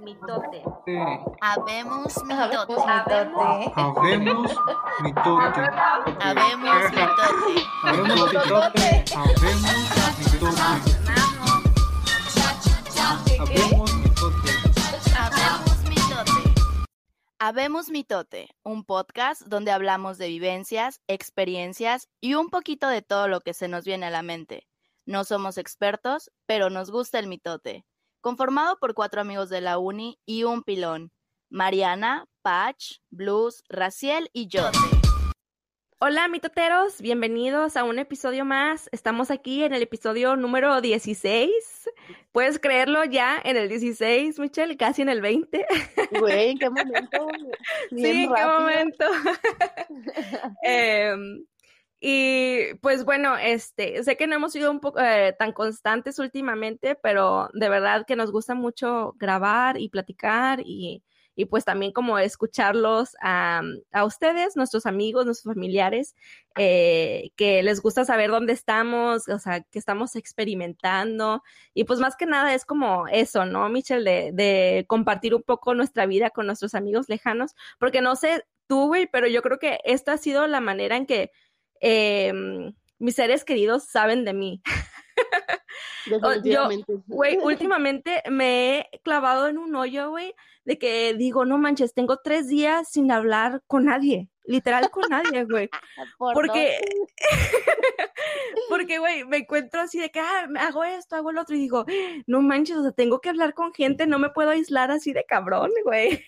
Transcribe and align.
mitote. 0.00 0.62
Habemos 1.40 2.24
mitote. 2.24 2.74
Habemos 3.74 4.50
mitote. 5.02 5.62
Habemos 6.20 6.92
mitote. 6.92 7.62
Habemos 7.84 8.32
mitote. 8.32 9.04
Habemos 9.14 9.62
mitote. 10.18 10.74
Habemos 13.38 13.94
mitote. 13.94 14.52
Habemos 15.18 15.84
mitote. 15.88 16.54
Habemos 17.38 17.90
mitote, 17.90 18.48
un 18.62 18.84
podcast 18.84 19.42
donde 19.42 19.70
hablamos 19.70 20.18
de 20.18 20.28
vivencias, 20.28 21.00
experiencias 21.08 22.08
y 22.20 22.34
un 22.34 22.50
poquito 22.50 22.88
de 22.88 23.02
todo 23.02 23.28
lo 23.28 23.40
que 23.40 23.54
se 23.54 23.68
nos 23.68 23.84
viene 23.84 24.06
a 24.06 24.10
la 24.10 24.22
mente. 24.22 24.66
No 25.06 25.24
somos 25.24 25.58
expertos, 25.58 26.30
pero 26.46 26.70
nos 26.70 26.90
gusta 26.90 27.18
el 27.18 27.26
mitote. 27.26 27.84
Conformado 28.20 28.76
por 28.78 28.92
cuatro 28.92 29.22
amigos 29.22 29.48
de 29.48 29.62
la 29.62 29.78
uni 29.78 30.18
y 30.26 30.44
un 30.44 30.62
pilón. 30.62 31.10
Mariana, 31.48 32.26
Patch, 32.42 32.98
Blues, 33.08 33.64
Raciel 33.70 34.28
y 34.34 34.46
yo. 34.46 34.70
Hola 36.00 36.28
mitoteros, 36.28 37.00
bienvenidos 37.00 37.78
a 37.78 37.84
un 37.84 37.98
episodio 37.98 38.44
más. 38.44 38.90
Estamos 38.92 39.30
aquí 39.30 39.64
en 39.64 39.72
el 39.72 39.80
episodio 39.80 40.36
número 40.36 40.82
16. 40.82 41.50
¿Puedes 42.32 42.58
creerlo 42.58 43.04
ya 43.04 43.40
en 43.42 43.56
el 43.56 43.70
16, 43.70 44.38
Michelle? 44.38 44.76
Casi 44.76 45.00
en 45.00 45.08
el 45.08 45.22
20. 45.22 45.66
Güey, 46.18 46.50
¿en 46.50 46.58
qué 46.58 46.68
momento? 46.68 47.28
sí, 47.90 48.24
¿en 48.24 48.34
qué 48.34 48.44
momento? 48.44 49.04
Em, 50.62 51.44
y 52.00 52.74
pues 52.80 53.04
bueno, 53.04 53.36
este, 53.36 54.02
sé 54.02 54.16
que 54.16 54.26
no 54.26 54.34
hemos 54.34 54.52
sido 54.52 54.70
un 54.70 54.80
poco 54.80 55.00
eh, 55.00 55.34
tan 55.38 55.52
constantes 55.52 56.18
últimamente, 56.18 56.94
pero 56.94 57.50
de 57.52 57.68
verdad 57.68 58.06
que 58.06 58.16
nos 58.16 58.32
gusta 58.32 58.54
mucho 58.54 59.14
grabar 59.18 59.78
y 59.78 59.90
platicar 59.90 60.62
y, 60.64 61.02
y 61.34 61.44
pues 61.44 61.66
también 61.66 61.92
como 61.92 62.18
escucharlos 62.18 63.16
a, 63.20 63.60
a, 63.92 64.04
ustedes, 64.06 64.56
nuestros 64.56 64.86
amigos, 64.86 65.26
nuestros 65.26 65.54
familiares, 65.54 66.14
eh, 66.56 67.32
que 67.36 67.62
les 67.62 67.82
gusta 67.82 68.06
saber 68.06 68.30
dónde 68.30 68.54
estamos, 68.54 69.28
o 69.28 69.38
sea, 69.38 69.60
que 69.60 69.78
estamos 69.78 70.16
experimentando. 70.16 71.42
Y 71.74 71.84
pues 71.84 72.00
más 72.00 72.16
que 72.16 72.24
nada 72.26 72.54
es 72.54 72.64
como 72.64 73.08
eso, 73.08 73.44
¿no, 73.44 73.68
Michelle? 73.68 74.04
De, 74.10 74.32
de 74.32 74.86
compartir 74.88 75.34
un 75.34 75.42
poco 75.42 75.74
nuestra 75.74 76.06
vida 76.06 76.30
con 76.30 76.46
nuestros 76.46 76.74
amigos 76.74 77.10
lejanos, 77.10 77.54
porque 77.78 78.00
no 78.00 78.16
sé 78.16 78.44
tú, 78.66 78.86
güey, 78.86 79.06
pero 79.06 79.26
yo 79.26 79.42
creo 79.42 79.58
que 79.58 79.80
esta 79.84 80.12
ha 80.12 80.18
sido 80.18 80.46
la 80.46 80.60
manera 80.60 80.96
en 80.96 81.06
que 81.06 81.30
eh, 81.80 82.32
mis 82.98 83.14
seres 83.14 83.44
queridos 83.44 83.84
saben 83.84 84.24
de 84.24 84.34
mí. 84.34 84.62
Yo, 86.44 86.68
güey, 87.06 87.38
últimamente 87.42 88.22
me 88.30 88.78
he 88.78 89.00
clavado 89.02 89.48
en 89.48 89.58
un 89.58 89.74
hoyo, 89.74 90.10
güey, 90.10 90.34
de 90.64 90.78
que 90.78 91.14
digo, 91.14 91.44
no 91.44 91.58
manches, 91.58 91.94
tengo 91.94 92.18
tres 92.18 92.48
días 92.48 92.88
sin 92.90 93.10
hablar 93.10 93.62
con 93.66 93.86
nadie, 93.86 94.28
literal 94.44 94.90
con 94.90 95.08
nadie, 95.08 95.44
güey. 95.44 95.68
Por 96.18 96.34
porque, 96.34 96.78
porque, 98.68 98.98
güey, 98.98 99.24
me 99.24 99.38
encuentro 99.38 99.80
así 99.80 99.98
de 99.98 100.10
que, 100.10 100.20
ah, 100.20 100.48
hago 100.60 100.84
esto, 100.84 101.16
hago 101.16 101.30
el 101.30 101.38
otro, 101.38 101.56
y 101.56 101.60
digo, 101.60 101.84
no 102.26 102.40
manches, 102.40 102.76
o 102.76 102.82
sea, 102.82 102.92
tengo 102.92 103.20
que 103.20 103.28
hablar 103.28 103.54
con 103.54 103.72
gente, 103.72 104.06
no 104.06 104.18
me 104.18 104.30
puedo 104.30 104.50
aislar 104.50 104.90
así 104.90 105.12
de 105.12 105.24
cabrón, 105.24 105.70
güey. 105.84 106.24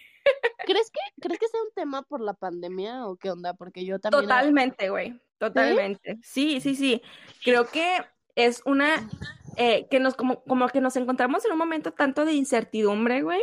¿Crees 0.64 0.90
que, 0.90 1.20
¿Crees 1.20 1.40
que 1.40 1.48
sea 1.48 1.60
un 1.62 1.72
tema 1.74 2.02
por 2.02 2.20
la 2.20 2.34
pandemia 2.34 3.06
o 3.06 3.16
qué 3.16 3.30
onda? 3.30 3.54
Porque 3.54 3.84
yo 3.84 3.98
también... 3.98 4.22
Totalmente, 4.22 4.88
güey. 4.88 5.20
Totalmente. 5.48 6.18
¿Sí? 6.22 6.60
sí, 6.60 6.76
sí, 6.76 7.02
Creo 7.42 7.66
que 7.68 7.96
es 8.36 8.62
una 8.64 9.08
eh, 9.56 9.88
que 9.90 9.98
nos 9.98 10.14
como, 10.14 10.44
como 10.44 10.68
que 10.68 10.80
nos 10.80 10.94
encontramos 10.94 11.44
en 11.44 11.50
un 11.50 11.58
momento 11.58 11.92
tanto 11.92 12.24
de 12.24 12.34
incertidumbre, 12.34 13.22
güey, 13.22 13.42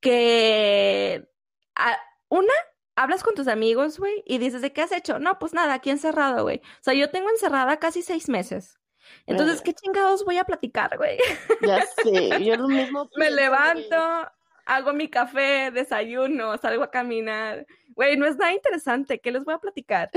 que 0.00 1.28
a, 1.74 1.98
una 2.30 2.54
hablas 2.94 3.22
con 3.22 3.34
tus 3.34 3.48
amigos, 3.48 3.98
güey, 3.98 4.22
y 4.24 4.38
dices, 4.38 4.62
¿de 4.62 4.72
qué 4.72 4.80
has 4.80 4.92
hecho? 4.92 5.18
No, 5.18 5.38
pues 5.38 5.52
nada, 5.52 5.74
aquí 5.74 5.90
encerrado, 5.90 6.44
güey. 6.44 6.62
O 6.64 6.82
sea, 6.82 6.94
yo 6.94 7.10
tengo 7.10 7.28
encerrada 7.28 7.76
casi 7.76 8.00
seis 8.00 8.30
meses. 8.30 8.80
Entonces, 9.26 9.60
¿qué 9.60 9.74
chingados 9.74 10.24
voy 10.24 10.38
a 10.38 10.44
platicar, 10.44 10.96
güey? 10.96 11.18
Ya 11.60 11.84
sé, 12.02 12.42
yo 12.42 12.56
lo 12.56 12.66
mismo. 12.68 13.10
Me 13.16 13.30
levanto, 13.30 13.94
hago 14.64 14.94
mi 14.94 15.08
café, 15.10 15.70
desayuno, 15.70 16.56
salgo 16.56 16.84
a 16.84 16.90
caminar. 16.90 17.66
Güey, 17.88 18.16
no 18.16 18.24
es 18.24 18.38
nada 18.38 18.54
interesante. 18.54 19.20
¿Qué 19.20 19.30
les 19.30 19.44
voy 19.44 19.52
a 19.52 19.58
platicar? 19.58 20.10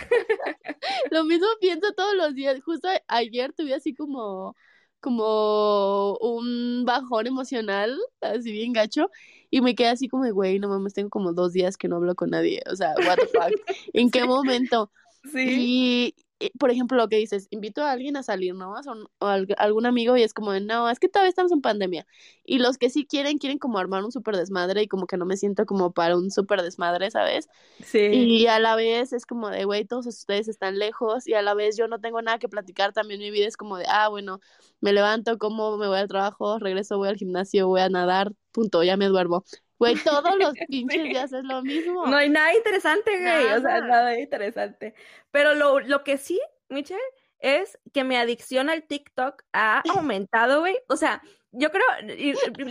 Lo 1.10 1.24
mismo 1.24 1.46
pienso 1.60 1.92
todos 1.92 2.14
los 2.14 2.34
días. 2.34 2.60
Justo 2.64 2.88
ayer 3.08 3.52
tuve 3.52 3.74
así 3.74 3.94
como, 3.94 4.56
como 5.00 6.16
un 6.16 6.84
bajón 6.84 7.26
emocional, 7.26 7.98
así 8.20 8.52
bien 8.52 8.72
gacho, 8.72 9.10
y 9.50 9.60
me 9.60 9.74
quedé 9.74 9.88
así 9.88 10.08
como, 10.08 10.30
güey, 10.32 10.58
no 10.58 10.68
mames, 10.68 10.94
tengo 10.94 11.10
como 11.10 11.32
dos 11.32 11.52
días 11.52 11.76
que 11.76 11.88
no 11.88 11.96
hablo 11.96 12.14
con 12.14 12.30
nadie. 12.30 12.62
O 12.70 12.76
sea, 12.76 12.94
what 13.06 13.16
the 13.16 13.26
fuck, 13.26 13.52
¿en 13.92 14.10
qué 14.10 14.24
momento? 14.24 14.90
Sí. 15.32 15.46
Y, 15.48 16.14
por 16.58 16.70
ejemplo, 16.70 16.96
lo 16.96 17.08
que 17.08 17.16
dices, 17.16 17.46
invito 17.50 17.82
a 17.82 17.90
alguien 17.90 18.16
a 18.16 18.22
salir, 18.22 18.54
¿no? 18.54 18.72
O, 18.72 19.26
a 19.26 19.44
algún 19.58 19.86
amigo 19.86 20.16
y 20.16 20.22
es 20.22 20.32
como 20.32 20.52
de, 20.52 20.60
no, 20.60 20.88
es 20.88 20.98
que 20.98 21.08
todavía 21.08 21.28
estamos 21.28 21.52
en 21.52 21.60
pandemia. 21.60 22.06
Y 22.44 22.58
los 22.58 22.78
que 22.78 22.90
sí 22.90 23.06
quieren, 23.06 23.38
quieren 23.38 23.58
como 23.58 23.78
armar 23.78 24.04
un 24.04 24.12
súper 24.12 24.36
desmadre 24.36 24.82
y 24.82 24.88
como 24.88 25.06
que 25.06 25.16
no 25.16 25.26
me 25.26 25.36
siento 25.36 25.66
como 25.66 25.92
para 25.92 26.16
un 26.16 26.30
súper 26.30 26.62
desmadre, 26.62 27.10
¿sabes? 27.10 27.48
Sí. 27.84 27.98
Y 28.10 28.46
a 28.46 28.58
la 28.58 28.76
vez 28.76 29.12
es 29.12 29.26
como 29.26 29.50
de, 29.50 29.64
güey, 29.64 29.84
todos 29.84 30.06
ustedes 30.06 30.48
están 30.48 30.78
lejos 30.78 31.26
y 31.26 31.34
a 31.34 31.42
la 31.42 31.54
vez 31.54 31.76
yo 31.76 31.88
no 31.88 32.00
tengo 32.00 32.22
nada 32.22 32.38
que 32.38 32.48
platicar, 32.48 32.92
también 32.92 33.20
mi 33.20 33.30
vida 33.30 33.46
es 33.46 33.56
como 33.56 33.76
de, 33.76 33.84
ah, 33.88 34.08
bueno, 34.08 34.40
me 34.80 34.92
levanto, 34.92 35.38
como, 35.38 35.76
me 35.76 35.88
voy 35.88 35.98
al 35.98 36.08
trabajo, 36.08 36.58
regreso, 36.58 36.96
voy 36.96 37.08
al 37.08 37.16
gimnasio, 37.16 37.68
voy 37.68 37.80
a 37.82 37.88
nadar, 37.88 38.32
punto, 38.52 38.82
ya 38.82 38.96
me 38.96 39.06
duermo. 39.06 39.44
Güey, 39.80 39.96
todos 40.04 40.36
los 40.38 40.52
pinches 40.68 41.04
días 41.04 41.32
es 41.32 41.42
lo 41.42 41.62
mismo. 41.62 42.06
No 42.06 42.18
hay 42.18 42.28
nada 42.28 42.54
interesante, 42.54 43.18
güey. 43.18 43.46
O 43.46 43.60
sea, 43.62 43.80
nada 43.80 44.20
interesante. 44.20 44.94
Pero 45.30 45.54
lo, 45.54 45.80
lo 45.80 46.04
que 46.04 46.18
sí, 46.18 46.38
Michelle, 46.68 47.00
es 47.38 47.78
que 47.94 48.04
mi 48.04 48.14
adicción 48.16 48.68
al 48.68 48.82
TikTok 48.82 49.42
ha 49.54 49.82
aumentado, 49.96 50.60
güey. 50.60 50.76
O 50.88 50.96
sea, 50.96 51.22
yo 51.52 51.70
creo, 51.70 51.86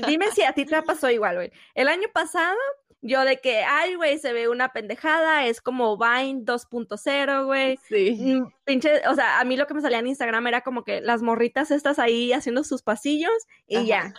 dime 0.06 0.30
si 0.32 0.44
a 0.44 0.54
ti 0.54 0.66
te 0.66 0.82
pasó 0.84 1.10
igual, 1.10 1.36
güey. 1.38 1.52
El 1.74 1.88
año 1.88 2.08
pasado, 2.14 2.56
yo 3.02 3.26
de 3.26 3.38
que, 3.38 3.64
ay, 3.64 3.96
güey, 3.96 4.20
se 4.20 4.32
ve 4.32 4.48
una 4.48 4.72
pendejada, 4.72 5.48
es 5.48 5.62
como 5.62 5.98
Vine 5.98 6.42
2.0, 6.44 7.46
güey. 7.46 7.80
Sí. 7.88 8.36
Mm, 8.36 8.54
pinche, 8.66 9.02
o 9.08 9.16
sea, 9.16 9.40
a 9.40 9.46
mí 9.46 9.58
lo 9.58 9.66
que 9.66 9.74
me 9.74 9.82
salía 9.82 9.98
en 9.98 10.06
Instagram 10.08 10.46
era 10.46 10.62
como 10.62 10.84
que 10.84 11.02
las 11.02 11.24
morritas 11.24 11.72
estas 11.72 11.98
ahí 11.98 12.34
haciendo 12.34 12.64
sus 12.64 12.84
pasillos 12.84 13.48
y 13.66 13.88
ya. 13.88 14.14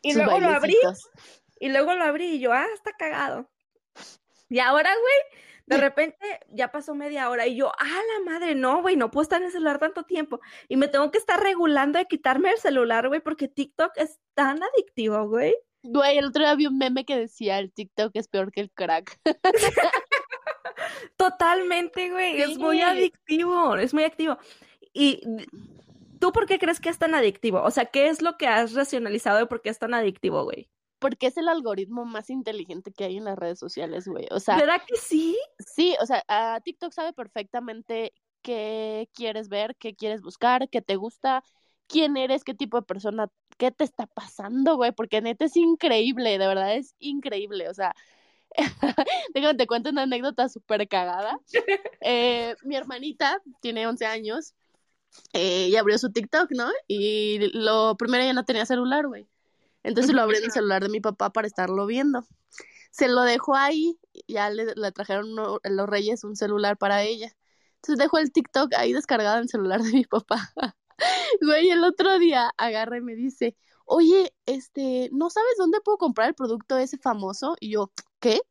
Y 0.00 0.14
luego 0.14 0.38
lo 0.38 0.50
abrí 0.50 0.76
y 1.60 1.68
luego 1.68 1.94
lo 1.94 2.04
abrí 2.04 2.34
y 2.34 2.40
yo, 2.40 2.52
ah, 2.52 2.66
está 2.74 2.92
cagado. 2.92 3.50
Y 4.48 4.60
ahora, 4.60 4.90
güey, 4.90 5.42
de 5.66 5.76
repente 5.76 6.40
ya 6.50 6.72
pasó 6.72 6.94
media 6.94 7.28
hora 7.28 7.46
y 7.46 7.56
yo, 7.56 7.70
ah, 7.78 8.00
la 8.14 8.32
madre, 8.32 8.54
no, 8.54 8.80
güey, 8.80 8.96
no 8.96 9.10
puedo 9.10 9.22
estar 9.22 9.40
en 9.40 9.46
el 9.46 9.52
celular 9.52 9.78
tanto 9.78 10.04
tiempo. 10.04 10.40
Y 10.68 10.76
me 10.76 10.88
tengo 10.88 11.10
que 11.10 11.18
estar 11.18 11.40
regulando 11.40 11.98
de 11.98 12.06
quitarme 12.06 12.50
el 12.50 12.58
celular, 12.58 13.08
güey, 13.08 13.20
porque 13.20 13.48
TikTok 13.48 13.92
es 13.96 14.18
tan 14.34 14.62
adictivo, 14.62 15.28
güey. 15.28 15.54
Güey, 15.82 16.18
el 16.18 16.26
otro 16.26 16.42
día 16.42 16.54
vi 16.54 16.66
un 16.66 16.78
meme 16.78 17.04
que 17.04 17.16
decía, 17.16 17.58
el 17.58 17.72
TikTok 17.72 18.12
es 18.14 18.28
peor 18.28 18.50
que 18.50 18.62
el 18.62 18.70
crack. 18.70 19.20
Totalmente, 21.16 22.10
güey, 22.10 22.40
es 22.40 22.58
muy 22.58 22.80
adictivo, 22.80 23.76
es 23.76 23.92
muy 23.92 24.04
activo. 24.04 24.38
Y 24.92 25.22
¿tú 26.18 26.32
por 26.32 26.46
qué 26.46 26.58
crees 26.58 26.80
que 26.80 26.88
es 26.88 26.98
tan 26.98 27.14
adictivo? 27.14 27.62
O 27.62 27.70
sea, 27.70 27.86
¿qué 27.86 28.08
es 28.08 28.22
lo 28.22 28.36
que 28.38 28.46
has 28.46 28.72
racionalizado 28.74 29.38
de 29.38 29.46
por 29.46 29.60
qué 29.60 29.68
es 29.68 29.78
tan 29.78 29.94
adictivo, 29.94 30.44
güey? 30.44 30.68
Porque 30.98 31.28
es 31.28 31.36
el 31.36 31.48
algoritmo 31.48 32.04
más 32.04 32.30
inteligente 32.30 32.92
que 32.92 33.04
hay 33.04 33.16
en 33.16 33.24
las 33.24 33.38
redes 33.38 33.58
sociales, 33.58 34.06
güey. 34.06 34.26
O 34.30 34.40
sea, 34.40 34.56
¿verdad 34.56 34.82
que 34.86 34.96
sí? 34.96 35.38
Sí, 35.58 35.96
o 36.00 36.06
sea, 36.06 36.22
TikTok 36.64 36.92
sabe 36.92 37.12
perfectamente 37.12 38.12
qué 38.42 39.08
quieres 39.14 39.48
ver, 39.48 39.76
qué 39.76 39.94
quieres 39.94 40.22
buscar, 40.22 40.68
qué 40.68 40.82
te 40.82 40.96
gusta, 40.96 41.42
quién 41.86 42.16
eres, 42.16 42.44
qué 42.44 42.54
tipo 42.54 42.78
de 42.78 42.86
persona, 42.86 43.28
qué 43.56 43.70
te 43.70 43.84
está 43.84 44.06
pasando, 44.06 44.76
güey, 44.76 44.92
porque 44.92 45.20
neta 45.20 45.46
es 45.46 45.56
increíble, 45.56 46.38
de 46.38 46.46
verdad 46.46 46.74
es 46.74 46.94
increíble, 46.98 47.68
o 47.68 47.74
sea, 47.74 47.94
déjame 49.34 49.54
te 49.54 49.66
cuento 49.66 49.90
una 49.90 50.02
anécdota 50.02 50.48
súper 50.48 50.86
cagada. 50.88 51.38
Eh, 52.00 52.54
mi 52.62 52.76
hermanita 52.76 53.42
tiene 53.60 53.86
11 53.86 54.06
años, 54.06 54.54
eh, 55.32 55.68
y 55.68 55.76
abrió 55.76 55.98
su 55.98 56.12
TikTok, 56.12 56.52
¿no? 56.52 56.70
Y 56.86 57.50
lo 57.52 57.96
primero 57.96 58.22
ella 58.22 58.32
no 58.32 58.44
tenía 58.44 58.64
celular, 58.66 59.08
güey. 59.08 59.28
Entonces 59.88 60.14
lo 60.14 60.20
abrí 60.20 60.36
en 60.36 60.44
el 60.44 60.50
celular 60.50 60.82
de 60.82 60.90
mi 60.90 61.00
papá 61.00 61.30
para 61.30 61.46
estarlo 61.46 61.86
viendo. 61.86 62.26
Se 62.90 63.08
lo 63.08 63.22
dejó 63.22 63.54
ahí, 63.54 63.98
ya 64.26 64.50
le, 64.50 64.74
trajeron 64.92 65.34
los 65.34 65.88
reyes 65.88 66.24
un 66.24 66.36
celular 66.36 66.76
para 66.76 67.02
ella. 67.04 67.34
Entonces 67.76 67.98
dejó 67.98 68.18
el 68.18 68.30
TikTok 68.30 68.74
ahí 68.74 68.92
descargado 68.92 69.36
en 69.36 69.44
el 69.44 69.48
celular 69.48 69.82
de 69.82 69.92
mi 69.92 70.04
papá. 70.04 70.52
Güey, 71.40 71.70
el 71.70 71.84
otro 71.84 72.18
día 72.18 72.52
agarra 72.56 72.98
y 72.98 73.00
me 73.00 73.14
dice, 73.14 73.56
oye, 73.84 74.34
este, 74.46 75.08
¿no 75.12 75.30
sabes 75.30 75.54
dónde 75.56 75.80
puedo 75.80 75.96
comprar 75.96 76.28
el 76.28 76.34
producto 76.34 76.76
ese 76.76 76.98
famoso? 76.98 77.56
Y 77.60 77.70
yo, 77.70 77.92
¿qué? 78.20 78.42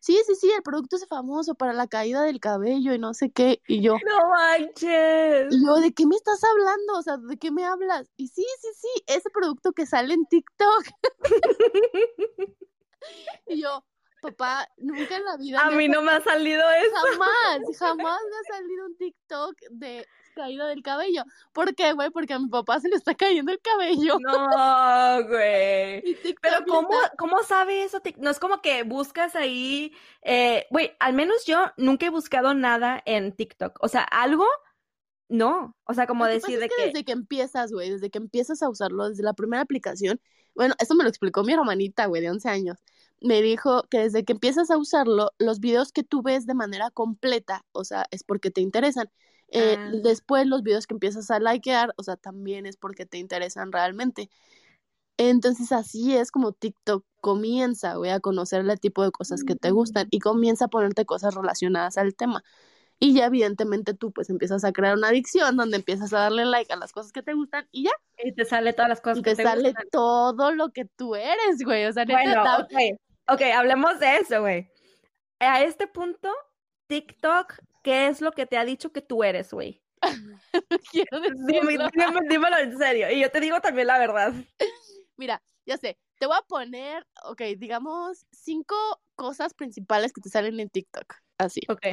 Sí, 0.00 0.18
sí, 0.26 0.34
sí, 0.34 0.50
el 0.50 0.62
producto 0.62 0.96
es 0.96 1.06
famoso 1.06 1.54
para 1.54 1.72
la 1.72 1.86
caída 1.86 2.22
del 2.22 2.40
cabello 2.40 2.92
y 2.92 2.98
no 2.98 3.14
sé 3.14 3.30
qué. 3.30 3.62
Y 3.68 3.82
yo, 3.82 3.94
No 4.04 4.30
manches. 4.30 5.46
y 5.50 5.64
yo, 5.64 5.76
¿de 5.76 5.92
qué 5.92 6.06
me 6.06 6.16
estás 6.16 6.40
hablando? 6.42 6.98
O 6.98 7.02
sea, 7.02 7.16
¿de 7.18 7.36
qué 7.36 7.50
me 7.50 7.64
hablas? 7.64 8.10
Y 8.16 8.28
sí, 8.28 8.44
sí, 8.60 8.68
sí, 8.76 8.88
ese 9.06 9.30
producto 9.30 9.72
que 9.72 9.86
sale 9.86 10.14
en 10.14 10.26
TikTok. 10.26 10.84
y 13.46 13.62
yo, 13.62 13.84
papá, 14.20 14.68
nunca 14.76 15.16
en 15.16 15.24
la 15.24 15.36
vida. 15.36 15.60
A 15.60 15.70
mí 15.70 15.88
no 15.88 16.02
me 16.02 16.12
ha 16.12 16.20
salido 16.22 16.62
eso. 16.70 16.96
Jamás, 17.12 17.78
jamás 17.78 18.20
me 18.30 18.36
ha 18.36 18.56
salido 18.56 18.86
un 18.86 18.96
TikTok 18.96 19.54
de 19.70 20.06
caída 20.34 20.66
del 20.66 20.82
cabello. 20.82 21.24
¿Por 21.52 21.74
qué, 21.74 21.92
güey? 21.92 22.10
Porque 22.10 22.34
a 22.34 22.38
mi 22.38 22.48
papá 22.48 22.80
se 22.80 22.88
le 22.88 22.96
está 22.96 23.14
cayendo 23.14 23.52
el 23.52 23.60
cabello. 23.60 24.16
No, 24.20 25.24
güey. 25.28 26.02
Pero 26.40 26.64
¿cómo, 26.66 26.92
está- 26.92 27.12
¿cómo 27.18 27.42
sabe 27.42 27.82
eso? 27.84 28.00
No 28.18 28.30
es 28.30 28.38
como 28.38 28.60
que 28.62 28.82
buscas 28.84 29.34
ahí, 29.34 29.92
eh, 30.22 30.66
güey, 30.70 30.92
al 31.00 31.14
menos 31.14 31.44
yo 31.46 31.66
nunca 31.76 32.06
he 32.06 32.10
buscado 32.10 32.54
nada 32.54 33.02
en 33.06 33.32
TikTok. 33.34 33.78
O 33.82 33.88
sea, 33.88 34.02
algo, 34.02 34.46
no. 35.28 35.76
O 35.84 35.94
sea, 35.94 36.06
como 36.06 36.26
decir 36.26 36.58
de 36.58 36.66
es 36.66 36.70
que 36.70 36.76
que, 36.82 36.86
desde 36.88 37.04
que 37.04 37.12
empiezas, 37.12 37.72
güey, 37.72 37.90
desde 37.90 38.10
que 38.10 38.18
empiezas 38.18 38.62
a 38.62 38.68
usarlo, 38.68 39.08
desde 39.08 39.22
la 39.22 39.34
primera 39.34 39.62
aplicación, 39.62 40.20
bueno, 40.54 40.74
esto 40.78 40.94
me 40.94 41.04
lo 41.04 41.08
explicó 41.10 41.42
mi 41.44 41.52
hermanita, 41.52 42.06
güey, 42.06 42.22
de 42.22 42.30
11 42.30 42.48
años. 42.48 42.78
Me 43.20 43.42
dijo 43.42 43.82
que 43.90 43.98
desde 44.00 44.24
que 44.24 44.32
empiezas 44.32 44.70
a 44.70 44.78
usarlo, 44.78 45.30
los 45.38 45.60
videos 45.60 45.92
que 45.92 46.02
tú 46.04 46.22
ves 46.22 46.46
de 46.46 46.54
manera 46.54 46.90
completa, 46.90 47.64
o 47.72 47.84
sea, 47.84 48.06
es 48.10 48.24
porque 48.24 48.50
te 48.50 48.60
interesan. 48.60 49.10
Eh, 49.48 49.76
Ah. 49.78 49.90
Después 50.04 50.46
los 50.46 50.62
videos 50.62 50.86
que 50.86 50.94
empiezas 50.94 51.30
a 51.30 51.40
likear, 51.40 51.92
o 51.96 52.02
sea, 52.02 52.16
también 52.16 52.66
es 52.66 52.76
porque 52.76 53.04
te 53.06 53.18
interesan 53.18 53.72
realmente. 53.72 54.30
Entonces 55.18 55.70
así 55.72 56.16
es 56.16 56.30
como 56.30 56.52
TikTok 56.52 57.04
comienza, 57.20 57.94
güey, 57.96 58.10
a 58.10 58.20
conocer 58.20 58.60
el 58.66 58.80
tipo 58.80 59.02
de 59.02 59.10
cosas 59.10 59.44
que 59.44 59.54
te 59.54 59.70
gustan 59.70 60.08
y 60.10 60.18
comienza 60.18 60.66
a 60.66 60.68
ponerte 60.68 61.04
cosas 61.04 61.34
relacionadas 61.34 61.98
al 61.98 62.14
tema. 62.14 62.42
Y 62.98 63.14
ya 63.14 63.26
evidentemente 63.26 63.94
tú 63.94 64.12
pues 64.12 64.30
empiezas 64.30 64.64
a 64.64 64.72
crear 64.72 64.96
una 64.96 65.08
adicción 65.08 65.56
donde 65.56 65.76
empiezas 65.78 66.12
a 66.12 66.20
darle 66.20 66.44
like 66.44 66.72
a 66.72 66.76
las 66.76 66.92
cosas 66.92 67.12
que 67.12 67.22
te 67.22 67.34
gustan 67.34 67.66
y 67.72 67.84
ya, 67.84 67.92
y 68.22 68.32
te 68.32 68.44
sale 68.44 68.72
todas 68.72 68.88
las 68.88 69.00
cosas 69.00 69.18
y 69.18 69.22
que 69.22 69.30
te 69.30 69.36
te 69.36 69.42
sale 69.42 69.68
gustan. 69.70 69.88
todo 69.90 70.52
lo 70.52 70.70
que 70.70 70.84
tú 70.84 71.14
eres, 71.14 71.62
güey. 71.64 71.86
O 71.86 71.92
sea, 71.92 72.04
Bueno, 72.06 72.42
ok, 73.30 73.42
hablemos 73.54 73.98
de 74.00 74.16
eso, 74.16 74.40
güey. 74.40 74.70
A 75.38 75.62
este 75.62 75.86
punto, 75.86 76.30
TikTok, 76.86 77.54
¿qué 77.82 78.08
es 78.08 78.20
lo 78.20 78.32
que 78.32 78.46
te 78.46 78.58
ha 78.58 78.64
dicho 78.64 78.92
que 78.92 79.00
tú 79.00 79.24
eres, 79.24 79.52
güey? 79.52 79.82
quiero 80.92 81.20
decirlo. 81.20 81.88
dímelo 82.28 82.58
en 82.58 82.78
serio. 82.78 83.10
Y 83.10 83.20
yo 83.20 83.30
te 83.30 83.40
digo 83.40 83.60
también 83.60 83.86
la 83.86 83.98
verdad. 83.98 84.32
Mira, 85.16 85.42
ya 85.66 85.76
sé, 85.76 85.98
te 86.18 86.26
voy 86.26 86.36
a 86.36 86.46
poner, 86.46 87.06
ok, 87.24 87.42
digamos, 87.58 88.26
cinco 88.30 88.74
cosas 89.14 89.54
principales 89.54 90.12
que 90.12 90.20
te 90.20 90.30
salen 90.30 90.58
en 90.60 90.70
TikTok. 90.70 91.14
Así. 91.38 91.60
Ok. 91.68 91.86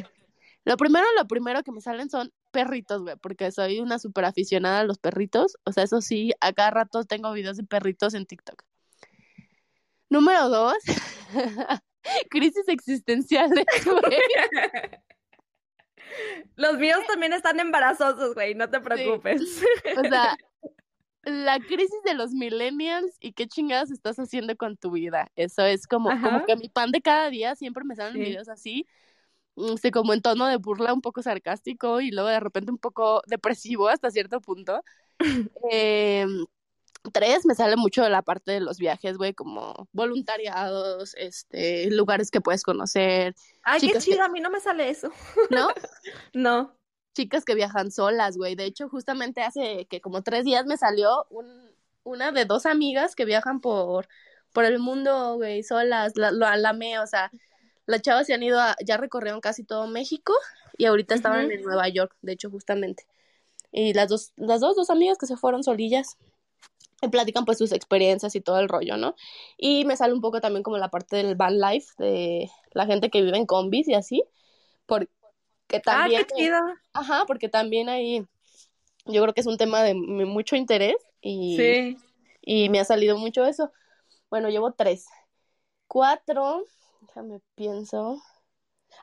Lo 0.66 0.76
primero, 0.76 1.06
lo 1.16 1.26
primero 1.28 1.64
que 1.64 1.72
me 1.72 1.80
salen 1.80 2.10
son 2.10 2.34
perritos, 2.52 3.02
güey, 3.02 3.16
porque 3.22 3.52
soy 3.52 3.80
una 3.80 4.00
súper 4.00 4.26
aficionada 4.26 4.80
a 4.82 4.84
los 4.84 4.98
perritos. 4.98 5.58
O 5.64 5.72
sea, 5.72 5.84
eso 5.84 6.02
sí, 6.02 6.34
a 6.42 6.52
cada 6.52 6.72
rato 6.72 7.06
tengo 7.06 7.32
videos 7.32 7.56
de 7.56 7.64
perritos 7.64 8.14
en 8.14 8.26
TikTok. 8.26 8.64
Número 10.10 10.50
dos, 10.50 10.76
crisis 12.30 12.68
existenciales, 12.68 13.66
güey. 13.86 14.18
Los 16.56 16.78
míos 16.78 17.00
también 17.08 17.34
están 17.34 17.60
embarazosos, 17.60 18.34
güey, 18.34 18.56
no 18.56 18.70
te 18.70 18.80
preocupes. 18.80 19.62
O 19.98 20.04
sea, 20.04 20.38
la 21.24 21.60
crisis 21.60 22.02
de 22.06 22.14
los 22.14 22.32
millennials 22.32 23.18
y 23.20 23.34
qué 23.34 23.48
chingados 23.48 23.92
estás 23.92 24.18
haciendo 24.18 24.56
con 24.56 24.78
tu 24.78 24.92
vida. 24.92 25.30
Eso 25.36 25.64
es 25.64 25.86
como, 25.88 26.10
como 26.22 26.46
que 26.46 26.56
mi 26.56 26.70
pan 26.70 26.92
de 26.92 27.02
cada 27.02 27.30
día 27.30 27.56
siempre 27.56 27.84
me 27.84 27.96
salen 27.96 28.14
Sí. 28.14 28.20
videos 28.20 28.48
así, 28.48 28.88
este, 29.58 29.92
como 29.92 30.14
en 30.14 30.22
tono 30.22 30.48
de 30.48 30.58
burla, 30.58 30.94
un 30.94 31.02
poco 31.02 31.22
sarcástico 31.22 32.00
y 32.00 32.12
luego 32.12 32.30
de 32.30 32.40
repente 32.40 32.72
un 32.72 32.78
poco 32.78 33.22
depresivo 33.28 33.90
hasta 33.90 34.10
cierto 34.12 34.40
punto. 34.40 34.82
Em, 35.72 36.46
tres, 37.14 37.46
me 37.46 37.56
sale 37.56 37.76
mucho 37.76 38.04
de 38.04 38.10
la 38.10 38.22
parte 38.22 38.52
de 38.52 38.60
los 38.60 38.78
viajes, 38.78 39.18
güey, 39.18 39.34
como 39.34 39.88
voluntariados, 39.94 41.14
este, 41.16 41.90
lugares 41.92 42.32
que 42.32 42.42
puedes 42.42 42.64
conocer, 42.64 43.36
Ay, 43.64 43.80
qué 43.82 43.92
que- 43.94 44.00
chido, 44.00 44.24
a 44.24 44.30
mí 44.30 44.40
no 44.40 44.50
me 44.50 44.60
sale 44.60 44.90
eso. 44.90 45.10
¿no? 45.50 45.70
No. 46.34 46.76
chicas 47.14 47.46
que 47.46 47.56
viajan 47.56 47.92
solas, 47.92 48.38
güey. 48.38 48.56
De 48.56 48.66
hecho, 48.66 48.90
justamente 48.90 49.42
hace 49.42 49.86
que 49.90 50.02
como 50.02 50.22
tres 50.22 50.46
días 50.46 50.66
me 50.66 50.78
salió 50.78 51.26
un, 51.30 51.72
una 52.04 52.32
de 52.32 52.46
dos 52.46 52.66
amigas 52.66 53.16
que 53.16 53.26
viajan 53.26 53.60
por, 53.60 54.08
por 54.54 54.66
el 54.66 54.78
mundo, 54.80 55.36
güey, 55.36 55.64
solas. 55.64 56.14
La, 56.16 56.32
lo 56.32 56.46
alamé, 56.46 57.00
o 57.00 57.08
sea, 57.08 57.32
las 57.88 58.02
chavas 58.04 58.28
se 58.28 58.34
han 58.36 58.44
ido, 58.44 58.60
a- 58.60 58.76
ya 58.86 58.98
recorrieron 58.98 59.42
casi 59.42 59.64
todo 59.64 59.88
México 59.88 60.34
y 60.78 60.86
ahorita 60.86 61.16
estaban 61.16 61.50
en 61.52 61.64
Nueva 61.64 61.88
York, 61.90 62.16
de 62.22 62.34
hecho, 62.34 62.52
justamente. 62.52 63.08
Y 63.72 63.94
las 63.94 64.10
dos, 64.10 64.32
las 64.36 64.62
dos, 64.62 64.76
dos 64.76 64.90
amigas 64.92 65.18
que 65.18 65.26
se 65.26 65.38
fueron 65.38 65.64
solillas. 65.64 66.18
Platican 67.12 67.46
pues 67.46 67.60
sus 67.60 67.72
experiencias 67.72 68.36
y 68.36 68.42
todo 68.42 68.60
el 68.60 68.70
rollo, 68.70 68.98
¿no? 68.98 69.16
Y 69.58 69.86
me 69.86 69.96
sale 69.96 70.14
un 70.14 70.22
poco 70.22 70.42
también 70.42 70.64
como 70.64 70.78
la 70.78 70.90
parte 70.90 71.18
del 71.18 71.36
van 71.36 71.60
life, 71.60 71.94
de 71.98 72.50
la 72.72 72.86
gente 72.86 73.10
que 73.10 73.22
vive 73.22 73.38
en 73.38 73.46
combis 73.46 73.88
y 73.88 73.94
así, 73.94 74.24
porque 74.88 75.10
también... 75.84 76.24
Ah, 76.24 76.26
qué 76.28 76.36
chido. 76.36 76.58
Ajá, 76.94 77.26
porque 77.28 77.50
también 77.50 77.90
ahí 77.90 78.26
yo 79.06 79.22
creo 79.22 79.34
que 79.34 79.42
es 79.42 79.48
un 79.48 79.58
tema 79.58 79.84
de 79.84 79.94
mucho 79.94 80.56
interés 80.56 80.96
y, 81.22 81.56
Sí. 81.56 81.98
y 82.42 82.70
me 82.70 82.80
ha 82.80 82.86
salido 82.86 83.18
mucho 83.18 83.46
eso. 83.46 83.72
Bueno, 84.30 84.50
llevo 84.50 84.72
tres. 84.74 85.06
Cuatro, 85.88 86.64
déjame 87.02 87.40
pienso. 87.56 88.22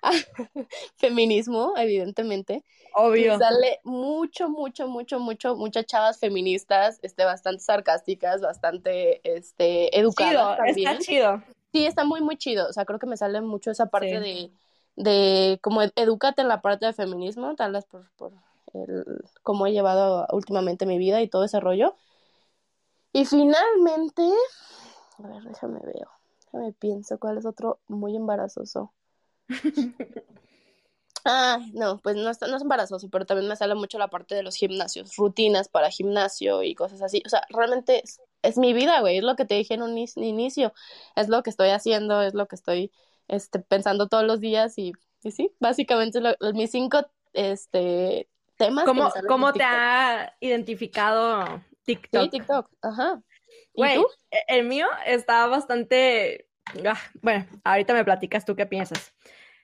Feminismo, 0.96 1.74
evidentemente. 1.76 2.64
Obvio. 2.94 3.38
Sale 3.38 3.80
mucho, 3.84 4.48
mucho, 4.48 4.86
mucho, 4.88 5.18
mucho, 5.18 5.56
muchas 5.56 5.86
chavas 5.86 6.18
feministas, 6.18 6.98
este, 7.02 7.24
bastante 7.24 7.60
sarcásticas, 7.62 8.40
bastante, 8.40 9.20
este, 9.36 9.98
educadas 9.98 10.32
Chido, 10.32 10.56
también. 10.56 10.88
está 10.88 10.98
chido. 11.04 11.42
Sí, 11.72 11.86
está 11.86 12.04
muy, 12.04 12.20
muy 12.20 12.36
chido. 12.36 12.68
O 12.68 12.72
sea, 12.72 12.84
creo 12.84 12.98
que 12.98 13.06
me 13.06 13.16
sale 13.16 13.40
mucho 13.40 13.70
esa 13.70 13.86
parte 13.86 14.20
Sí. 14.22 14.52
de, 14.96 15.02
de 15.02 15.58
como 15.60 15.82
ed- 15.82 15.92
edúcate 15.96 16.42
en 16.42 16.48
la 16.48 16.62
parte 16.62 16.86
de 16.86 16.92
feminismo, 16.92 17.54
tal 17.56 17.72
vez 17.72 17.84
por, 17.86 18.08
por 18.16 18.32
el, 18.74 19.04
cómo 19.42 19.66
he 19.66 19.72
llevado 19.72 20.26
últimamente 20.30 20.86
mi 20.86 20.98
vida 20.98 21.20
y 21.20 21.28
todo 21.28 21.42
ese 21.44 21.58
rollo. 21.58 21.96
Y 23.12 23.24
finalmente, 23.26 24.22
a 25.18 25.28
ver, 25.28 25.42
déjame 25.42 25.80
ver, 25.80 26.06
déjame 26.46 26.72
pienso 26.72 27.18
cuál 27.18 27.38
es 27.38 27.46
otro 27.46 27.78
muy 27.88 28.16
embarazoso. 28.16 28.92
Ah, 31.26 31.58
no, 31.72 31.98
pues 32.02 32.16
no, 32.16 32.28
está- 32.28 32.48
no 32.48 32.56
es 32.56 32.62
embarazoso, 32.62 33.08
pero 33.08 33.24
también 33.24 33.48
me 33.48 33.56
sale 33.56 33.74
mucho 33.74 33.96
la 33.98 34.08
parte 34.08 34.34
de 34.34 34.42
los 34.42 34.56
gimnasios, 34.56 35.16
rutinas 35.16 35.68
para 35.68 35.90
gimnasio 35.90 36.62
y 36.62 36.74
cosas 36.74 37.00
así. 37.00 37.22
O 37.24 37.30
sea, 37.30 37.42
realmente 37.48 38.02
es, 38.04 38.20
es 38.42 38.58
mi 38.58 38.74
vida, 38.74 39.00
güey, 39.00 39.16
es 39.16 39.24
lo 39.24 39.34
que 39.34 39.46
te 39.46 39.54
dije 39.54 39.72
en 39.72 39.82
un 39.82 39.96
inicio, 39.96 40.74
es 41.16 41.30
lo 41.30 41.42
que 41.42 41.48
estoy 41.48 41.70
haciendo, 41.70 42.20
es 42.20 42.34
lo 42.34 42.46
que 42.46 42.56
estoy 42.56 42.92
este, 43.28 43.58
pensando 43.60 44.08
todos 44.08 44.24
los 44.24 44.38
días 44.40 44.76
y, 44.76 44.92
y 45.22 45.30
sí, 45.30 45.50
básicamente 45.60 46.20
lo- 46.20 46.34
mis 46.52 46.70
cinco 46.70 47.06
este, 47.32 48.28
temas. 48.58 48.84
¿Cómo, 48.84 49.10
cómo 49.26 49.54
te 49.54 49.62
ha 49.62 50.36
identificado 50.40 51.62
TikTok? 51.86 52.24
Sí, 52.24 52.28
TikTok, 52.28 52.70
ajá. 52.82 53.22
¿Y 53.74 53.78
Güey, 53.78 53.98
e- 54.30 54.44
el 54.48 54.66
mío 54.66 54.88
está 55.06 55.46
bastante... 55.46 56.48
ah, 56.86 56.98
bueno, 57.22 57.46
ahorita 57.64 57.94
me 57.94 58.04
platicas 58.04 58.44
tú 58.44 58.56
qué 58.56 58.66
piensas. 58.66 59.14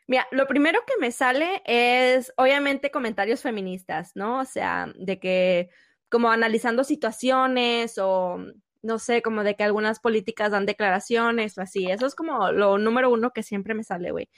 Mira, 0.06 0.26
lo 0.32 0.46
primero 0.46 0.80
que 0.86 0.94
me 1.00 1.12
sale 1.12 1.62
es 1.64 2.32
obviamente 2.36 2.90
comentarios 2.90 3.42
feministas, 3.42 4.12
¿no? 4.16 4.40
O 4.40 4.44
sea, 4.44 4.92
de 4.96 5.20
que 5.20 5.70
como 6.08 6.30
analizando 6.30 6.82
situaciones 6.84 7.96
o 7.98 8.38
no 8.82 8.98
sé, 8.98 9.22
como 9.22 9.44
de 9.44 9.56
que 9.56 9.64
algunas 9.64 10.00
políticas 10.00 10.52
dan 10.52 10.66
declaraciones 10.66 11.56
o 11.58 11.62
así. 11.62 11.90
Eso 11.90 12.06
es 12.06 12.14
como 12.14 12.50
lo 12.52 12.78
número 12.78 13.10
uno 13.10 13.32
que 13.32 13.42
siempre 13.42 13.74
me 13.74 13.84
sale, 13.84 14.10
güey. 14.10 14.28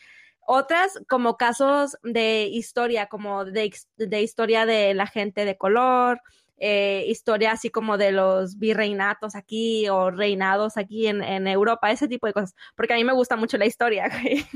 Otras 0.40 1.00
como 1.08 1.36
casos 1.36 1.96
de 2.02 2.44
historia, 2.44 3.06
como 3.06 3.44
de, 3.44 3.72
de 3.96 4.22
historia 4.22 4.66
de 4.66 4.94
la 4.94 5.06
gente 5.06 5.44
de 5.44 5.56
color, 5.56 6.20
eh, 6.64 7.06
historia 7.08 7.50
así 7.50 7.70
como 7.70 7.98
de 7.98 8.12
los 8.12 8.56
virreinatos 8.56 9.34
aquí 9.34 9.88
o 9.88 10.12
reinados 10.12 10.76
aquí 10.76 11.08
en, 11.08 11.20
en 11.20 11.48
Europa, 11.48 11.90
ese 11.90 12.06
tipo 12.06 12.28
de 12.28 12.32
cosas, 12.32 12.54
porque 12.76 12.94
a 12.94 12.96
mí 12.96 13.02
me 13.02 13.12
gusta 13.12 13.34
mucho 13.34 13.58
la 13.58 13.66
historia, 13.66 14.08
güey. 14.22 14.46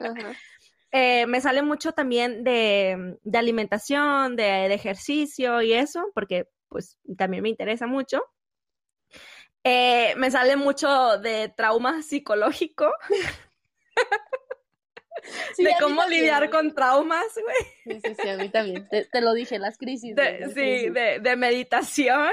Ajá. 0.00 0.32
Eh, 0.92 1.26
me 1.26 1.40
sale 1.40 1.62
mucho 1.62 1.90
también 1.90 2.44
de, 2.44 3.18
de 3.24 3.38
alimentación, 3.38 4.36
de, 4.36 4.44
de 4.44 4.74
ejercicio 4.74 5.60
y 5.60 5.72
eso, 5.72 6.06
porque 6.14 6.48
pues 6.68 6.96
también 7.16 7.42
me 7.42 7.48
interesa 7.48 7.88
mucho. 7.88 8.22
Eh, 9.64 10.14
me 10.16 10.30
sale 10.30 10.54
mucho 10.54 11.18
de 11.18 11.48
trauma 11.48 12.02
psicológico, 12.02 12.88
Sí, 15.56 15.64
de 15.64 15.74
cómo 15.80 16.04
lidiar 16.06 16.50
con 16.50 16.74
traumas, 16.74 17.26
güey. 17.34 18.00
Sí, 18.00 18.00
sí, 18.00 18.14
sí, 18.20 18.28
a 18.28 18.36
mí 18.36 18.48
también. 18.50 18.88
Te, 18.88 19.04
te 19.06 19.20
lo 19.20 19.32
dije, 19.34 19.58
las 19.58 19.78
crisis. 19.78 20.14
güey, 20.16 20.32
De, 20.32 20.40
las 20.40 20.54
sí, 20.54 20.54
crisis. 20.54 20.94
de, 20.94 21.20
de 21.20 21.36
meditación. 21.36 22.30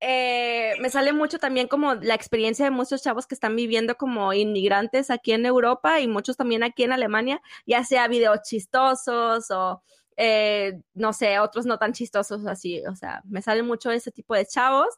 eh, 0.00 0.74
me 0.80 0.90
sale 0.90 1.12
mucho 1.12 1.38
también 1.38 1.68
como 1.68 1.94
la 1.94 2.14
experiencia 2.14 2.64
de 2.64 2.70
muchos 2.72 3.02
chavos 3.02 3.26
que 3.26 3.34
están 3.34 3.54
viviendo 3.54 3.94
como 3.96 4.32
inmigrantes 4.32 5.10
aquí 5.10 5.32
en 5.32 5.46
Europa 5.46 6.00
y 6.00 6.08
muchos 6.08 6.36
también 6.36 6.64
aquí 6.64 6.82
en 6.84 6.92
Alemania, 6.92 7.40
ya 7.66 7.84
sea 7.84 8.08
videos 8.08 8.40
chistosos 8.42 9.50
o 9.50 9.82
eh, 10.16 10.80
no 10.94 11.12
sé, 11.12 11.38
otros 11.38 11.66
no 11.66 11.78
tan 11.78 11.92
chistosos 11.92 12.46
así, 12.46 12.82
o 12.86 12.94
sea, 12.96 13.22
me 13.24 13.42
sale 13.42 13.62
mucho 13.62 13.90
ese 13.92 14.10
tipo 14.12 14.34
de 14.34 14.44
chavos. 14.46 14.88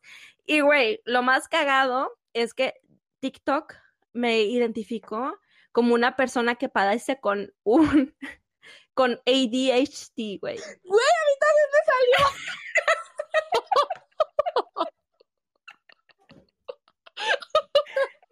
Y 0.46 0.60
güey, 0.60 1.00
lo 1.04 1.22
más 1.22 1.48
cagado 1.48 2.10
es 2.32 2.54
que 2.54 2.74
TikTok 3.20 3.74
me 4.14 4.40
identificó 4.42 5.36
como 5.74 5.92
una 5.92 6.14
persona 6.14 6.54
que 6.54 6.68
padece 6.68 7.18
con 7.20 7.52
un 7.64 8.16
con 8.94 9.20
ADHD, 9.26 10.38
güey. 10.40 10.56
Güey, 10.84 11.08
a 11.10 11.24
mí 11.26 11.34
también 11.40 11.68
me 11.72 11.82
salió. 11.90 12.18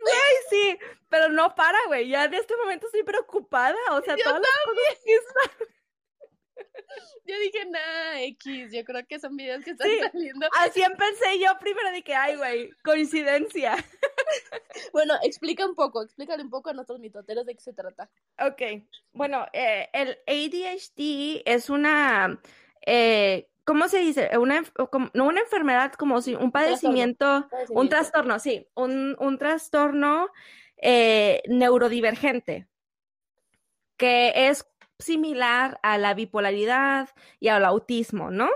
Güey, 0.02 0.34
sí, 0.50 0.78
pero 1.08 1.28
no 1.28 1.54
para, 1.54 1.78
güey. 1.86 2.08
Ya 2.08 2.24
en 2.24 2.34
este 2.34 2.56
momento 2.56 2.86
estoy 2.86 3.04
preocupada. 3.04 3.76
O 3.92 4.02
sea, 4.02 4.16
Yo 4.16 4.24
todas 4.24 4.40
las 4.40 4.50
cosas 4.64 4.98
que 5.04 5.12
Yo 7.24 7.38
dije, 7.38 7.64
nah, 7.70 8.20
X, 8.20 8.72
yo 8.72 8.84
creo 8.84 9.06
que 9.06 9.18
son 9.18 9.36
videos 9.36 9.64
que 9.64 9.70
están 9.70 9.88
Sí. 9.88 9.98
saliendo. 10.00 10.46
Así 10.58 10.82
empecé 10.82 11.38
yo 11.38 11.58
primero 11.58 11.90
de 11.90 12.02
que, 12.02 12.14
ay, 12.14 12.36
güey, 12.36 12.70
coincidencia. 12.84 13.76
Bueno, 14.92 15.14
explica 15.22 15.66
un 15.66 15.74
poco, 15.74 16.02
explícale 16.02 16.42
un 16.42 16.48
poco 16.50 16.70
a 16.70 16.72
nuestros 16.72 16.98
mitoteros 16.98 17.44
de 17.44 17.54
qué 17.54 17.60
se 17.60 17.72
trata. 17.74 18.10
Ok, 18.38 18.62
bueno, 19.12 19.46
eh, 19.52 19.88
el 19.92 20.18
ADHD 20.26 21.42
es 21.44 21.68
una, 21.68 22.40
eh, 22.86 23.48
¿cómo 23.64 23.88
se 23.88 23.98
dice? 23.98 24.30
Una, 24.38 24.62
no 25.12 25.26
una 25.26 25.40
enfermedad, 25.40 25.92
como 25.92 26.22
si 26.22 26.34
un 26.34 26.50
padecimiento, 26.50 27.48
un 27.70 27.88
trastorno, 27.90 28.38
sí, 28.38 28.66
un, 28.74 29.16
un 29.18 29.38
trastorno 29.38 30.28
eh, 30.78 31.42
neurodivergente, 31.46 32.66
que 33.98 34.32
es 34.48 34.66
similar 35.02 35.78
a 35.82 35.98
la 35.98 36.14
bipolaridad 36.14 37.10
y 37.40 37.48
al 37.48 37.64
autismo, 37.64 38.30
¿no? 38.30 38.48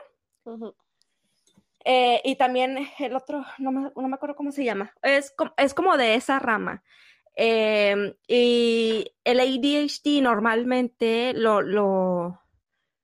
Eh, 1.84 2.20
y 2.24 2.36
también 2.36 2.88
el 2.98 3.14
otro, 3.14 3.44
no 3.58 3.70
me, 3.70 3.92
no 3.94 4.08
me 4.08 4.14
acuerdo 4.14 4.34
cómo 4.34 4.50
se 4.50 4.64
llama, 4.64 4.92
es, 5.02 5.34
es 5.56 5.74
como 5.74 5.96
de 5.96 6.14
esa 6.14 6.38
rama. 6.38 6.82
Em, 7.38 8.14
y 8.26 9.12
el 9.24 9.40
ADHD 9.40 10.22
normalmente 10.22 11.34
lo, 11.34 11.60
lo, 11.60 12.40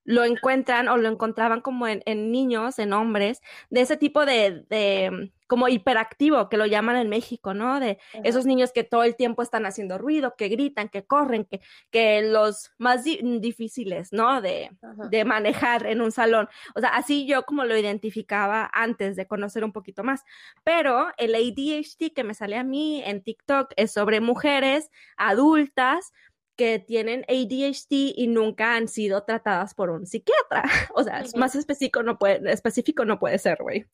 lo 0.05 0.25
encuentran 0.25 0.89
o 0.89 0.97
lo 0.97 1.09
encontraban 1.09 1.61
como 1.61 1.87
en, 1.87 2.03
en 2.07 2.33
niños, 2.33 2.79
en 2.79 2.93
hombres, 2.93 3.41
de 3.71 3.81
ese 3.83 3.97
tipo 3.97 4.27
de, 4.27 4.65
de 4.69 5.33
como 5.47 5.69
hiperactivo, 5.69 6.49
que 6.49 6.57
lo 6.57 6.65
llaman 6.65 6.97
en 6.97 7.11
México, 7.11 7.53
¿no? 7.53 7.79
De 7.79 7.99
esos 8.25 8.47
niños 8.47 8.73
que 8.73 8.85
todo 8.85 9.05
el 9.05 9.17
tiempo 9.17 9.43
están 9.43 9.67
haciendo 9.67 9.99
ruido, 9.99 10.35
que 10.37 10.49
gritan, 10.49 10.89
que 10.89 11.05
corren, 11.05 11.45
que, 11.45 11.61
que 11.91 12.23
los 12.23 12.73
más 12.79 13.05
di- 13.05 13.21
difíciles, 13.39 14.15
¿no? 14.15 14.41
De, 14.41 14.71
de 15.11 15.25
manejar 15.27 15.87
en 15.87 16.01
un 16.01 16.11
salón. 16.11 16.49
O 16.75 16.81
sea, 16.81 16.91
así 16.91 17.27
yo 17.27 17.43
como 17.45 17.65
lo 17.65 17.77
identificaba 17.77 18.71
antes 18.73 19.15
de 19.15 19.27
conocer 19.27 19.63
un 19.63 19.73
poquito 19.73 20.03
más. 20.03 20.25
Pero 20.65 21.09
el 21.19 21.35
ADHD 21.35 22.15
que 22.15 22.25
me 22.25 22.33
sale 22.33 22.57
a 22.57 22.65
mí 22.65 23.03
en 23.05 23.23
TikTok 23.23 23.73
es 23.77 23.93
sobre 23.93 24.21
mujeres 24.21 24.91
adultas 25.19 26.13
que 26.63 26.79
tienen 26.79 27.25
ADHD 27.29 28.13
y 28.17 28.27
nunca 28.29 28.75
han 28.77 28.89
sido 28.89 29.25
tratadas 29.25 29.75
por 29.75 29.91
un 29.91 30.07
psiquiatra. 30.07 30.63
O 30.95 31.03
sea, 31.05 31.23
Ujú. 31.23 31.39
más 31.39 31.55
específico 31.57 32.03
no 32.03 32.19
puede, 32.19 32.53
específico 32.53 33.05
no 33.05 33.19
puede 33.19 33.39
ser, 33.39 33.59
güey. 33.61 33.87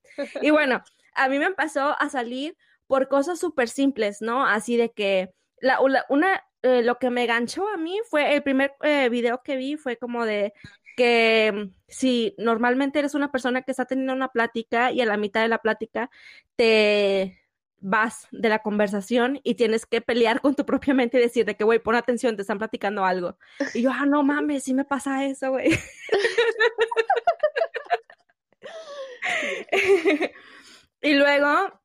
Y 0.43 0.51
bueno, 0.51 0.83
a 1.15 1.29
mí 1.29 1.39
me 1.39 1.47
empezó 1.47 1.97
a 2.01 2.09
salir 2.11 2.57
por 2.87 3.09
cosas 3.09 3.39
súper 3.39 3.69
simples, 3.69 4.21
¿no? 4.23 4.47
Así 4.47 4.77
de 4.77 4.91
que 4.93 5.31
la, 5.61 5.79
la- 5.89 6.05
una, 6.09 6.43
eh, 6.63 6.83
lo 6.83 6.99
que 6.99 7.11
me 7.11 7.27
ganchó 7.27 7.69
a 7.69 7.77
mí 7.77 7.99
fue 8.11 8.35
el 8.35 8.43
primer 8.43 8.75
eh, 8.83 9.09
video 9.09 9.43
que 9.43 9.57
vi 9.57 9.77
fue 9.77 9.97
como 9.97 10.25
de 10.27 10.53
que 10.97 11.53
mm, 11.55 11.75
si 11.89 12.35
normalmente 12.39 12.99
eres 12.99 13.15
una 13.15 13.31
persona 13.31 13.63
que 13.63 13.71
está 13.73 13.85
teniendo 13.87 14.13
una 14.15 14.29
plática 14.29 14.93
y 14.93 15.01
a 15.01 15.07
la 15.07 15.17
mitad 15.17 15.43
de 15.43 15.49
la 15.49 15.59
plática 15.59 16.11
te 16.57 17.39
vas 17.81 18.29
de 18.33 18.49
la 18.49 18.61
conversación 18.61 19.41
y 19.45 19.55
tienes 19.55 19.87
que 19.87 20.01
pelear 20.01 20.41
con 20.41 20.55
tu 20.55 20.65
propia 20.67 20.95
mente 20.95 21.19
y 21.19 21.23
decir 21.23 21.45
de 21.45 21.57
que, 21.57 21.65
güey, 21.65 21.79
pon 21.79 21.95
atención, 21.95 22.37
te 22.37 22.43
están 22.43 22.59
platicando 22.59 23.05
algo. 23.05 23.39
Y 23.75 23.83
yo, 23.83 23.91
ah, 23.93 24.07
no 24.07 24.23
mames, 24.23 24.65
sí 24.65 24.75
me 24.75 24.85
pasa 24.85 25.25
eso, 25.25 25.51
güey. 25.51 25.71
y 31.03 31.15
luego 31.15 31.81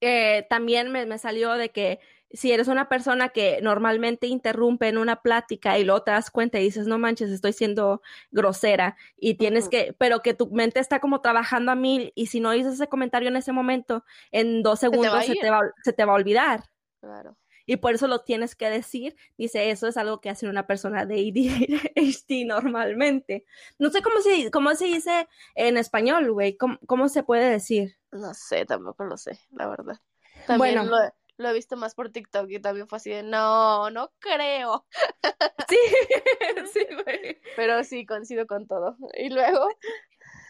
eh, 0.00 0.46
también 0.48 0.90
me, 0.90 1.06
me 1.06 1.18
salió 1.18 1.52
de 1.54 1.70
que 1.70 2.00
si 2.32 2.52
eres 2.52 2.68
una 2.68 2.88
persona 2.88 3.28
que 3.30 3.60
normalmente 3.62 4.26
interrumpe 4.26 4.88
en 4.88 4.98
una 4.98 5.22
plática 5.22 5.78
y 5.78 5.84
luego 5.84 6.02
te 6.02 6.10
das 6.10 6.30
cuenta 6.30 6.58
y 6.58 6.64
dices, 6.64 6.86
no 6.86 6.98
manches, 6.98 7.30
estoy 7.30 7.52
siendo 7.52 8.02
grosera 8.30 8.96
y 9.16 9.34
tienes 9.34 9.68
que, 9.68 9.94
pero 9.98 10.20
que 10.22 10.34
tu 10.34 10.50
mente 10.50 10.80
está 10.80 11.00
como 11.00 11.20
trabajando 11.20 11.72
a 11.72 11.74
mil 11.74 12.12
y 12.14 12.26
si 12.26 12.40
no 12.40 12.50
dices 12.52 12.74
ese 12.74 12.88
comentario 12.88 13.28
en 13.28 13.36
ese 13.36 13.52
momento, 13.52 14.04
en 14.30 14.62
dos 14.62 14.80
te 14.80 14.88
va 14.88 15.18
a 15.18 15.22
segundos 15.22 15.26
se 15.26 15.34
te 15.34 15.50
va, 15.50 15.60
se 15.82 15.92
te 15.92 16.04
va 16.04 16.12
a 16.12 16.16
olvidar. 16.16 16.64
Claro. 17.00 17.36
Y 17.66 17.76
por 17.76 17.94
eso 17.94 18.08
lo 18.08 18.22
tienes 18.22 18.56
que 18.56 18.68
decir. 18.70 19.16
Dice, 19.38 19.70
eso 19.70 19.86
es 19.86 19.96
algo 19.96 20.20
que 20.20 20.30
hace 20.30 20.48
una 20.48 20.66
persona 20.66 21.06
de 21.06 21.14
ADHD 21.14 22.44
normalmente. 22.46 23.44
No 23.78 23.90
sé 23.90 24.02
cómo 24.02 24.20
se, 24.20 24.50
cómo 24.50 24.74
se 24.74 24.86
dice 24.86 25.28
en 25.54 25.76
español, 25.76 26.32
güey. 26.32 26.56
¿Cómo, 26.56 26.78
cómo 26.86 27.08
se 27.08 27.22
puede 27.22 27.48
decir? 27.48 27.96
No 28.10 28.34
sé, 28.34 28.66
tampoco 28.66 29.04
lo 29.04 29.16
sé, 29.16 29.38
la 29.52 29.68
verdad. 29.68 30.00
También 30.46 30.74
Bueno. 30.74 30.90
lo, 30.90 31.14
lo 31.38 31.48
he 31.48 31.52
visto 31.54 31.76
más 31.76 31.94
por 31.94 32.10
TikTok 32.10 32.50
y 32.50 32.60
también 32.60 32.88
fue 32.88 32.96
así 32.98 33.10
de, 33.10 33.22
no, 33.22 33.90
no 33.90 34.12
creo. 34.18 34.86
Sí, 35.68 35.76
sí, 36.72 36.86
güey. 37.04 37.40
Pero 37.56 37.84
sí, 37.84 38.04
coincido 38.06 38.46
con 38.46 38.66
todo. 38.66 38.96
Y 39.14 39.30
luego, 39.30 39.68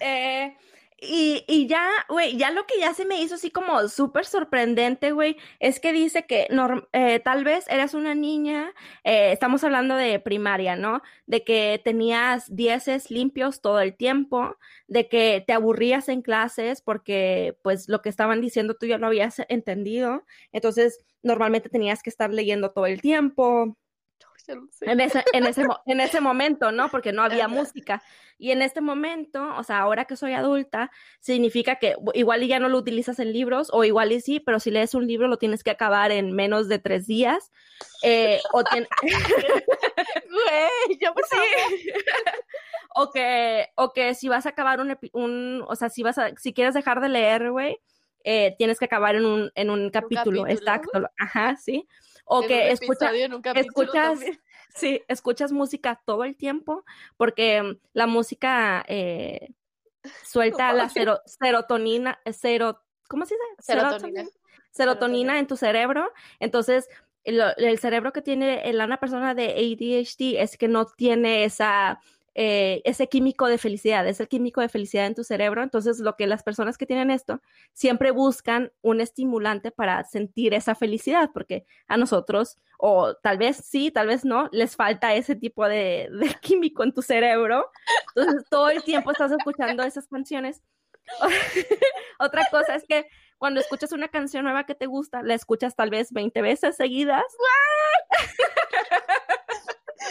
Eh, 0.01 0.57
y, 1.05 1.45
y 1.49 1.67
ya, 1.67 1.89
güey, 2.09 2.37
ya 2.37 2.53
lo 2.53 2.65
que 2.65 2.79
ya 2.79 2.95
se 2.95 3.05
me 3.05 3.21
hizo 3.21 3.35
así 3.35 3.51
como 3.51 3.89
súper 3.89 4.25
sorprendente, 4.25 5.11
güey, 5.11 5.37
es 5.59 5.81
que 5.81 5.93
dice 5.93 6.27
que 6.27 6.47
eh, 6.93 7.21
tal 7.21 7.43
vez 7.43 7.67
eras 7.69 7.95
una 7.95 8.15
niña, 8.15 8.73
eh, 9.03 9.33
estamos 9.33 9.65
hablando 9.65 9.97
de 9.97 10.21
primaria, 10.21 10.77
¿no? 10.77 11.03
De 11.27 11.43
que 11.43 11.81
tenías 11.85 12.55
dieces 12.55 13.11
limpios 13.11 13.61
todo 13.61 13.81
el 13.81 13.97
tiempo, 13.97 14.57
de 14.87 15.09
que 15.09 15.43
te 15.45 15.53
aburrías 15.53 16.09
en 16.09 16.23
clases 16.23 16.83
porque 16.83 17.59
pues 17.63 17.89
lo 17.89 18.01
que 18.01 18.09
estaban 18.09 18.41
diciendo 18.41 18.75
tú 18.75 18.87
ya 18.87 18.99
lo 18.99 19.09
habías 19.09 19.43
entendido, 19.49 20.25
entonces 20.53 21.05
normalmente 21.23 21.69
tenías 21.69 22.03
que 22.03 22.11
estar 22.11 22.33
leyendo 22.33 22.71
todo 22.71 22.87
el 22.87 23.01
tiempo, 23.01 23.77
sé. 24.71 24.91
en 24.91 25.01
ese, 25.01 25.25
en 25.33 25.47
ese, 25.47 25.65
en 25.87 26.01
ese 26.01 26.21
momento, 26.21 26.73
¿no? 26.73 26.89
Porque 26.91 27.13
no 27.13 27.23
había 27.23 27.49
música. 27.49 28.03
Y 28.39 28.51
en 28.51 28.61
este 28.63 28.81
momento, 28.81 29.55
o 29.57 29.63
sea, 29.63 29.81
ahora 29.81 30.05
que 30.05 30.17
soy 30.17 30.33
adulta, 30.33 30.91
significa 31.21 31.77
que 31.77 31.95
igual 32.15 32.43
y 32.43 32.49
ya 32.49 32.59
no 32.59 32.69
lo 32.69 32.79
utilizas 32.79 33.19
en 33.21 33.33
libros, 33.33 33.69
o 33.73 33.85
igual 33.85 34.11
y 34.13 34.21
sí, 34.21 34.41
pero 34.41 34.59
si 34.59 34.71
lees 34.71 34.95
un 34.95 35.07
libro 35.07 35.29
lo 35.29 35.39
tienes 35.39 35.63
que 35.63 35.71
acabar 35.71 36.11
en 36.11 36.33
menos 36.33 36.69
de 36.69 36.79
tres 36.79 37.07
días. 37.07 37.53
eh, 38.03 38.41
o, 38.53 38.63
Güey, 40.33 40.99
por 41.15 41.23
que, 43.13 43.69
o 43.77 43.93
que 43.93 44.15
si 44.15 44.29
vas 44.29 44.47
a 44.47 44.51
acabar 44.51 44.81
un, 44.81 44.99
un, 45.13 45.65
o 45.69 45.77
sea, 45.77 45.89
si 45.89 46.03
vas 46.03 46.19
a, 46.19 46.35
si 46.37 46.53
quieres 46.53 46.75
dejar 46.75 47.01
de 47.01 47.09
leer, 47.09 47.51
güey, 47.51 47.79
eh, 48.25 48.55
tienes 48.59 48.79
que 48.79 48.85
acabar 48.87 49.15
en 49.17 49.25
un, 49.25 49.53
en 49.55 49.71
un 49.71 49.91
capítulo, 49.91 50.43
capítulo. 50.43 50.49
exacto, 50.49 51.11
ajá, 51.19 51.57
sí. 51.57 51.87
O 52.25 52.43
En 52.43 52.49
que 52.49 52.71
escucha, 52.71 53.07
escuchas, 53.61 54.21
sí, 54.75 55.02
escuchas 55.09 55.52
música 55.52 56.00
todo 56.05 56.25
el 56.25 56.37
tiempo, 56.37 56.85
porque 57.17 57.62
mm, 57.62 57.79
la 57.93 58.07
música 58.07 58.85
eh, 58.88 59.55
suelta 60.23 60.73
la 60.73 60.88
cero- 60.88 61.21
serotonina, 61.26 62.19
cero, 62.33 62.83
¿cómo 63.09 63.26
se 63.26 63.35
dice? 63.35 63.45
Serotonina. 63.73 64.23
Serotonina 64.71 65.38
en 65.38 65.47
tu 65.47 65.57
cerebro. 65.57 66.11
Entonces, 66.41 66.88
el, 67.25 67.41
el 67.59 67.79
cerebro 67.79 68.12
que 68.12 68.23
tiene 68.23 68.69
el- 68.69 68.81
una 68.81 68.99
persona 68.99 69.35
de 69.35 69.50
ADHD 69.50 70.41
es 70.43 70.57
que 70.57 70.69
no 70.69 70.87
tiene 70.87 71.45
esa, 71.45 72.00
eh, 72.35 72.81
ese 72.85 73.09
químico 73.09 73.47
de 73.47 73.59
felicidad, 73.59 74.07
es 74.09 74.19
el 74.21 74.29
químico 74.29 74.62
de 74.62 74.69
felicidad 74.69 75.07
en 75.07 75.15
tu 75.15 75.25
cerebro. 75.25 75.62
Entonces, 75.62 76.01
lo 76.01 76.17
que 76.17 76.27
las 76.27 76.43
personas 76.43 76.79
que 76.79 76.87
tienen 76.87 77.11
esto 77.11 77.43
siempre 77.73 78.11
buscan 78.11 78.73
un 78.81 79.01
estimulante 79.01 79.71
para 79.71 80.03
sentir 80.05 80.55
esa 80.55 80.75
felicidad, 80.75 81.31
porque 81.35 81.67
a 81.89 81.97
nosotros, 81.97 82.59
o 82.79 83.15
tal 83.17 83.39
vez 83.39 83.57
sí, 83.59 83.91
tal 83.91 84.07
vez 84.07 84.25
no, 84.25 84.49
les 84.53 84.77
falta 84.77 85.15
ese 85.15 85.37
tipo 85.37 85.69
de, 85.69 86.09
químico 86.41 86.83
en 86.83 86.93
tu 86.93 87.03
cerebro. 87.03 87.71
Entonces, 88.17 88.45
todo 88.49 88.71
el 88.71 88.83
tiempo 88.83 89.11
estás 89.12 89.33
escuchando 89.33 89.83
esas 89.83 90.09
canciones. 90.09 90.62
Otra 92.19 92.47
cosa 92.51 92.77
es 92.77 92.85
que 92.89 93.07
cuando 93.37 93.61
escuchas 93.61 93.93
una 93.93 94.09
canción 94.09 94.45
nueva 94.45 94.65
que 94.65 94.75
te 94.75 94.87
gusta, 94.87 95.23
la 95.23 95.35
escuchas 95.35 95.75
tal 95.75 95.91
vez 95.91 96.12
20 96.12 96.41
veces 96.43 96.77
seguidas. 96.77 97.25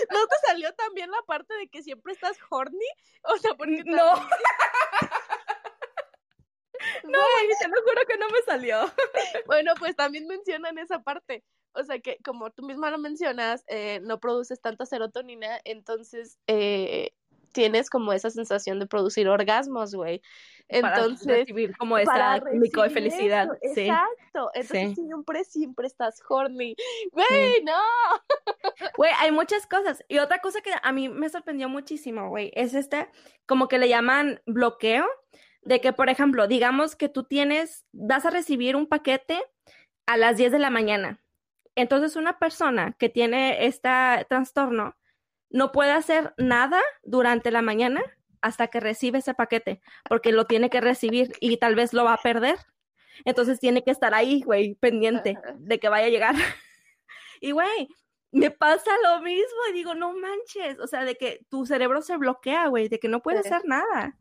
¿No 0.10 0.28
te 0.28 0.36
salió 0.48 0.74
también 0.74 1.12
la 1.12 1.22
parte 1.28 1.54
de 1.56 1.68
que 1.68 1.84
siempre 1.84 2.14
estás 2.14 2.38
horny? 2.50 2.88
O 3.24 3.38
sea, 3.38 3.54
porque 3.56 3.84
No. 3.86 4.14
No, 7.04 7.20
te 7.60 7.68
lo 7.68 7.82
juro 7.84 8.02
que 8.08 8.18
no 8.18 8.28
me 8.30 8.42
salió. 8.42 8.80
Bueno, 9.46 9.74
pues 9.78 9.96
también 9.96 10.28
mencionan 10.28 10.78
esa 10.78 11.00
parte. 11.00 11.44
O 11.74 11.84
sea 11.84 12.00
que 12.00 12.18
como 12.24 12.52
tú 12.52 12.64
misma 12.64 12.92
lo 12.92 12.98
mencionas, 12.98 13.64
eh, 13.68 14.00
no 14.04 14.20
produces 14.20 14.60
tanta 14.60 14.86
serotonina, 14.86 15.60
entonces 15.64 16.38
eh, 16.48 17.14
tienes 17.52 17.90
como 17.90 18.14
esa 18.14 18.30
sensación 18.30 18.80
de 18.80 18.88
producir 18.88 19.28
orgasmos, 19.28 19.94
güey. 19.96 20.22
Entonces, 20.68 21.26
para 21.28 21.40
recibir 21.40 21.76
como 21.78 21.98
esa 21.98 22.42
químico 22.50 22.82
de 22.84 22.90
felicidad. 22.90 23.48
eso, 23.62 23.74
Sí. 23.76 23.82
Exacto. 23.82 24.52
Entonces 24.54 24.96
Sí. 24.96 24.96
siempre, 24.96 25.44
siempre 25.44 25.88
estás 25.88 26.22
horny. 26.28 26.76
Güey, 27.12 27.64
no. 27.64 27.74
Güey, 28.98 29.12
hay 29.20 29.32
muchas 29.32 29.68
cosas. 29.68 30.04
Y 30.08 30.20
otra 30.20 30.40
cosa 30.40 30.62
que 30.62 30.72
a 30.82 30.92
mí 30.92 31.10
me 31.10 31.30
sorprendió 31.30 31.68
muchísimo, 31.70 32.30
güey, 32.30 32.52
es 32.56 32.74
este, 32.74 33.10
como 33.46 33.68
que 33.68 33.80
le 33.80 33.90
llaman 33.90 34.42
bloqueo, 34.46 35.06
de 35.64 35.80
que, 35.82 35.94
por 35.94 36.10
ejemplo, 36.10 36.48
digamos 36.48 36.96
que 36.96 37.10
tú 37.10 37.24
tienes, 37.24 37.86
vas 37.92 38.26
a 38.26 38.30
recibir 38.32 38.76
un 38.76 38.88
paquete 38.88 39.44
a 40.08 40.18
las 40.18 40.38
10 40.38 40.52
de 40.52 40.60
la 40.60 40.70
mañana. 40.70 41.22
Entonces, 41.76 42.16
una 42.16 42.40
persona 42.40 42.96
que 42.98 43.10
tiene 43.10 43.66
este 43.66 43.90
trastorno 44.30 44.96
no 45.52 45.72
puede 45.72 45.92
hacer 45.92 46.34
nada 46.38 46.82
durante 47.04 47.52
la 47.52 47.62
mañana 47.62 48.02
hasta 48.42 48.68
que 48.68 48.80
recibe 48.80 49.20
ese 49.20 49.34
paquete, 49.36 49.82
porque 50.10 50.32
lo 50.32 50.46
tiene 50.46 50.70
que 50.72 50.82
recibir 50.82 51.32
y 51.40 51.58
tal 51.58 51.76
vez 51.76 51.94
lo 51.94 52.04
va 52.04 52.14
a 52.14 52.22
perder. 52.22 52.58
Entonces 53.26 53.60
tiene 53.60 53.84
que 53.84 53.92
estar 53.92 54.14
ahí, 54.16 54.42
güey, 54.42 54.74
pendiente 54.76 55.38
de 55.60 55.80
que 55.80 55.90
vaya 55.90 56.08
a 56.08 56.10
llegar. 56.10 56.34
Y, 57.44 57.52
güey, 57.52 57.90
me 58.32 58.52
pasa 58.52 58.92
lo 59.04 59.20
mismo 59.22 59.58
y 59.70 59.74
digo, 59.74 59.96
no 59.96 60.14
manches, 60.14 60.80
o 60.80 60.86
sea, 60.88 61.04
de 61.06 61.16
que 61.16 61.46
tu 61.50 61.66
cerebro 61.66 62.04
se 62.04 62.16
bloquea, 62.18 62.68
güey, 62.68 62.88
de 62.88 63.00
que 63.00 63.08
no 63.08 63.22
puedes 63.24 63.48
Sí. 63.48 63.50
hacer 63.52 63.68
nada. 63.68 64.16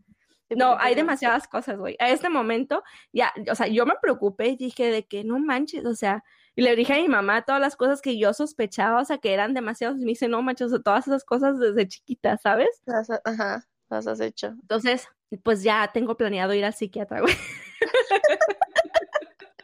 No, 0.48 0.76
hay 0.78 0.94
demasiadas 0.94 1.46
cosas, 1.46 1.76
güey. 1.78 1.96
A 2.00 2.08
este 2.08 2.30
momento, 2.30 2.82
ya, 3.12 3.32
o 3.50 3.54
sea, 3.54 3.68
yo 3.68 3.84
me 3.86 3.94
preocupé 4.00 4.48
y 4.48 4.56
dije 4.56 4.90
de 4.90 5.06
que 5.06 5.22
no 5.22 5.38
manches, 5.38 5.84
o 5.84 5.94
sea, 5.94 6.24
y 6.56 6.62
le 6.62 6.76
dije 6.76 6.92
a 6.92 6.96
mi 6.96 7.08
mamá 7.08 7.42
todas 7.42 7.60
las 7.60 7.76
cosas 7.76 8.00
que 8.02 8.18
yo 8.18 8.32
sospechaba, 8.34 9.00
o 9.00 9.04
sea, 9.04 9.18
que 9.18 9.32
eran 9.32 9.54
demasiadas, 9.54 9.96
y 9.98 10.00
me 10.04 10.10
dice, 10.10 10.28
no 10.28 10.42
manches, 10.42 10.66
o 10.66 10.70
sea, 10.70 10.82
todas 10.82 11.06
esas 11.06 11.24
cosas 11.24 11.58
desde 11.58 11.88
chiquita, 11.88 12.36
¿sabes? 12.38 12.68
Las, 12.86 13.08
ajá, 13.24 13.66
las 13.88 14.06
has 14.06 14.20
hecho. 14.20 14.48
Entonces, 14.48 15.06
pues 15.42 15.62
ya 15.62 15.90
tengo 15.92 16.16
planeado 16.16 16.52
ir 16.54 16.64
al 16.64 16.74
psiquiatra, 16.74 17.20
güey. 17.20 17.34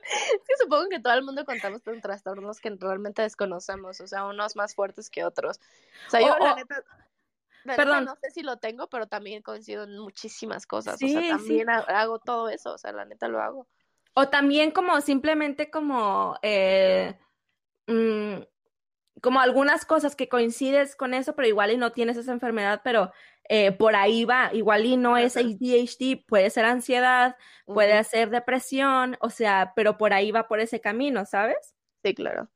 Es 0.08 0.40
que 0.46 0.54
supongo 0.62 0.88
que 0.88 1.00
todo 1.00 1.14
el 1.14 1.24
mundo 1.24 1.44
contamos 1.44 1.82
con 1.82 2.00
trastornos 2.00 2.60
que 2.60 2.70
realmente 2.78 3.22
desconocemos, 3.22 4.00
o 4.00 4.06
sea, 4.06 4.24
unos 4.24 4.54
más 4.56 4.74
fuertes 4.74 5.10
que 5.10 5.24
otros. 5.24 5.58
O 6.06 6.10
sea, 6.10 6.20
yo 6.20 6.32
O- 6.34 6.38
la 6.38 6.52
o- 6.52 6.56
neta, 6.56 6.76
la 7.64 7.72
neta 7.72 7.76
Perdón. 7.76 8.04
no 8.04 8.16
sé 8.22 8.30
si 8.30 8.42
lo 8.42 8.56
tengo, 8.58 8.88
pero 8.88 9.08
también 9.08 9.42
coincido 9.42 9.82
en 9.84 9.98
muchísimas 9.98 10.66
cosas. 10.66 10.94
o 10.94 10.98
Sí, 10.98 11.10
sea, 11.12 11.20
sí. 11.22 11.28
también 11.30 11.70
ha- 11.70 11.80
hago 11.80 12.18
todo 12.20 12.48
eso, 12.48 12.72
o 12.74 12.78
sea, 12.78 12.92
la 12.92 13.04
neta 13.04 13.26
lo 13.28 13.40
hago. 13.42 13.66
O 14.18 14.28
también 14.28 14.70
como 14.70 15.00
simplemente 15.02 15.70
como, 15.70 16.38
eh, 16.42 17.18
mm, 17.86 18.36
como 19.20 19.40
algunas 19.40 19.84
cosas 19.84 20.16
que 20.16 20.28
coincides 20.28 20.96
con 20.96 21.12
eso, 21.14 21.34
pero 21.34 21.48
igual 21.48 21.70
y 21.72 21.76
no 21.76 21.92
tienes 21.92 22.16
esa 22.16 22.32
enfermedad, 22.32 22.80
pero 22.82 23.12
eh, 23.48 23.72
por 23.72 23.94
ahí 23.94 24.24
va, 24.24 24.50
igual 24.54 24.86
y 24.86 24.96
no 24.96 25.18
es. 25.18 25.36
ADHD, 25.36 26.24
puede 26.26 26.48
ser 26.50 26.64
ansiedad, 26.64 27.36
puede 27.66 28.02
ser 28.04 28.30
depresión, 28.30 29.18
o 29.20 29.28
sea, 29.30 29.72
pero 29.76 29.98
por 29.98 30.14
ahí 30.14 30.32
va 30.32 30.48
por 30.48 30.60
ese 30.60 30.80
camino, 30.80 31.26
¿sabes? 31.26 31.74
Sí, 32.02 32.14
claro. 32.14 32.48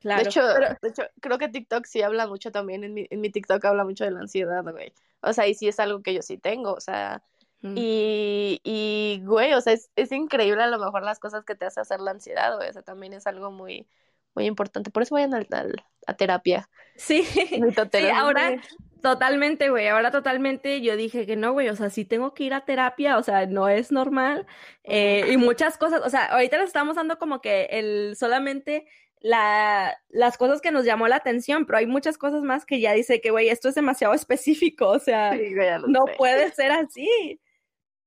Claro. 0.00 0.22
De 0.22 0.28
hecho, 0.28 0.42
pero- 0.54 0.76
de 0.82 0.88
hecho, 0.88 1.02
creo 1.20 1.38
que 1.38 1.48
TikTok 1.48 1.86
sí 1.86 2.02
habla 2.02 2.26
mucho 2.26 2.52
también, 2.52 2.84
en 2.84 2.92
mi, 2.94 3.06
en 3.08 3.20
mi 3.22 3.30
TikTok 3.30 3.64
habla 3.64 3.84
mucho 3.84 4.04
de 4.04 4.10
la 4.10 4.20
ansiedad, 4.20 4.62
güey. 4.62 4.92
O 5.20 5.32
sea, 5.32 5.46
y 5.48 5.54
sí 5.54 5.66
es 5.66 5.80
algo 5.80 6.02
que 6.02 6.12
yo 6.14 6.22
sí 6.22 6.36
tengo, 6.38 6.74
o 6.74 6.80
sea, 6.80 7.22
Mm. 7.62 7.74
y, 7.76 8.60
y 8.64 9.22
güey, 9.24 9.52
o 9.54 9.60
sea, 9.60 9.72
es, 9.72 9.90
es 9.96 10.12
increíble 10.12 10.62
a 10.62 10.66
lo 10.68 10.78
mejor 10.78 11.02
las 11.02 11.18
cosas 11.18 11.44
que 11.44 11.54
te 11.54 11.66
hace 11.66 11.80
hacer 11.80 12.00
la 12.00 12.10
ansiedad, 12.12 12.56
güey, 12.56 12.68
o 12.68 12.72
sea, 12.72 12.82
también 12.82 13.12
es 13.14 13.26
algo 13.26 13.50
muy, 13.50 13.88
muy 14.34 14.46
importante. 14.46 14.90
Por 14.90 15.02
eso 15.02 15.14
vayan 15.14 15.34
al, 15.34 15.46
al- 15.50 15.84
a 16.06 16.14
terapia. 16.16 16.68
Sí, 16.96 17.22
sí, 17.92 18.08
ahora 18.14 18.56
totalmente, 19.02 19.70
güey, 19.70 19.88
ahora 19.88 20.10
totalmente 20.10 20.80
yo 20.82 20.96
dije 20.96 21.26
que 21.26 21.36
no, 21.36 21.52
güey, 21.52 21.68
o 21.68 21.76
sea, 21.76 21.90
sí 21.90 22.04
tengo 22.04 22.34
que 22.34 22.44
ir 22.44 22.54
a 22.54 22.64
terapia, 22.64 23.18
o 23.18 23.22
sea, 23.22 23.46
no 23.46 23.68
es 23.68 23.92
normal, 23.92 24.46
eh, 24.84 25.28
y 25.32 25.36
muchas 25.36 25.78
cosas, 25.78 26.02
o 26.04 26.10
sea, 26.10 26.26
ahorita 26.26 26.58
les 26.58 26.66
estamos 26.68 26.96
dando 26.96 27.18
como 27.18 27.40
que 27.40 27.64
el 27.70 28.16
solamente 28.16 28.86
la, 29.20 29.96
las 30.08 30.36
cosas 30.38 30.60
que 30.60 30.70
nos 30.72 30.84
llamó 30.84 31.08
la 31.08 31.16
atención, 31.16 31.66
pero 31.66 31.78
hay 31.78 31.86
muchas 31.86 32.18
cosas 32.18 32.42
más 32.42 32.64
que 32.66 32.80
ya 32.80 32.92
dice 32.92 33.20
que, 33.20 33.30
güey, 33.30 33.48
esto 33.48 33.68
es 33.68 33.74
demasiado 33.74 34.14
específico, 34.14 34.88
o 34.88 34.98
sea, 34.98 35.32
Sí, 35.32 35.54
no 35.86 36.06
sé. 36.06 36.14
puede 36.18 36.52
ser 36.52 36.72
así. 36.72 37.40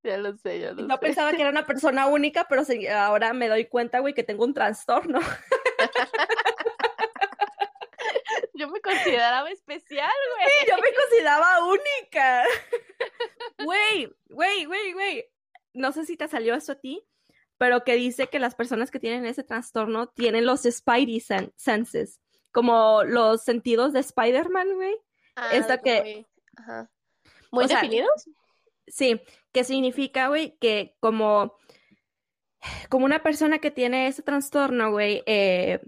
Ya 0.03 0.17
lo 0.17 0.35
sé, 0.37 0.59
ya 0.61 0.71
lo 0.71 0.83
No 0.83 0.95
sé. 0.95 0.99
pensaba 1.01 1.31
que 1.33 1.41
era 1.41 1.49
una 1.51 1.65
persona 1.65 2.07
única, 2.07 2.45
pero 2.47 2.63
sí, 2.63 2.87
ahora 2.87 3.33
me 3.33 3.47
doy 3.49 3.65
cuenta, 3.65 3.99
güey, 3.99 4.13
que 4.13 4.23
tengo 4.23 4.45
un 4.45 4.53
trastorno. 4.53 5.19
Yo 8.53 8.67
me 8.69 8.81
consideraba 8.81 9.49
especial, 9.49 10.09
güey. 10.35 10.67
Yo 10.67 10.75
me 10.81 10.89
consideraba 10.93 11.65
única. 11.65 12.43
Güey, 13.63 14.13
güey, 14.29 14.65
güey, 14.65 14.93
güey. 14.93 15.25
No 15.73 15.91
sé 15.91 16.05
si 16.05 16.17
te 16.17 16.27
salió 16.27 16.55
esto 16.55 16.73
a 16.73 16.79
ti, 16.79 17.05
pero 17.57 17.83
que 17.83 17.95
dice 17.95 18.27
que 18.27 18.39
las 18.39 18.55
personas 18.55 18.91
que 18.91 18.99
tienen 18.99 19.25
ese 19.25 19.43
trastorno 19.43 20.07
tienen 20.07 20.45
los 20.45 20.63
Spidey 20.63 21.19
sen- 21.21 21.53
senses, 21.55 22.19
como 22.51 23.03
los 23.03 23.43
sentidos 23.43 23.93
de 23.93 23.99
Spider-Man, 24.01 24.73
güey. 24.75 24.95
Ah, 25.35 25.51
Esta 25.53 25.77
que- 25.81 26.01
Muy, 26.01 26.27
ajá. 26.57 26.89
¿Muy 27.51 27.65
O 27.65 27.67
sea, 27.67 27.77
definidos? 27.81 28.29
Sí, 28.87 29.21
que 29.53 29.63
significa, 29.63 30.27
güey, 30.27 30.57
que 30.59 30.95
como, 30.99 31.55
como 32.89 33.05
una 33.05 33.23
persona 33.23 33.59
que 33.59 33.71
tiene 33.71 34.07
ese 34.07 34.21
trastorno, 34.23 34.91
güey, 34.91 35.23
eh, 35.25 35.79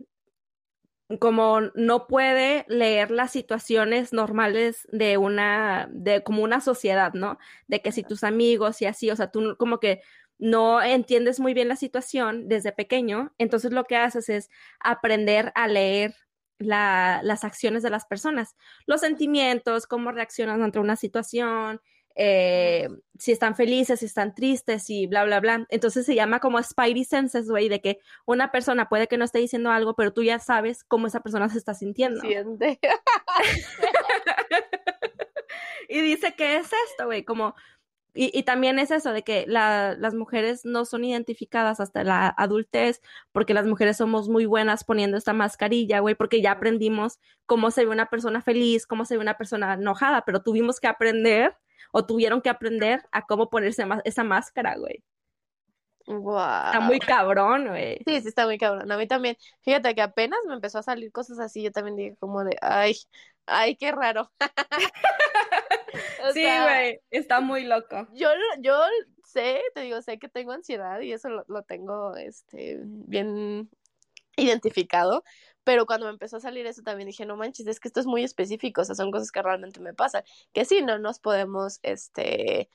como 1.20 1.60
no 1.76 2.08
puede 2.08 2.66
leer 2.70 3.12
las 3.12 3.32
situaciones 3.32 4.14
normales 4.14 4.88
de 4.92 5.18
una, 5.18 5.90
de 5.92 6.24
como 6.24 6.42
una 6.44 6.62
sociedad, 6.62 7.14
¿no? 7.14 7.38
De 7.68 7.82
que 7.82 7.92
si 7.92 8.04
tus 8.04 8.24
amigos 8.24 8.82
y 8.82 8.86
así, 8.86 9.12
o 9.12 9.16
sea, 9.18 9.30
tú 9.30 9.56
como 9.58 9.80
que 9.80 10.02
no 10.40 10.82
entiendes 10.82 11.40
muy 11.40 11.54
bien 11.54 11.68
la 11.68 11.76
situación 11.76 12.48
desde 12.48 12.72
pequeño, 12.72 13.34
entonces 13.38 13.74
lo 13.74 13.84
que 13.84 13.98
haces 13.98 14.30
es 14.30 14.50
aprender 14.80 15.52
a 15.56 15.68
leer 15.68 16.16
la- 16.60 17.20
las 17.24 17.44
acciones 17.44 17.84
de 17.84 17.90
las 17.90 18.06
personas, 18.06 18.56
los 18.86 19.02
sentimientos, 19.02 19.88
cómo 19.88 20.12
reaccionan 20.14 20.64
ante 20.64 20.80
una 20.80 20.96
situación, 20.96 21.82
eh, 22.16 22.90
si 23.18 23.32
están 23.32 23.56
felices, 23.56 24.00
si 24.00 24.06
están 24.06 24.34
tristes 24.36 24.90
y 24.90 25.08
bla, 25.08 25.24
bla, 25.26 25.40
bla. 25.40 25.66
Entonces 25.70 26.06
se 26.06 26.16
llama 26.16 26.40
como 26.40 26.62
Spidey 26.62 27.04
Senses, 27.04 27.50
güey, 27.50 27.70
de 27.70 27.82
que 27.82 28.00
una 28.26 28.52
persona 28.52 28.90
puede 28.90 29.08
que 29.08 29.18
no 29.18 29.26
esté 29.26 29.40
diciendo 29.40 29.72
algo, 29.72 29.96
pero 29.96 30.14
tú 30.14 30.24
ya 30.24 30.40
sabes 30.40 30.84
cómo 30.84 31.08
esa 31.08 31.22
persona 31.22 31.50
se 31.50 31.58
está 31.58 31.74
sintiendo. 31.74 32.22
Siente. 32.22 32.80
Y 35.90 36.02
dice 36.02 36.36
que 36.36 36.58
es 36.58 36.70
esto, 36.90 37.06
güey, 37.06 37.24
como... 37.24 37.54
Y, 38.14 38.30
y 38.38 38.44
también 38.44 38.78
es 38.78 38.92
eso 38.92 39.14
de 39.14 39.24
que 39.24 39.46
la- 39.48 39.96
las 39.98 40.14
mujeres 40.14 40.66
no 40.66 40.84
son 40.84 41.06
identificadas 41.06 41.80
hasta 41.80 42.04
la 42.04 42.34
adultez, 42.38 43.02
porque 43.32 43.54
las 43.54 43.66
mujeres 43.66 43.96
somos 43.98 44.28
muy 44.28 44.46
buenas 44.46 44.84
poniendo 44.84 45.18
esta 45.18 45.32
mascarilla, 45.34 46.00
güey, 46.00 46.16
porque 46.16 46.42
ya 46.42 46.52
aprendimos 46.52 47.20
cómo 47.46 47.72
se 47.72 47.86
ve 47.86 47.92
una 47.92 48.08
persona 48.10 48.42
feliz, 48.42 48.86
cómo 48.86 49.06
se 49.06 49.16
ve 49.16 49.22
una 49.22 49.38
persona 49.38 49.74
enojada, 49.76 50.24
pero 50.26 50.42
tuvimos 50.42 50.82
que 50.82 50.88
aprender 50.88 51.56
o 51.92 52.06
tuvieron 52.06 52.42
que 52.42 52.50
aprender 52.50 53.04
a 53.12 53.26
cómo 53.26 53.50
ponerse 53.50 53.86
esa 54.04 54.24
máscara, 54.24 54.76
güey. 54.78 55.04
Guau. 56.08 56.66
Está 56.66 56.80
muy 56.80 57.00
cabrón, 57.00 57.68
güey. 57.68 57.98
Sí, 58.06 58.22
sí, 58.22 58.28
está 58.28 58.46
muy 58.46 58.58
cabrón. 58.58 58.92
A 58.92 58.98
mí 58.98 59.08
también. 59.08 59.38
Fíjate 59.62 59.94
que 59.94 60.02
apenas 60.02 60.40
me 60.48 60.56
empezó 60.56 60.80
a 60.80 60.84
salir 60.84 61.12
cosas 61.12 61.40
así, 61.40 61.62
yo 61.62 61.72
también 61.72 61.96
dije 61.96 62.16
como 62.20 62.44
de, 62.44 62.58
ay, 62.62 62.96
ay, 63.46 63.76
qué 63.76 63.92
raro. 63.92 64.32
Sí, 66.34 66.44
güey, 66.44 67.02
está 67.10 67.42
muy 67.42 67.66
loco. 67.66 68.08
Yo, 68.14 68.30
yo 68.60 68.80
sé, 69.26 69.62
te 69.74 69.82
digo, 69.82 70.02
sé 70.02 70.20
que 70.20 70.30
tengo 70.30 70.54
ansiedad 70.54 71.02
y 71.02 71.12
eso 71.12 71.30
lo, 71.30 71.44
lo 71.48 71.64
tengo 71.64 72.16
este, 72.16 72.80
bien 72.84 73.70
identificado, 74.38 75.24
pero 75.64 75.86
cuando 75.86 76.06
me 76.08 76.12
empezó 76.14 76.38
a 76.38 76.40
salir 76.40 76.66
eso 76.68 76.82
también 76.84 77.08
dije, 77.08 77.26
no 77.26 77.38
manches, 77.38 77.68
es 77.68 77.80
que 77.80 77.88
esto 77.88 78.00
es 78.00 78.06
muy 78.08 78.24
específico, 78.24 78.82
o 78.82 78.86
sea, 78.86 78.96
son 78.96 79.12
cosas 79.12 79.32
que 79.32 79.42
realmente 79.42 79.80
me 79.80 79.94
pasan, 79.94 80.24
que 80.54 80.66
sí, 80.66 80.82
no 80.82 81.00
nos 81.00 81.20
podemos, 81.20 81.80
este, 81.84 82.70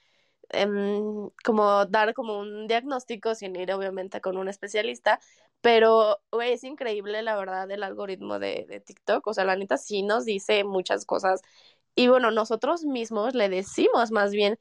em, 0.51 1.31
como 1.45 1.87
dar 1.87 2.15
como 2.15 2.39
un 2.39 2.67
diagnóstico 2.69 3.35
sin 3.35 3.57
ir 3.57 3.73
obviamente 3.73 4.21
con 4.21 4.37
un 4.39 4.49
especialista, 4.49 5.21
pero, 5.61 6.19
güey, 6.33 6.53
es 6.55 6.65
increíble 6.65 7.23
la 7.23 7.37
verdad 7.37 7.71
el 7.71 7.83
algoritmo 7.83 8.39
de, 8.39 8.67
de 8.69 8.81
TikTok, 8.81 9.27
o 9.27 9.35
sea, 9.35 9.45
la 9.45 9.57
neta 9.57 9.77
sí 9.79 10.03
nos 10.03 10.25
dice 10.25 10.65
muchas 10.65 11.05
cosas 11.07 11.43
y 11.95 12.09
bueno, 12.09 12.31
nosotros 12.31 12.85
mismos 12.85 13.35
le 13.35 13.49
decimos 13.49 14.11
más 14.13 14.33
bien 14.33 14.59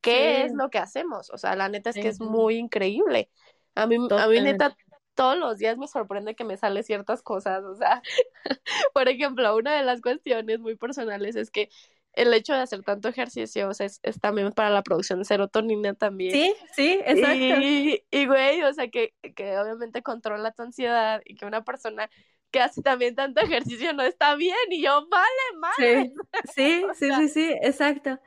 qué 0.00 0.44
Sí. 0.44 0.44
es 0.44 0.54
lo 0.54 0.70
que 0.70 0.78
hacemos, 0.78 1.30
o 1.30 1.38
sea, 1.38 1.56
la 1.56 1.68
neta 1.68 1.90
es 1.90 1.98
que 1.98 2.08
es 2.08 2.20
muy 2.20 2.56
increíble. 2.56 3.30
A 3.74 3.86
mí, 3.86 3.98
a 4.16 4.28
mí 4.28 4.40
neta, 4.40 4.76
todos 5.20 5.36
los 5.38 5.58
días 5.58 5.76
me 5.78 5.86
sorprende 5.88 6.34
que 6.34 6.44
me 6.44 6.56
sale 6.56 6.82
ciertas 6.82 7.22
cosas, 7.22 7.62
o 7.64 7.74
sea, 7.76 8.02
por 8.94 9.08
ejemplo, 9.08 9.54
una 9.56 9.74
de 9.76 9.84
las 9.84 10.00
cuestiones 10.00 10.60
muy 10.60 10.76
personales 10.76 11.36
es 11.36 11.50
que 11.50 11.68
el 12.14 12.32
hecho 12.34 12.54
de 12.54 12.60
hacer 12.60 12.82
tanto 12.82 13.08
ejercicio, 13.08 13.68
o 13.68 13.74
sea, 13.74 13.86
es, 13.86 14.00
es 14.02 14.20
también 14.20 14.52
para 14.52 14.70
la 14.70 14.82
producción 14.82 15.20
de 15.20 15.24
serotonina 15.26 15.94
también. 15.94 16.32
Sí, 16.32 16.54
sí, 16.74 17.00
exacto. 17.04 17.54
Y, 17.60 18.04
y 18.10 18.26
güey, 18.26 18.62
o 18.62 18.72
sea, 18.72 18.88
que, 18.88 19.14
que 19.36 19.58
obviamente 19.58 20.02
controla 20.02 20.52
tu 20.52 20.62
ansiedad 20.62 21.22
y 21.24 21.36
que 21.36 21.46
una 21.46 21.64
persona 21.64 22.10
que 22.50 22.60
hace 22.60 22.82
también 22.82 23.14
tanto 23.14 23.40
ejercicio 23.40 23.92
no 23.92 24.02
está 24.02 24.34
bien. 24.36 24.56
Y 24.70 24.82
yo, 24.82 25.06
vale, 25.08 25.26
vale. 25.60 25.74
Sí, 25.76 26.14
sí, 26.44 26.86
O 26.90 26.94
sí, 26.94 27.06
sea, 27.06 27.14
sí, 27.14 27.28
sí, 27.28 27.52
exacto. 27.62 28.18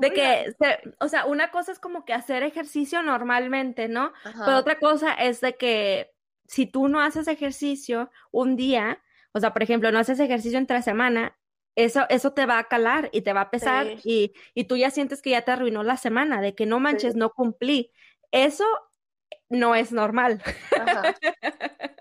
De 0.00 0.12
que, 0.12 0.52
se- 0.58 0.80
o 1.00 1.08
sea, 1.08 1.26
una 1.26 1.50
cosa 1.50 1.72
es 1.72 1.78
como 1.78 2.04
que 2.04 2.12
hacer 2.12 2.42
ejercicio 2.42 3.02
normalmente, 3.02 3.88
¿no? 3.88 4.12
Ajá. 4.22 4.44
Pero 4.44 4.58
otra 4.58 4.78
cosa 4.78 5.12
es 5.14 5.40
de 5.40 5.56
que 5.56 6.12
si 6.48 6.66
tú 6.66 6.88
no 6.88 7.00
haces 7.00 7.28
ejercicio 7.28 8.10
un 8.32 8.56
día, 8.56 9.00
o 9.32 9.38
sea, 9.38 9.52
por 9.52 9.62
ejemplo, 9.62 9.92
no 9.92 10.00
haces 10.00 10.18
ejercicio 10.18 10.58
entre 10.58 10.82
semana, 10.82 11.38
eso, 11.76 12.06
eso 12.08 12.32
te 12.32 12.44
va 12.46 12.58
a 12.58 12.64
calar 12.64 13.08
y 13.12 13.20
te 13.20 13.32
va 13.32 13.42
a 13.42 13.50
pesar 13.50 13.86
y, 14.02 14.32
y 14.54 14.64
tú 14.64 14.76
ya 14.76 14.90
sientes 14.90 15.22
que 15.22 15.30
ya 15.30 15.42
te 15.42 15.52
arruinó 15.52 15.84
la 15.84 15.96
semana, 15.96 16.40
de 16.40 16.56
que 16.56 16.66
no 16.66 16.80
manches, 16.80 17.14
no 17.14 17.30
cumplí. 17.30 17.92
Eso 18.32 18.64
no 19.48 19.76
es 19.76 19.92
normal. 19.92 20.42
Ajá. 20.72 21.14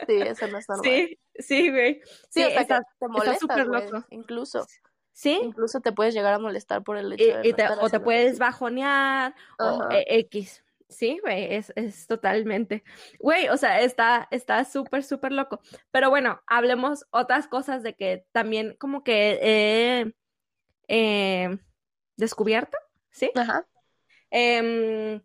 Sí, 0.08 0.14
eso 0.22 0.48
no 0.48 0.58
es 0.58 0.68
normal. 0.68 0.84
Sí, 0.84 1.20
sí, 1.38 1.70
güey. 1.70 2.02
Sí, 2.30 2.42
Sí, 2.42 2.44
o 2.44 2.50
sea, 2.50 2.62
está, 2.62 2.80
que 2.80 2.86
te 3.00 3.08
molestas, 3.08 3.68
güey, 3.68 3.84
loco. 3.92 4.06
incluso. 4.10 4.66
sí. 5.12 5.40
Incluso 5.44 5.80
te 5.82 5.92
puedes 5.92 6.16
llegar 6.16 6.34
a 6.34 6.40
molestar 6.40 6.84
por 6.84 6.98
el 6.98 7.14
hecho 7.14 7.24
Y, 7.24 7.28
de 7.44 7.48
y 7.50 7.54
te, 7.54 7.68
o 7.68 7.90
te 7.90 8.00
puedes 8.00 8.40
bajonear 8.40 9.36
o 9.60 9.84
Ajá. 9.84 9.90
X. 10.08 10.64
Sí, 10.90 11.20
güey, 11.22 11.54
es, 11.54 11.74
es 11.76 12.08
totalmente. 12.08 12.84
Güey, 13.20 13.50
o 13.50 13.58
sea, 13.58 13.82
está 13.82 14.28
está 14.32 14.64
súper, 14.64 15.04
súper 15.04 15.34
loco. 15.34 15.60
Pero 15.92 16.10
bueno, 16.10 16.42
hablemos 16.48 17.06
otras 17.12 17.48
cosas 17.48 17.84
de 17.84 17.96
que 17.96 18.26
también 18.32 18.76
como 18.80 19.04
que 19.04 19.40
he 19.42 20.14
eh, 20.88 21.58
descubierto, 22.18 22.78
¿sí? 23.12 23.32
Ajá. 23.36 23.68
Em, 24.32 25.22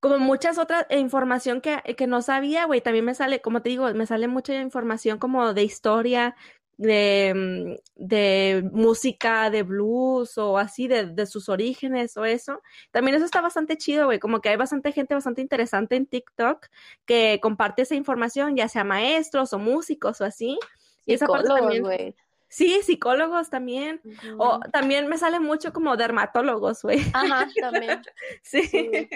como 0.00 0.18
muchas 0.18 0.58
otras 0.58 0.86
eh, 0.90 0.98
información 1.00 1.60
que, 1.60 1.82
que 1.96 2.06
no 2.06 2.22
sabía, 2.22 2.66
güey, 2.66 2.80
también 2.80 3.04
me 3.04 3.14
sale, 3.14 3.40
como 3.42 3.62
te 3.62 3.70
digo, 3.70 3.92
me 3.94 4.06
sale 4.06 4.28
mucha 4.28 4.54
información 4.60 5.18
como 5.18 5.54
de 5.54 5.64
historia, 5.64 6.36
de, 6.76 7.32
mm, 7.34 8.04
de 8.06 8.68
música, 8.72 9.50
de 9.50 9.62
blues 9.62 10.38
o 10.38 10.58
así, 10.58 10.88
de, 10.88 11.06
de 11.06 11.26
sus 11.26 11.48
orígenes 11.48 12.16
o 12.16 12.24
eso. 12.24 12.62
También 12.90 13.16
eso 13.16 13.24
está 13.24 13.40
bastante 13.40 13.76
chido, 13.76 14.06
güey, 14.06 14.18
como 14.18 14.40
que 14.40 14.50
hay 14.50 14.56
bastante 14.56 14.92
gente 14.92 15.14
bastante 15.14 15.40
interesante 15.40 15.96
en 15.96 16.06
TikTok 16.06 16.66
que 17.04 17.38
comparte 17.42 17.82
esa 17.82 17.94
información, 17.94 18.56
ya 18.56 18.68
sea 18.68 18.84
maestros 18.84 19.52
o 19.52 19.58
músicos 19.58 20.20
o 20.20 20.24
así. 20.24 20.58
Y 21.06 21.14
esa 21.14 21.26
parte 21.26 21.48
también, 21.48 21.82
güey. 21.82 22.14
sí, 22.48 22.80
psicólogos 22.82 23.48
también. 23.48 24.00
O 24.38 24.60
también 24.72 25.06
me 25.06 25.18
sale 25.18 25.40
mucho 25.40 25.72
como 25.72 25.96
dermatólogos, 25.96 26.82
güey. 26.82 27.00
Ajá, 27.12 27.48
también. 27.60 28.02
Sí. 28.42 28.62
Sí. 28.62 29.08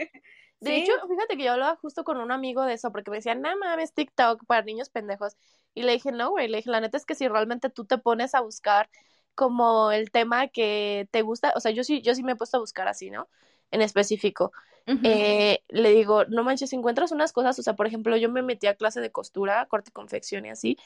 De 0.60 0.76
Sí. 0.76 0.82
hecho, 0.82 0.92
fíjate 1.08 1.36
que 1.36 1.44
yo 1.44 1.52
hablaba 1.52 1.76
justo 1.76 2.04
con 2.04 2.18
un 2.18 2.30
amigo 2.32 2.64
de 2.64 2.74
eso, 2.74 2.92
porque 2.92 3.10
me 3.10 3.16
decían, 3.18 3.40
no 3.40 3.56
mames, 3.56 3.94
TikTok 3.94 4.44
para 4.46 4.62
niños 4.62 4.90
pendejos. 4.90 5.36
Y 5.74 5.82
le 5.82 5.92
dije, 5.92 6.12
no, 6.12 6.30
güey, 6.30 6.48
le 6.48 6.58
dije, 6.58 6.70
la 6.70 6.80
neta 6.80 6.96
es 6.98 7.06
que 7.06 7.14
si 7.14 7.28
realmente 7.28 7.70
tú 7.70 7.84
te 7.86 7.98
pones 7.98 8.34
a 8.34 8.40
buscar 8.40 8.90
como 9.34 9.90
el 9.92 10.10
tema 10.10 10.48
que 10.48 11.08
te 11.12 11.22
gusta, 11.22 11.52
o 11.56 11.60
sea, 11.60 11.70
yo 11.70 11.84
sí, 11.84 12.02
yo 12.02 12.14
sí 12.14 12.22
me 12.22 12.32
he 12.32 12.36
puesto 12.36 12.58
a 12.58 12.60
buscar 12.60 12.88
así, 12.88 13.10
¿no? 13.10 13.28
En 13.70 13.80
específico. 13.82 14.52
Eh, 15.02 15.62
le 15.68 15.90
digo, 15.92 16.24
no 16.26 16.44
manches, 16.44 16.70
si 16.70 16.76
encuentras 16.76 17.10
unas 17.12 17.32
cosas, 17.32 17.58
o 17.58 17.62
sea, 17.62 17.74
por 17.74 17.86
ejemplo, 17.86 18.16
yo 18.18 18.28
me 18.30 18.42
metí 18.42 18.66
a 18.66 18.74
clase 18.74 19.00
de 19.00 19.10
costura, 19.12 19.64
corte 19.66 19.88
y 19.90 19.92
confección 19.92 20.44
y 20.44 20.50
así, 20.50 20.76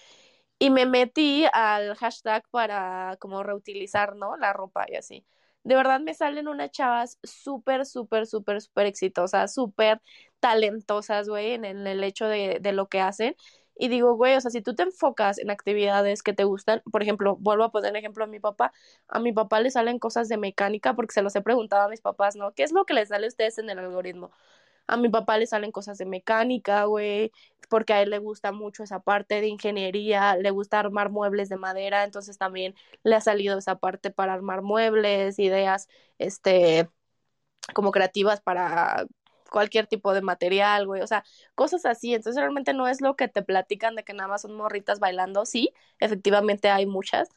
y 0.58 0.70
me 0.70 0.87
metí 0.87 1.46
al 1.52 1.96
hashtag 1.96 2.44
para 2.50 3.16
como 3.20 3.42
reutilizar, 3.42 4.16
¿no? 4.16 4.37
La 4.37 4.52
ropa 4.52 4.87
y 4.88 4.96
así. 4.96 5.26
De 5.64 5.74
verdad 5.74 6.00
me 6.00 6.14
salen 6.14 6.48
unas 6.48 6.70
chavas 6.70 7.18
súper, 7.22 7.87
súper, 7.87 8.27
súper, 8.27 8.61
súper 8.61 8.87
exitosas, 8.87 9.55
súper 9.55 10.00
talentosas, 10.40 11.29
güey, 11.29 11.53
en, 11.53 11.64
el 11.64 12.05
hecho 12.05 12.27
de, 12.27 12.59
de 12.61 12.72
lo 12.72 12.88
que 12.88 13.00
hacen. 13.00 13.35
Y 13.77 13.88
digo, 13.88 14.14
güey, 14.14 14.37
o 14.37 14.40
sea, 14.40 14.50
si 14.50 14.62
tú 14.62 14.74
te 14.74 14.85
enfocas 14.85 15.38
en 15.38 15.50
actividades 15.50 16.22
que 16.22 16.33
te 16.33 16.44
gustan, 16.44 16.83
por 16.92 17.03
ejemplo, 17.03 17.37
vuelvo 17.37 17.64
a 17.64 17.72
poner 17.72 17.96
ejemplo 17.96 18.24
a 18.24 18.27
mi 18.29 18.38
papá, 18.38 18.72
a 19.09 19.18
mi 19.20 19.33
papá 19.33 19.61
le 19.61 19.70
salen 19.70 19.98
cosas 19.98 20.29
de 20.29 20.37
mecánica 20.37 20.94
porque 20.94 21.12
se 21.12 21.22
los 21.22 21.35
he 21.35 21.40
preguntado 21.42 21.83
a 21.85 21.88
mis 21.88 22.00
papás, 22.00 22.37
¿no? 22.37 22.53
¿Qué 22.53 22.62
es 22.62 22.72
lo 22.72 22.85
que 22.85 22.94
les 22.94 23.09
sale 23.09 23.27
a 23.27 23.29
ustedes 23.29 23.59
en 23.59 23.70
el 23.70 23.79
algoritmo? 23.81 24.31
A 24.87 24.96
mi 24.98 25.09
papá 25.09 25.38
le 25.38 25.46
salen 25.46 25.72
cosas 25.72 25.98
de 25.98 26.07
mecánica, 26.07 26.85
güey, 26.85 27.33
porque 27.68 27.92
a 27.92 28.03
él 28.03 28.11
le 28.11 28.18
gusta 28.18 28.53
mucho 28.53 28.83
esa 28.85 29.00
parte 29.00 29.40
de 29.40 29.48
ingeniería, 29.48 30.37
le 30.37 30.50
gusta 30.50 30.79
armar 30.81 31.11
muebles 31.11 31.48
de 31.48 31.57
madera, 31.57 32.05
entonces 32.05 32.38
también 32.38 32.74
le 33.03 33.16
ha 33.16 33.20
salido 33.20 33.59
esa 33.59 33.77
parte 33.79 34.11
para 34.11 34.35
armar 34.35 34.62
muebles, 34.62 35.38
ideas, 35.38 35.88
este, 36.18 36.88
como 37.74 37.92
creativas 37.92 38.40
para 38.40 39.07
cualquier 39.50 39.87
tipo 39.87 40.12
de 40.14 40.22
material, 40.22 40.87
güey, 40.87 41.03
o 41.03 41.07
sea, 41.07 41.24
cosas 41.55 41.87
así, 41.87 42.14
entonces 42.14 42.40
realmente 42.40 42.74
no 42.74 42.88
es 42.88 43.00
lo 43.00 43.16
que 43.16 43.29
te 43.29 43.42
platican 43.42 43.94
de 43.96 44.05
que 44.05 44.14
nada 44.14 44.29
más 44.29 44.42
son 44.42 44.57
morritas 44.57 45.00
bailando, 45.00 45.46
sí, 45.46 45.70
efectivamente 46.00 46.70
hay 46.70 46.87
muchas, 46.87 47.29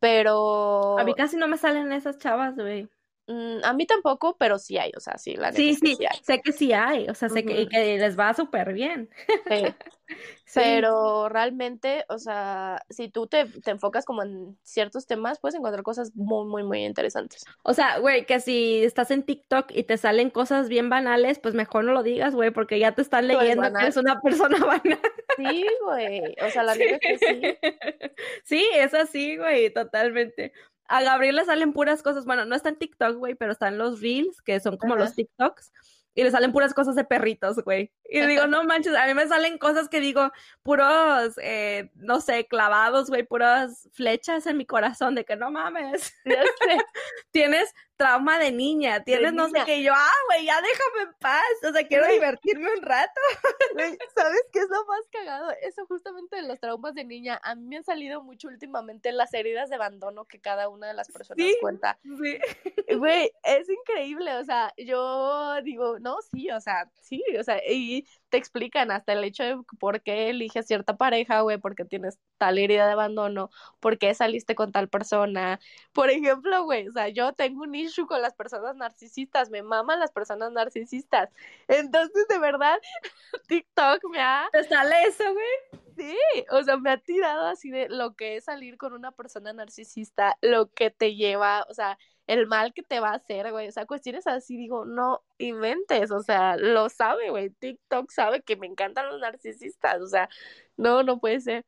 pero 0.00 0.96
A 0.96 1.04
mí 1.04 1.14
casi 1.14 1.36
no 1.36 1.48
me 1.48 1.58
salen 1.58 1.92
esas 1.92 2.16
chavas, 2.16 2.54
güey. 2.56 2.88
Mm, 3.26 3.64
a 3.64 3.72
mí 3.72 3.86
tampoco, 3.86 4.36
pero 4.38 4.58
sí 4.58 4.78
hay, 4.78 4.92
o 4.96 5.00
sea, 5.00 5.18
sí, 5.18 5.34
la 5.36 5.52
Sí, 5.52 5.74
sí, 5.74 5.96
sí 5.96 6.06
sé 6.22 6.40
que 6.40 6.52
sí 6.52 6.72
hay, 6.72 7.08
o 7.08 7.14
sea, 7.14 7.28
sé 7.28 7.44
que, 7.44 7.52
y 7.52 7.62
Ujú. 7.62 7.70
que 7.70 7.98
les 7.98 8.18
va 8.18 8.34
súper 8.34 8.72
bien. 8.72 9.10
Sí. 9.48 9.64
Sí. 10.44 10.60
Pero 10.62 11.30
realmente, 11.30 12.04
o 12.10 12.18
sea, 12.18 12.82
si 12.90 13.08
tú 13.08 13.26
te, 13.26 13.46
te 13.46 13.70
enfocas 13.70 14.04
como 14.04 14.22
en 14.22 14.58
ciertos 14.62 15.06
temas, 15.06 15.40
puedes 15.40 15.54
encontrar 15.54 15.82
cosas 15.82 16.14
muy, 16.14 16.44
muy, 16.44 16.62
muy 16.62 16.84
interesantes. 16.84 17.46
O 17.62 17.72
sea, 17.72 17.98
güey, 18.00 18.26
que 18.26 18.38
si 18.38 18.84
estás 18.84 19.10
en 19.10 19.22
TikTok 19.22 19.70
y 19.70 19.84
te 19.84 19.96
salen 19.96 20.28
cosas 20.28 20.68
bien 20.68 20.90
banales, 20.90 21.38
pues 21.38 21.54
mejor 21.54 21.84
no 21.84 21.92
lo 21.92 22.02
digas, 22.02 22.34
güey, 22.34 22.50
porque 22.50 22.78
ya 22.78 22.92
te 22.92 23.00
están 23.00 23.24
eres 23.24 23.38
leyendo 23.38 23.72
que 23.72 23.82
eres 23.82 23.96
una 23.96 24.20
persona 24.20 24.58
banal. 24.66 25.00
Sí, 25.38 25.64
güey. 25.84 26.34
O 26.46 26.50
sea, 26.50 26.62
la 26.64 26.74
neta 26.74 26.98
es 27.00 27.00
que 27.00 27.26
sí. 27.26 27.58
Sí, 28.44 28.68
es 28.74 28.92
así, 28.92 29.38
güey, 29.38 29.72
totalmente. 29.72 30.52
A 30.88 31.02
Gabriel 31.02 31.36
le 31.36 31.44
salen 31.44 31.72
puras 31.72 32.02
cosas, 32.02 32.24
bueno, 32.24 32.44
no 32.44 32.54
está 32.54 32.68
en 32.68 32.76
TikTok, 32.76 33.16
güey, 33.16 33.34
pero 33.34 33.52
están 33.52 33.78
los 33.78 34.00
Reels, 34.00 34.42
que 34.42 34.60
son 34.60 34.76
como 34.76 34.94
Ajá. 34.94 35.04
los 35.04 35.14
TikToks, 35.14 35.72
y 36.14 36.24
le 36.24 36.30
salen 36.30 36.52
puras 36.52 36.74
cosas 36.74 36.94
de 36.94 37.04
perritos, 37.04 37.56
güey. 37.64 37.92
Y 38.04 38.20
digo, 38.20 38.46
no 38.48 38.64
manches, 38.64 38.94
a 38.94 39.06
mí 39.06 39.14
me 39.14 39.26
salen 39.26 39.58
cosas 39.58 39.88
que 39.88 40.00
digo, 40.00 40.30
puros, 40.62 41.34
eh, 41.42 41.90
no 41.94 42.20
sé, 42.20 42.46
clavados, 42.46 43.08
güey, 43.08 43.22
puras 43.22 43.88
flechas 43.92 44.46
en 44.46 44.56
mi 44.58 44.66
corazón, 44.66 45.14
de 45.14 45.24
que 45.24 45.36
no 45.36 45.50
mames, 45.50 46.12
Ya 46.24 46.42
sé. 46.42 46.78
tienes 47.30 47.72
trauma 48.02 48.38
de 48.38 48.52
niña, 48.52 49.02
tienes 49.04 49.32
no 49.32 49.46
niña. 49.46 49.60
sé 49.60 49.66
qué, 49.66 49.76
y 49.78 49.84
yo, 49.84 49.92
ah, 49.94 50.10
güey, 50.28 50.44
ya 50.46 50.56
déjame 50.60 51.10
en 51.10 51.18
paz, 51.20 51.42
o 51.68 51.72
sea, 51.72 51.86
quiero 51.86 52.06
divertirme 52.08 52.68
un 52.76 52.82
rato. 52.82 53.20
¿Sabes 54.16 54.42
qué 54.52 54.58
es 54.60 54.68
lo 54.68 54.84
más 54.86 55.00
cagado? 55.10 55.50
Eso 55.62 55.86
justamente 55.86 56.36
de 56.36 56.42
los 56.42 56.58
traumas 56.60 56.94
de 56.94 57.04
niña. 57.04 57.40
A 57.42 57.54
mí 57.54 57.64
me 57.66 57.76
han 57.78 57.84
salido 57.84 58.22
mucho 58.22 58.48
últimamente 58.48 59.12
las 59.12 59.32
heridas 59.34 59.70
de 59.70 59.76
abandono 59.76 60.24
que 60.24 60.40
cada 60.40 60.68
una 60.68 60.88
de 60.88 60.94
las 60.94 61.08
personas 61.10 61.46
Sí. 61.46 61.56
cuenta. 61.60 61.98
Sí. 62.02 62.38
Güey, 62.98 63.30
es 63.44 63.68
increíble, 63.68 64.34
o 64.36 64.44
sea, 64.44 64.72
yo 64.76 65.60
digo, 65.62 65.98
no, 65.98 66.16
sí, 66.30 66.50
o 66.50 66.60
sea, 66.60 66.90
sí, 67.00 67.22
o 67.38 67.42
sea, 67.42 67.58
y 67.66 68.06
te 68.32 68.38
explican 68.38 68.90
hasta 68.90 69.12
el 69.12 69.24
hecho 69.24 69.44
de 69.44 69.58
por 69.78 70.00
qué 70.00 70.30
eliges 70.30 70.66
cierta 70.66 70.96
pareja, 70.96 71.42
güey, 71.42 71.58
porque 71.58 71.84
tienes 71.84 72.18
tal 72.38 72.56
herida 72.56 72.86
de 72.86 72.92
abandono, 72.92 73.50
por 73.78 73.98
qué 73.98 74.14
saliste 74.14 74.54
con 74.54 74.72
tal 74.72 74.88
persona. 74.88 75.60
Por 75.92 76.08
ejemplo, 76.08 76.64
güey, 76.64 76.88
o 76.88 76.92
sea, 76.92 77.10
yo 77.10 77.34
tengo 77.34 77.60
un 77.62 77.74
issue 77.74 78.06
con 78.06 78.22
las 78.22 78.32
personas 78.32 78.74
narcisistas, 78.74 79.50
me 79.50 79.62
maman 79.62 80.00
las 80.00 80.12
personas 80.12 80.50
narcisistas. 80.50 81.28
Entonces, 81.68 82.26
de 82.26 82.38
verdad, 82.38 82.78
TikTok 83.48 84.02
me 84.10 84.20
ha 84.20 84.48
¿Te 84.50 84.64
sale 84.64 84.94
eso, 85.06 85.24
güey? 85.30 85.82
Sí, 85.94 86.16
o 86.50 86.62
sea, 86.62 86.78
me 86.78 86.90
ha 86.90 86.96
tirado 86.96 87.48
así 87.48 87.70
de 87.70 87.90
lo 87.90 88.14
que 88.14 88.36
es 88.36 88.44
salir 88.44 88.78
con 88.78 88.94
una 88.94 89.12
persona 89.12 89.52
narcisista, 89.52 90.38
lo 90.40 90.72
que 90.72 90.90
te 90.90 91.16
lleva, 91.16 91.66
o 91.68 91.74
sea, 91.74 91.98
el 92.32 92.46
mal 92.46 92.72
que 92.72 92.82
te 92.82 93.00
va 93.00 93.10
a 93.10 93.16
hacer, 93.16 93.50
güey. 93.52 93.68
O 93.68 93.72
sea, 93.72 93.86
cuestiones 93.86 94.26
así, 94.26 94.56
digo, 94.56 94.84
no 94.84 95.22
inventes, 95.38 96.10
o 96.10 96.20
sea, 96.20 96.56
lo 96.56 96.88
sabe, 96.88 97.30
güey. 97.30 97.50
TikTok 97.50 98.10
sabe 98.10 98.42
que 98.42 98.56
me 98.56 98.66
encantan 98.66 99.08
los 99.08 99.20
narcisistas, 99.20 100.00
o 100.00 100.06
sea, 100.06 100.28
no, 100.76 101.02
no 101.02 101.20
puede 101.20 101.40
ser. 101.40 101.66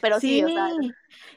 Pero 0.00 0.20
sí, 0.20 0.44
o 0.44 0.48
sea, 0.48 0.68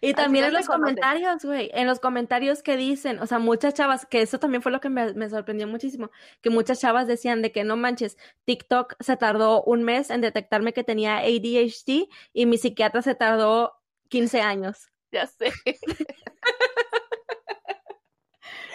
y 0.01 0.13
también 0.13 0.45
en 0.45 0.53
los 0.53 0.65
conoce. 0.65 0.95
comentarios, 0.95 1.45
güey, 1.45 1.69
en 1.73 1.87
los 1.87 1.99
comentarios 1.99 2.61
que 2.61 2.75
dicen, 2.75 3.19
o 3.19 3.27
sea, 3.27 3.39
muchas 3.39 3.73
chavas, 3.73 4.05
que 4.05 4.21
eso 4.21 4.39
también 4.39 4.61
fue 4.61 4.71
lo 4.71 4.81
que 4.81 4.89
me, 4.89 5.13
me 5.13 5.29
sorprendió 5.29 5.67
muchísimo, 5.67 6.11
que 6.41 6.49
muchas 6.49 6.81
chavas 6.81 7.07
decían 7.07 7.41
de 7.41 7.51
que 7.51 7.63
no 7.63 7.77
manches, 7.77 8.17
TikTok 8.45 8.95
se 8.99 9.15
tardó 9.17 9.63
un 9.63 9.83
mes 9.83 10.09
en 10.09 10.21
detectarme 10.21 10.73
que 10.73 10.83
tenía 10.83 11.19
ADHD 11.19 12.09
y 12.33 12.45
mi 12.45 12.57
psiquiatra 12.57 13.01
se 13.01 13.15
tardó 13.15 13.79
15 14.09 14.41
años. 14.41 14.89
ya 15.11 15.27
sé. 15.27 15.53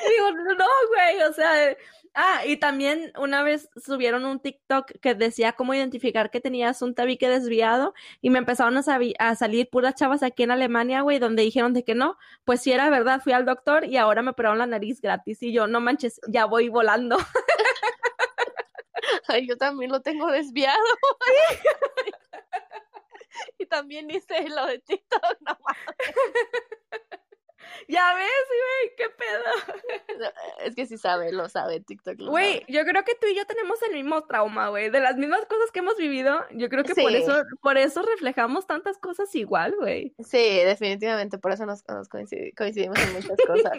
Digo, 0.09 0.31
no, 0.33 0.67
güey, 0.89 1.23
o 1.23 1.33
sea, 1.33 1.77
ah, 2.15 2.47
y 2.47 2.57
también 2.57 3.13
una 3.19 3.43
vez 3.43 3.69
subieron 3.77 4.25
un 4.25 4.41
TikTok 4.41 4.93
que 5.01 5.15
decía 5.15 5.53
cómo 5.53 5.75
identificar 5.75 6.31
que 6.31 6.41
tenías 6.41 6.83
un 6.83 6.95
tabique 6.95 7.29
desviado 7.29 7.95
y 8.21 8.31
me 8.31 8.39
empezaron 8.39 8.77
a, 8.77 9.35
salir 9.35 9.71
puras 9.71 9.95
chavas 9.95 10.23
aquí 10.23 10.43
en 10.43 10.51
Alemania, 10.51 11.03
güey, 11.03 11.19
donde 11.19 11.43
dijeron 11.43 11.73
de 11.73 11.85
que 11.85 11.95
no, 11.95 12.19
pues 12.45 12.63
sí 12.63 12.73
era 12.73 12.91
verdad, 12.91 13.21
fui 13.23 13.33
al 13.33 13.45
doctor 13.45 13.85
y 13.85 13.97
ahora 13.97 14.23
me 14.23 14.31
operaron 14.31 14.59
la 14.59 14.67
nariz 14.67 15.01
gratis 15.01 15.43
y 15.43 15.53
yo, 15.53 15.67
no 15.67 15.81
manches, 15.81 16.21
ya 16.29 16.47
voy 16.47 16.69
volando. 16.69 17.17
Ay, 19.29 19.47
yo 19.47 19.57
también 19.57 19.91
lo 19.91 20.03
tengo 20.03 20.31
desviado. 20.31 20.85
y 23.59 23.67
también 23.67 24.11
hice 24.11 24.49
lo 24.49 24.67
de 24.67 24.79
TikTok, 24.79 25.37
no 25.41 25.59
mames. 25.65 26.15
ya 27.89 28.15
ves, 28.15 28.27
güey, 28.49 28.97
qué 28.97 29.05
pedo. 29.11 30.25
Es 30.61 30.75
que 30.75 30.87
sí 30.87 30.99
sabe, 30.99 31.33
lo 31.33 31.49
sabe, 31.49 31.81
TikTok 31.81 32.19
lo 32.21 32.31
Güey, 32.31 32.61
sabe. 32.61 32.67
yo 32.69 32.85
creo 32.85 33.05
que 33.05 33.15
tú 33.15 33.27
y 33.27 33.35
yo 33.35 33.45
tenemos 33.47 33.81
el 33.83 33.95
mismo 33.95 34.25
trauma, 34.25 34.69
güey, 34.69 34.91
de 34.91 35.01
las 35.01 35.17
mismas 35.17 35.45
cosas 35.47 35.71
que 35.73 35.81
hemos 35.81 35.97
vivido, 35.97 36.45
yo 36.53 36.69
creo 36.69 36.85
que 36.85 36.95
por 36.95 37.13
eso, 37.13 37.43
por 37.63 37.77
eso 37.79 38.03
reflejamos 38.03 38.67
tantas 38.67 38.99
cosas 38.99 39.35
igual, 39.35 39.75
güey. 39.79 40.15
Sí, 40.25 40.39
definitivamente, 40.65 41.39
por 41.39 41.53
eso 41.53 41.67
nos, 41.67 41.87
nos 41.89 42.09
coincidi- 42.09 42.55
coincidimos 42.57 42.99
en 43.01 43.13
muchas 43.15 43.37
cosas. 43.47 43.79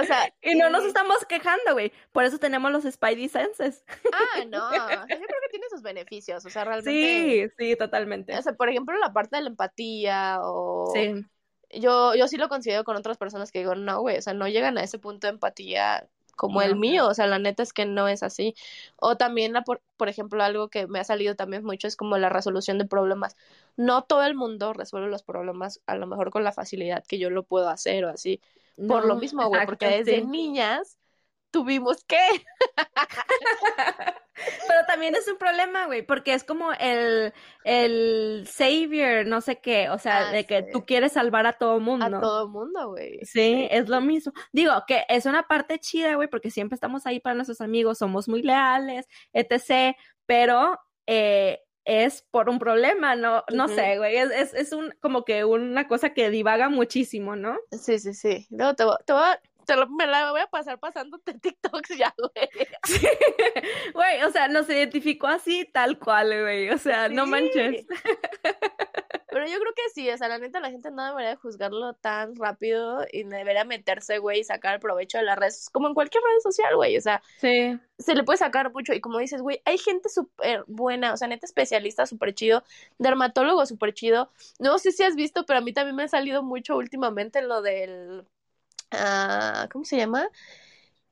O 0.00 0.04
sea, 0.04 0.32
Y 0.40 0.54
no 0.54 0.70
nos 0.70 0.84
estamos 0.84 1.24
quejando, 1.26 1.72
güey. 1.74 1.92
Por 2.12 2.24
eso 2.24 2.38
tenemos 2.38 2.70
los 2.72 2.84
Spidey 2.84 3.28
Senses. 3.28 3.84
Ah, 4.12 4.44
no, 4.48 4.68
o 4.68 4.70
sea, 4.70 5.00
yo 5.02 5.16
creo 5.16 5.40
que 5.42 5.48
tiene 5.50 5.66
sus 5.70 5.82
beneficios, 5.82 6.44
o 6.46 6.50
sea, 6.50 6.64
realmente... 6.64 6.90
Sí, 6.90 7.54
sí, 7.58 7.76
totalmente. 7.76 8.36
O 8.38 8.42
sea, 8.42 8.54
por 8.54 8.68
ejemplo, 8.70 8.96
la 8.98 9.12
parte 9.12 9.36
de 9.36 9.42
la 9.42 9.48
empatía 9.50 10.38
o... 10.42 10.90
Sí, 10.94 11.24
Yo, 11.72 12.14
yo 12.14 12.28
sí 12.28 12.36
lo 12.36 12.48
considero 12.48 12.84
con 12.84 12.96
otras 12.96 13.18
personas 13.18 13.50
que 13.50 13.60
digo, 13.60 13.74
no, 13.74 14.00
güey, 14.00 14.18
o 14.18 14.22
sea, 14.22 14.34
no 14.34 14.48
llegan 14.48 14.78
a 14.78 14.82
ese 14.82 14.98
punto 14.98 15.26
de 15.26 15.32
empatía 15.32 16.08
como 16.36 16.62
el 16.62 16.76
mío, 16.76 17.06
o 17.06 17.14
sea, 17.14 17.26
la 17.26 17.38
neta 17.38 17.62
es 17.62 17.72
que 17.72 17.86
no 17.86 18.08
es 18.08 18.22
así. 18.22 18.54
O 18.96 19.16
también, 19.16 19.52
la, 19.52 19.62
por, 19.62 19.82
por 19.96 20.08
ejemplo, 20.08 20.42
algo 20.42 20.68
que 20.68 20.86
me 20.86 20.98
ha 20.98 21.04
salido 21.04 21.36
también 21.36 21.64
mucho 21.64 21.86
es 21.86 21.96
como 21.96 22.18
la 22.18 22.30
resolución 22.30 22.78
de 22.78 22.84
problemas. 22.84 23.36
No 23.76 24.02
todo 24.02 24.24
el 24.24 24.34
mundo 24.34 24.72
resuelve 24.72 25.08
los 25.08 25.22
problemas 25.22 25.80
a 25.86 25.94
lo 25.94 26.06
mejor 26.06 26.30
con 26.30 26.42
la 26.42 26.52
facilidad 26.52 27.04
que 27.06 27.18
yo 27.18 27.30
lo 27.30 27.44
puedo 27.44 27.68
hacer 27.68 28.04
o 28.04 28.10
así. 28.10 28.40
Por 28.88 29.04
lo 29.04 29.16
mismo, 29.16 29.46
güey, 29.48 29.66
porque 29.66 30.02
desde 30.02 30.24
niñas 30.24 30.98
tuvimos 31.50 32.04
que... 32.04 32.16
Pero 34.68 34.80
también 34.86 35.14
es 35.14 35.26
un 35.28 35.36
problema, 35.38 35.86
güey, 35.86 36.02
porque 36.02 36.34
es 36.34 36.44
como 36.44 36.72
el, 36.74 37.32
el 37.64 38.46
savior, 38.50 39.26
no 39.26 39.40
sé 39.40 39.60
qué, 39.60 39.88
o 39.90 39.98
sea, 39.98 40.28
Ah, 40.28 40.32
de 40.32 40.44
que 40.44 40.62
tú 40.62 40.84
quieres 40.84 41.12
salvar 41.12 41.46
a 41.46 41.54
todo 41.54 41.80
mundo. 41.80 42.04
A 42.18 42.20
todo 42.20 42.48
mundo, 42.48 42.90
güey. 42.90 43.18
Sí, 43.24 43.66
es 43.70 43.88
lo 43.88 44.00
mismo. 44.00 44.32
Digo 44.52 44.72
que 44.86 45.04
es 45.08 45.26
una 45.26 45.44
parte 45.44 45.78
chida, 45.78 46.14
güey, 46.14 46.28
porque 46.28 46.50
siempre 46.50 46.74
estamos 46.74 47.06
ahí 47.06 47.20
para 47.20 47.34
nuestros 47.34 47.60
amigos, 47.60 47.98
somos 47.98 48.28
muy 48.28 48.42
leales, 48.42 49.06
etc. 49.32 49.96
Pero 50.26 50.78
eh, 51.06 51.60
es 51.84 52.22
por 52.30 52.48
un 52.48 52.58
problema, 52.58 53.16
no, 53.16 53.42
no 53.52 53.66
sé, 53.68 53.98
güey. 53.98 54.16
Es, 54.16 54.30
es, 54.30 54.54
es 54.54 54.72
un, 54.72 54.94
como 55.00 55.24
que 55.24 55.44
una 55.44 55.88
cosa 55.88 56.10
que 56.14 56.30
divaga 56.30 56.68
muchísimo, 56.68 57.34
¿no? 57.36 57.58
Sí, 57.72 57.98
sí, 57.98 58.14
sí. 58.14 58.46
Luego 58.50 58.74
te, 58.74 58.84
voy- 58.84 58.96
te, 59.04 59.12
voy 59.12 59.22
a- 59.22 59.40
te 59.66 59.76
lo- 59.76 59.88
me 59.88 60.06
la 60.06 60.30
voy 60.32 60.40
a 60.40 60.46
pasar 60.46 60.78
pasándote 60.78 61.34
TikToks 61.34 61.96
ya, 61.96 62.14
güey. 62.18 62.48
Sí. 62.84 63.06
Güey, 63.94 64.22
o 64.24 64.30
sea, 64.30 64.48
nos 64.48 64.68
identificó 64.68 65.26
así, 65.28 65.64
tal 65.72 65.98
cual, 65.98 66.28
güey. 66.42 66.70
O 66.70 66.78
sea, 66.78 67.08
no 67.08 67.26
manches. 67.26 67.86
Pero 69.30 69.46
yo 69.46 69.58
creo 69.58 69.72
que 69.74 69.82
sí, 69.94 70.10
o 70.10 70.16
sea, 70.18 70.28
la 70.28 70.38
neta 70.38 70.60
la 70.60 70.70
gente 70.70 70.90
no 70.90 71.06
debería 71.06 71.30
de 71.30 71.36
juzgarlo 71.36 71.94
tan 71.94 72.36
rápido 72.36 73.06
y 73.10 73.22
debería 73.24 73.64
meterse, 73.64 74.18
güey, 74.18 74.40
y 74.40 74.44
sacar 74.44 74.78
provecho 74.78 75.16
de 75.16 75.24
las 75.24 75.38
redes, 75.38 75.70
como 75.72 75.88
en 75.88 75.94
cualquier 75.94 76.22
red 76.22 76.40
social, 76.42 76.76
güey, 76.76 76.98
o 76.98 77.00
sea, 77.00 77.22
Sí. 77.38 77.78
se 77.98 78.14
le 78.14 78.24
puede 78.24 78.36
sacar 78.36 78.70
mucho 78.72 78.92
y 78.92 79.00
como 79.00 79.18
dices, 79.18 79.40
güey, 79.40 79.62
hay 79.64 79.78
gente 79.78 80.10
súper 80.10 80.64
buena, 80.66 81.14
o 81.14 81.16
sea, 81.16 81.28
neta 81.28 81.46
especialista 81.46 82.04
súper 82.04 82.34
chido, 82.34 82.62
dermatólogo 82.98 83.64
súper 83.64 83.94
chido, 83.94 84.30
no 84.58 84.76
sé 84.78 84.92
si 84.92 85.02
has 85.02 85.14
visto, 85.16 85.46
pero 85.46 85.60
a 85.60 85.62
mí 85.62 85.72
también 85.72 85.96
me 85.96 86.02
ha 86.02 86.08
salido 86.08 86.42
mucho 86.42 86.76
últimamente 86.76 87.40
lo 87.40 87.62
del, 87.62 88.26
ah, 88.92 89.68
¿cómo 89.72 89.84
se 89.84 89.96
llama? 89.96 90.28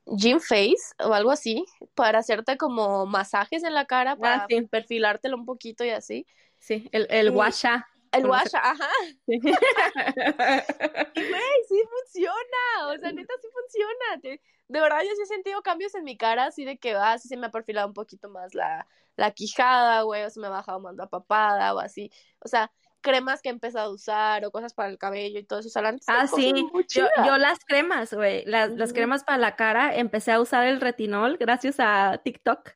Gym 0.05 0.39
Face 0.39 0.75
o 1.03 1.13
algo 1.13 1.31
así, 1.31 1.65
para 1.95 2.19
hacerte 2.19 2.57
como 2.57 3.05
masajes 3.05 3.63
en 3.63 3.73
la 3.73 3.85
cara, 3.85 4.17
para 4.17 4.41
Ah, 4.43 4.47
sí. 4.49 4.67
perfilártelo 4.69 5.37
un 5.37 5.45
poquito 5.45 5.83
y 5.85 5.89
así. 5.91 6.25
Sí, 6.59 6.89
el, 6.91 7.07
el 7.09 7.29
Sí. 7.29 7.31
washa. 7.31 7.87
El 8.11 8.25
washa, 8.27 8.59
ajá. 8.59 8.89
Sí. 9.25 9.39
Y, 11.13 11.25
güey, 11.25 11.41
sí 11.67 11.75
funciona, 11.89 12.87
o 12.93 12.97
sea, 12.97 13.11
neta 13.11 13.33
sí 13.41 13.47
funciona. 13.53 14.39
De 14.67 14.79
verdad, 14.81 15.01
yo 15.03 15.09
sí 15.15 15.21
he 15.23 15.25
sentido 15.25 15.61
cambios 15.61 15.93
en 15.95 16.03
mi 16.05 16.17
cara, 16.17 16.45
así 16.45 16.63
de 16.65 16.77
que, 16.77 16.93
ah, 16.95 17.17
sí 17.19 17.27
se 17.27 17.37
me 17.37 17.47
ha 17.47 17.51
perfilado 17.51 17.87
un 17.87 17.93
poquito 17.93 18.29
más 18.29 18.53
la, 18.55 18.87
la 19.17 19.31
quijada, 19.31 20.03
güey, 20.03 20.23
o 20.23 20.29
se 20.29 20.39
me 20.39 20.47
ha 20.47 20.49
bajado 20.49 20.79
más 20.79 20.95
la 20.95 21.07
papada, 21.07 21.73
o 21.75 21.79
así. 21.79 22.11
O 22.39 22.47
sea, 22.47 22.71
cremas 23.01 23.41
que 23.41 23.49
he 23.49 23.51
empezado 23.51 23.89
a 23.89 23.93
usar, 23.93 24.45
o 24.45 24.51
cosas 24.51 24.73
para 24.73 24.89
el 24.89 24.97
cabello 24.97 25.39
y 25.39 25.43
todo 25.43 25.59
eso. 25.59 25.67
O 25.67 25.71
sea, 25.71 25.95
Ah, 26.07 26.27
sí, 26.27 26.53
yo, 26.89 27.07
yo 27.25 27.37
las 27.37 27.59
cremas, 27.65 28.13
güey, 28.13 28.45
las, 28.45 28.71
las 28.71 28.93
cremas 28.93 29.23
para 29.23 29.37
la 29.37 29.55
cara, 29.55 29.95
empecé 29.95 30.31
a 30.31 30.39
usar 30.39 30.65
el 30.65 30.79
retinol 30.79 31.37
gracias 31.37 31.75
a 31.79 32.21
TikTok 32.23 32.71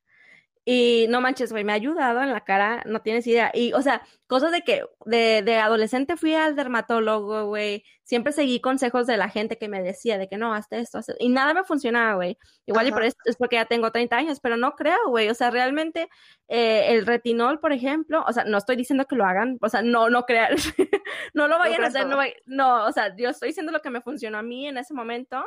y 0.68 1.06
no 1.10 1.22
manches, 1.22 1.52
güey, 1.52 1.64
me 1.64 1.74
ha 1.74 1.76
ayudado 1.76 2.24
en 2.24 2.34
la 2.34 2.42
cara, 2.42 2.82
no 2.88 3.00
tienes 3.02 3.28
idea. 3.28 3.52
Y, 3.54 3.72
o 3.74 3.84
sea, 3.84 4.02
cosas 4.26 4.52
de 4.52 4.64
que 4.64 4.84
de, 5.06 5.44
de 5.44 5.58
adolescente 5.58 6.18
fui 6.18 6.34
al 6.34 6.56
dermatólogo, 6.56 7.46
güey, 7.46 7.84
siempre 8.04 8.34
seguí 8.34 8.60
consejos 8.60 9.06
de 9.06 9.16
la 9.18 9.30
gente 9.30 9.60
que 9.60 9.68
me 9.68 9.84
decía 9.84 10.18
de 10.18 10.28
que 10.28 10.38
no, 10.38 10.56
hazte 10.56 10.80
esto, 10.80 10.98
hazte... 10.98 11.14
y 11.20 11.30
nada 11.30 11.54
me 11.54 11.64
funcionaba, 11.64 12.16
güey. 12.16 12.38
Igual 12.66 12.88
y 12.88 12.92
por 12.92 13.04
eso 13.04 13.16
es 13.26 13.36
porque 13.36 13.58
ya 13.58 13.66
tengo 13.66 13.92
30 13.92 14.18
años, 14.18 14.40
pero 14.40 14.58
no 14.58 14.76
creo, 14.76 14.98
güey, 15.10 15.30
o 15.30 15.36
sea, 15.36 15.52
realmente 15.52 16.10
eh, 16.48 16.86
el 16.90 17.06
retinol, 17.06 17.60
por 17.60 17.72
ejemplo, 17.72 18.24
o 18.28 18.34
sea, 18.34 18.44
no 18.46 18.58
estoy 18.58 18.76
diciendo 18.76 19.06
que 19.06 19.16
lo 19.16 19.26
hagan, 19.26 19.60
o 19.62 19.70
sea, 19.70 19.84
no, 19.84 20.10
no 20.10 20.26
crean, 20.26 20.56
no 21.36 21.48
lo 21.48 21.60
vayan 21.60 21.84
a 21.84 21.88
hacer, 21.88 22.08
no, 22.08 22.18
no, 22.48 22.86
o 22.86 22.92
sea, 22.92 23.16
yo 23.16 23.30
estoy 23.30 23.50
diciendo 23.50 23.72
lo 23.72 23.82
que 23.82 23.92
me 23.92 24.02
funcionó 24.02 24.40
a 24.40 24.44
mí 24.44 24.68
en 24.68 24.78
ese 24.80 24.96
momento, 24.96 25.46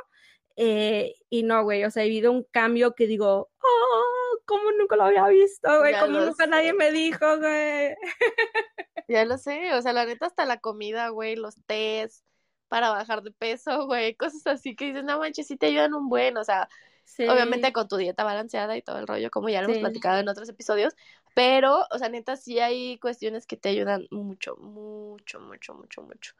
eh, 0.60 1.14
y 1.30 1.44
no, 1.44 1.62
güey, 1.62 1.84
o 1.84 1.90
sea, 1.90 2.02
he 2.02 2.08
vivido 2.08 2.32
un 2.32 2.42
cambio 2.50 2.94
que 2.94 3.06
digo, 3.06 3.48
oh, 3.62 4.38
como 4.44 4.72
nunca 4.72 4.96
lo 4.96 5.04
había 5.04 5.26
visto, 5.28 5.68
güey, 5.78 5.92
lo 5.92 6.08
nunca 6.08 6.48
nadie 6.48 6.72
me 6.72 6.90
dijo, 6.90 7.38
güey. 7.38 7.94
Ya 9.08 9.24
lo 9.24 9.38
sé, 9.38 9.72
o 9.72 9.80
sea, 9.80 9.92
la 9.92 10.04
neta 10.04 10.26
hasta 10.26 10.44
la 10.44 10.58
comida, 10.58 11.08
güey, 11.10 11.36
los 11.36 11.54
tés 11.66 12.24
para 12.66 12.90
bajar 12.90 13.22
de 13.22 13.30
peso, 13.30 13.86
güey, 13.86 14.14
cosas 14.16 14.46
así 14.46 14.74
que 14.76 14.86
dices, 14.86 15.04
no 15.04 15.18
manches, 15.18 15.46
sí 15.46 15.56
te 15.56 15.66
ayudan 15.66 15.94
un 15.94 16.08
buen, 16.08 16.36
o 16.36 16.44
sea, 16.44 16.68
Sí. 17.04 17.26
obviamente 17.26 17.72
con 17.72 17.88
tu 17.88 17.96
dieta 17.96 18.22
balanceada 18.24 18.76
y 18.76 18.82
todo 18.82 18.98
el 18.98 19.06
rollo, 19.06 19.30
como 19.30 19.48
ya 19.48 19.62
lo 19.62 19.68
hemos 19.68 19.78
platicado 19.78 20.18
en 20.18 20.28
otros 20.28 20.48
episodios, 20.48 20.94
pero, 21.34 21.86
o 21.90 21.98
sea, 21.98 22.10
neta, 22.10 22.36
sí 22.36 22.58
hay 22.58 22.98
cuestiones 22.98 23.46
que 23.46 23.56
te 23.56 23.70
ayudan 23.70 24.06
mucho, 24.10 24.56
mucho, 24.56 25.40
mucho, 25.40 25.74
mucho, 25.74 26.02
mucho. 26.02 26.34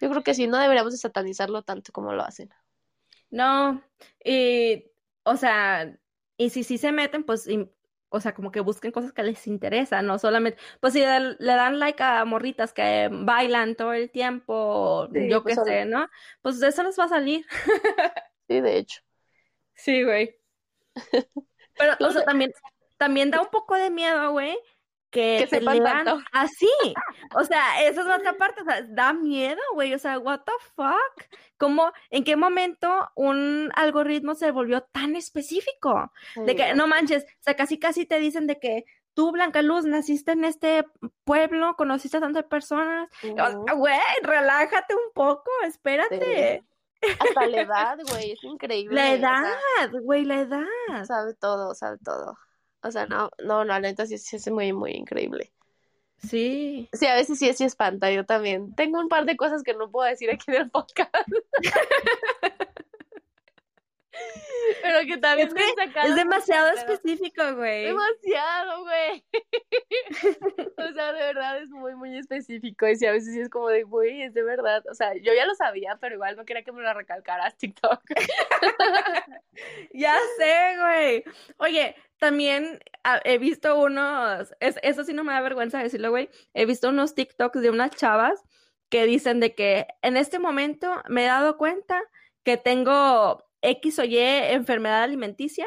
Yo 0.00 0.08
creo 0.10 0.22
que 0.22 0.34
sí, 0.34 0.46
no 0.46 0.58
deberíamos 0.58 0.92
de 0.92 0.98
satanizarlo 0.98 1.62
tanto 1.62 1.92
como 1.92 2.12
lo 2.12 2.22
hacen. 2.22 2.50
No, 3.30 3.82
y, 4.24 4.90
o 5.24 5.36
sea, 5.36 5.96
y 6.36 6.50
si 6.50 6.64
sí 6.64 6.78
se 6.78 6.92
meten, 6.92 7.24
pues, 7.24 7.46
y- 7.48 7.70
o 8.10 8.20
sea, 8.20 8.32
como 8.34 8.50
que 8.50 8.60
busquen 8.60 8.90
cosas 8.90 9.12
que 9.12 9.22
les 9.22 9.46
interesan, 9.46 10.06
no 10.06 10.18
solamente, 10.18 10.58
pues 10.80 10.94
si 10.94 11.00
le, 11.00 11.20
le 11.38 11.52
dan 11.54 11.78
like 11.78 12.02
a 12.02 12.24
morritas 12.24 12.72
que 12.72 13.10
bailan 13.12 13.74
todo 13.74 13.92
el 13.92 14.10
tiempo, 14.10 15.08
Sí, 15.12 15.28
yo 15.28 15.42
pues, 15.42 15.58
qué 15.58 15.64
sé. 15.64 15.84
¿no? 15.84 16.08
Pues 16.40 16.58
de 16.60 16.68
eso 16.68 16.82
les 16.82 16.98
va 16.98 17.04
a 17.04 17.08
salir. 17.08 17.44
Sí, 18.48 18.60
de 18.62 18.78
hecho. 18.78 19.00
Sí, 19.74 20.02
güey. 20.04 20.36
Pero, 21.76 21.94
o 22.00 22.10
sea, 22.10 22.24
también, 22.24 22.52
también 22.96 23.30
da 23.30 23.40
un 23.42 23.48
poco 23.48 23.74
de 23.76 23.90
miedo, 23.90 24.32
güey, 24.32 24.56
que 25.10 25.38
Que 25.40 25.46
te 25.46 25.60
lean 25.60 26.04
tanto. 26.04 26.20
así. 26.32 26.68
O 27.34 27.44
sea, 27.44 27.82
esa 27.82 28.00
es 28.00 28.06
la 28.06 28.16
otra 28.16 28.34
parte, 28.34 28.62
o 28.62 28.64
sea, 28.64 28.82
da 28.88 29.12
miedo, 29.12 29.60
güey. 29.74 29.94
O 29.94 29.98
sea, 29.98 30.18
what 30.18 30.40
the 30.44 30.52
fuck? 30.74 31.38
¿Cómo, 31.56 31.92
en 32.10 32.24
qué 32.24 32.36
momento 32.36 33.08
un 33.14 33.70
algoritmo 33.74 34.34
se 34.34 34.50
volvió 34.50 34.82
tan 34.82 35.16
específico? 35.16 36.12
De 36.36 36.54
que, 36.54 36.74
no 36.74 36.86
manches, 36.86 37.24
o 37.24 37.42
sea, 37.42 37.56
casi 37.56 37.78
casi 37.78 38.06
te 38.06 38.18
dicen 38.18 38.46
de 38.46 38.58
que 38.58 38.84
tú, 39.14 39.32
Blanca 39.32 39.62
Luz, 39.62 39.84
naciste 39.84 40.32
en 40.32 40.44
este 40.44 40.84
pueblo, 41.24 41.74
conociste 41.76 42.18
a 42.18 42.20
tantas 42.20 42.44
personas. 42.44 43.08
Güey, 43.22 43.98
relájate 44.22 44.94
un 44.94 45.12
poco, 45.12 45.50
espérate. 45.64 46.64
Hasta 47.18 47.46
la 47.46 47.60
edad, 47.62 47.98
güey, 48.10 48.32
es 48.32 48.44
increíble. 48.44 48.94
La 48.94 49.02
o 49.14 49.16
sea, 49.16 49.56
edad, 49.86 50.00
güey, 50.02 50.24
la 50.24 50.40
edad. 50.40 51.04
sabe 51.04 51.34
todo, 51.34 51.74
sabe 51.74 51.98
todo. 52.04 52.36
O 52.82 52.90
sea, 52.90 53.06
no, 53.06 53.30
no, 53.44 53.64
la 53.64 53.80
neta 53.80 54.06
sí, 54.06 54.18
sí 54.18 54.36
es 54.36 54.50
muy, 54.50 54.72
muy 54.72 54.92
increíble. 54.92 55.52
Sí. 56.18 56.88
Sí, 56.92 57.06
a 57.06 57.14
veces 57.14 57.38
sí, 57.38 57.52
sí 57.52 57.64
espanta, 57.64 58.10
yo 58.10 58.24
también. 58.24 58.74
Tengo 58.74 59.00
un 59.00 59.08
par 59.08 59.24
de 59.24 59.36
cosas 59.36 59.62
que 59.62 59.74
no 59.74 59.90
puedo 59.90 60.08
decir 60.08 60.30
aquí 60.30 60.44
en 60.48 60.62
el 60.62 60.70
podcast. 60.70 61.12
Pero 64.82 65.06
que 65.06 65.16
también 65.16 65.48
Es 65.48 65.54
que 65.54 66.00
Es 66.08 66.14
demasiado 66.14 66.70
específico, 66.72 67.42
güey. 67.56 67.86
Demasiado, 67.86 68.82
güey. 68.82 69.24
o 70.76 70.92
sea, 70.92 71.12
de 71.12 71.20
verdad 71.20 71.62
es 71.62 71.70
muy, 71.70 71.94
muy 71.94 72.18
específico. 72.18 72.86
Y 72.86 72.96
sí, 72.96 73.06
a 73.06 73.12
veces 73.12 73.32
sí 73.34 73.40
es 73.40 73.48
como 73.48 73.68
de, 73.68 73.82
güey, 73.84 74.22
es 74.22 74.34
de 74.34 74.42
verdad. 74.42 74.84
O 74.90 74.94
sea, 74.94 75.14
yo 75.14 75.32
ya 75.34 75.46
lo 75.46 75.54
sabía, 75.54 75.96
pero 76.00 76.14
igual 76.16 76.36
no 76.36 76.44
quería 76.44 76.62
que 76.64 76.72
me 76.72 76.82
lo 76.82 76.92
recalcaras, 76.94 77.56
TikTok. 77.56 78.02
Ya 79.92 80.16
sé, 80.38 80.76
güey. 80.78 81.24
Oye, 81.56 81.96
también 82.18 82.78
ah, 83.02 83.20
he 83.24 83.38
visto 83.38 83.76
unos, 83.80 84.54
es- 84.60 84.78
eso 84.82 85.02
sí 85.02 85.12
no 85.12 85.24
me 85.24 85.32
da 85.32 85.40
vergüenza 85.40 85.82
decirlo, 85.82 86.10
güey. 86.10 86.28
He 86.54 86.64
visto 86.64 86.88
unos 86.90 87.16
TikToks 87.16 87.60
de 87.60 87.70
unas 87.70 87.90
chavas 87.90 88.40
que 88.88 89.04
dicen 89.04 89.40
de 89.40 89.56
que 89.56 89.86
en 90.02 90.16
este 90.16 90.38
momento 90.38 91.02
me 91.08 91.24
he 91.24 91.26
dado 91.26 91.56
cuenta 91.58 92.00
que 92.44 92.56
tengo 92.56 93.47
X 93.62 93.98
o 93.98 94.04
Y 94.04 94.18
enfermedad 94.18 95.02
alimenticia, 95.02 95.66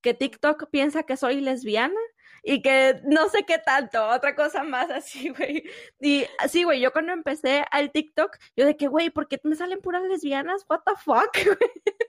que 0.00 0.14
TikTok 0.14 0.70
piensa 0.70 1.02
que 1.02 1.16
soy 1.16 1.40
lesbiana 1.40 2.00
y 2.42 2.62
que 2.62 3.00
no 3.04 3.28
sé 3.28 3.44
qué 3.44 3.58
tanto, 3.58 4.06
otra 4.08 4.34
cosa 4.34 4.62
más 4.62 4.90
así, 4.90 5.30
güey. 5.30 5.64
Y 6.00 6.26
sí, 6.48 6.64
güey, 6.64 6.80
yo 6.80 6.92
cuando 6.92 7.12
empecé 7.12 7.64
al 7.70 7.92
TikTok, 7.92 8.36
yo 8.56 8.66
de 8.66 8.76
que, 8.76 8.88
güey, 8.88 9.10
¿por 9.10 9.28
qué 9.28 9.40
me 9.44 9.56
salen 9.56 9.80
puras 9.80 10.02
lesbianas? 10.02 10.64
What 10.68 10.80
the 10.86 10.92
fuck, 10.96 11.36
güey. 11.44 11.72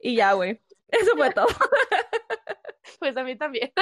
Y 0.00 0.16
ya, 0.16 0.32
güey. 0.32 0.60
Eso 0.88 1.16
fue 1.16 1.30
todo. 1.34 1.46
Pues 2.98 3.16
a 3.16 3.22
mí 3.22 3.36
también. 3.36 3.72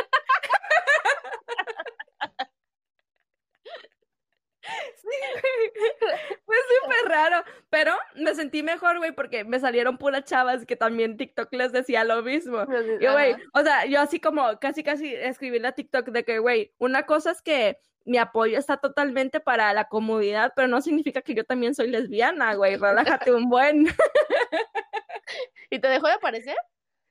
Fue 6.44 6.56
súper 6.82 7.08
raro, 7.08 7.44
pero 7.70 7.92
me 8.16 8.34
sentí 8.34 8.62
mejor, 8.62 8.98
güey, 8.98 9.12
porque 9.12 9.44
me 9.44 9.60
salieron 9.60 9.98
puras 9.98 10.24
chavas 10.24 10.66
que 10.66 10.76
también 10.76 11.16
TikTok 11.16 11.52
les 11.54 11.72
decía 11.72 12.04
lo 12.04 12.22
mismo. 12.22 12.66
Yo, 13.00 13.12
güey, 13.12 13.34
o 13.54 13.62
sea, 13.62 13.86
yo 13.86 14.00
así 14.00 14.20
como 14.20 14.58
casi, 14.58 14.82
casi 14.82 15.14
escribí 15.14 15.58
la 15.58 15.72
TikTok 15.72 16.08
de 16.08 16.24
que, 16.24 16.38
güey, 16.38 16.72
una 16.78 17.04
cosa 17.04 17.30
es 17.30 17.42
que 17.42 17.78
mi 18.04 18.18
apoyo 18.18 18.58
está 18.58 18.76
totalmente 18.76 19.40
para 19.40 19.72
la 19.72 19.88
comunidad, 19.88 20.52
pero 20.54 20.68
no 20.68 20.80
significa 20.80 21.22
que 21.22 21.34
yo 21.34 21.44
también 21.44 21.74
soy 21.74 21.88
lesbiana, 21.88 22.54
güey, 22.54 22.76
relájate 22.76 23.32
un 23.32 23.48
buen. 23.48 23.86
¿Y 25.70 25.78
te 25.80 25.88
dejó 25.88 26.06
de 26.06 26.14
aparecer? 26.14 26.56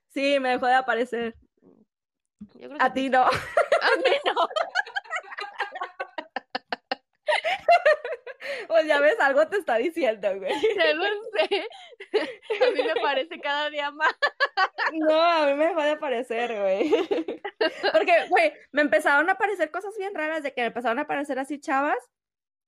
Sí, 0.09 0.39
me 0.39 0.49
dejó 0.49 0.67
de 0.67 0.75
aparecer. 0.75 1.35
Yo 2.39 2.69
creo 2.69 2.77
que 2.77 2.83
A 2.83 2.93
ti 2.93 3.09
no. 3.09 3.23
A 3.23 3.29
mí 3.97 4.11
no. 4.25 4.33
Pues 8.67 8.85
ya 8.85 8.99
ves, 8.99 9.19
algo 9.19 9.47
te 9.47 9.57
está 9.57 9.77
diciendo, 9.77 10.27
güey. 10.37 10.53
Ya 10.77 10.93
lo 10.93 11.03
sé. 11.03 11.67
A 12.13 12.71
mí 12.71 12.83
me 12.83 13.01
parece 13.01 13.39
cada 13.39 13.69
día 13.69 13.89
más. 13.91 14.13
No, 14.93 15.19
a 15.19 15.47
mí 15.47 15.55
me 15.55 15.67
dejó 15.67 15.81
de 15.81 15.91
aparecer, 15.91 16.59
güey. 16.59 16.91
Porque, 17.91 18.27
güey, 18.29 18.53
me 18.71 18.81
empezaron 18.83 19.29
a 19.29 19.33
aparecer 19.33 19.71
cosas 19.71 19.97
bien 19.97 20.13
raras 20.13 20.43
de 20.43 20.53
que 20.53 20.61
me 20.61 20.67
empezaron 20.67 20.99
a 20.99 21.03
aparecer 21.03 21.39
así 21.39 21.59
chavas, 21.59 21.97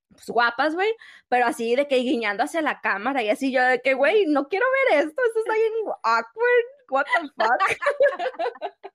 pues 0.09 0.27
guapas, 0.29 0.73
güey, 0.73 0.91
pero 1.27 1.45
así 1.45 1.75
de 1.75 1.87
que 1.87 1.97
guiñando 1.97 2.43
hacia 2.43 2.61
la 2.61 2.81
cámara 2.81 3.21
y 3.21 3.29
así 3.29 3.51
yo 3.51 3.63
de 3.63 3.81
que, 3.81 3.93
güey, 3.93 4.25
no 4.25 4.47
quiero 4.47 4.65
ver 4.89 5.05
esto, 5.05 5.21
esto 5.27 5.39
está 5.39 5.53
bien 5.53 5.73
awkward, 6.03 6.65
what 6.89 7.05
the 7.05 7.29
fuck. 7.35 8.91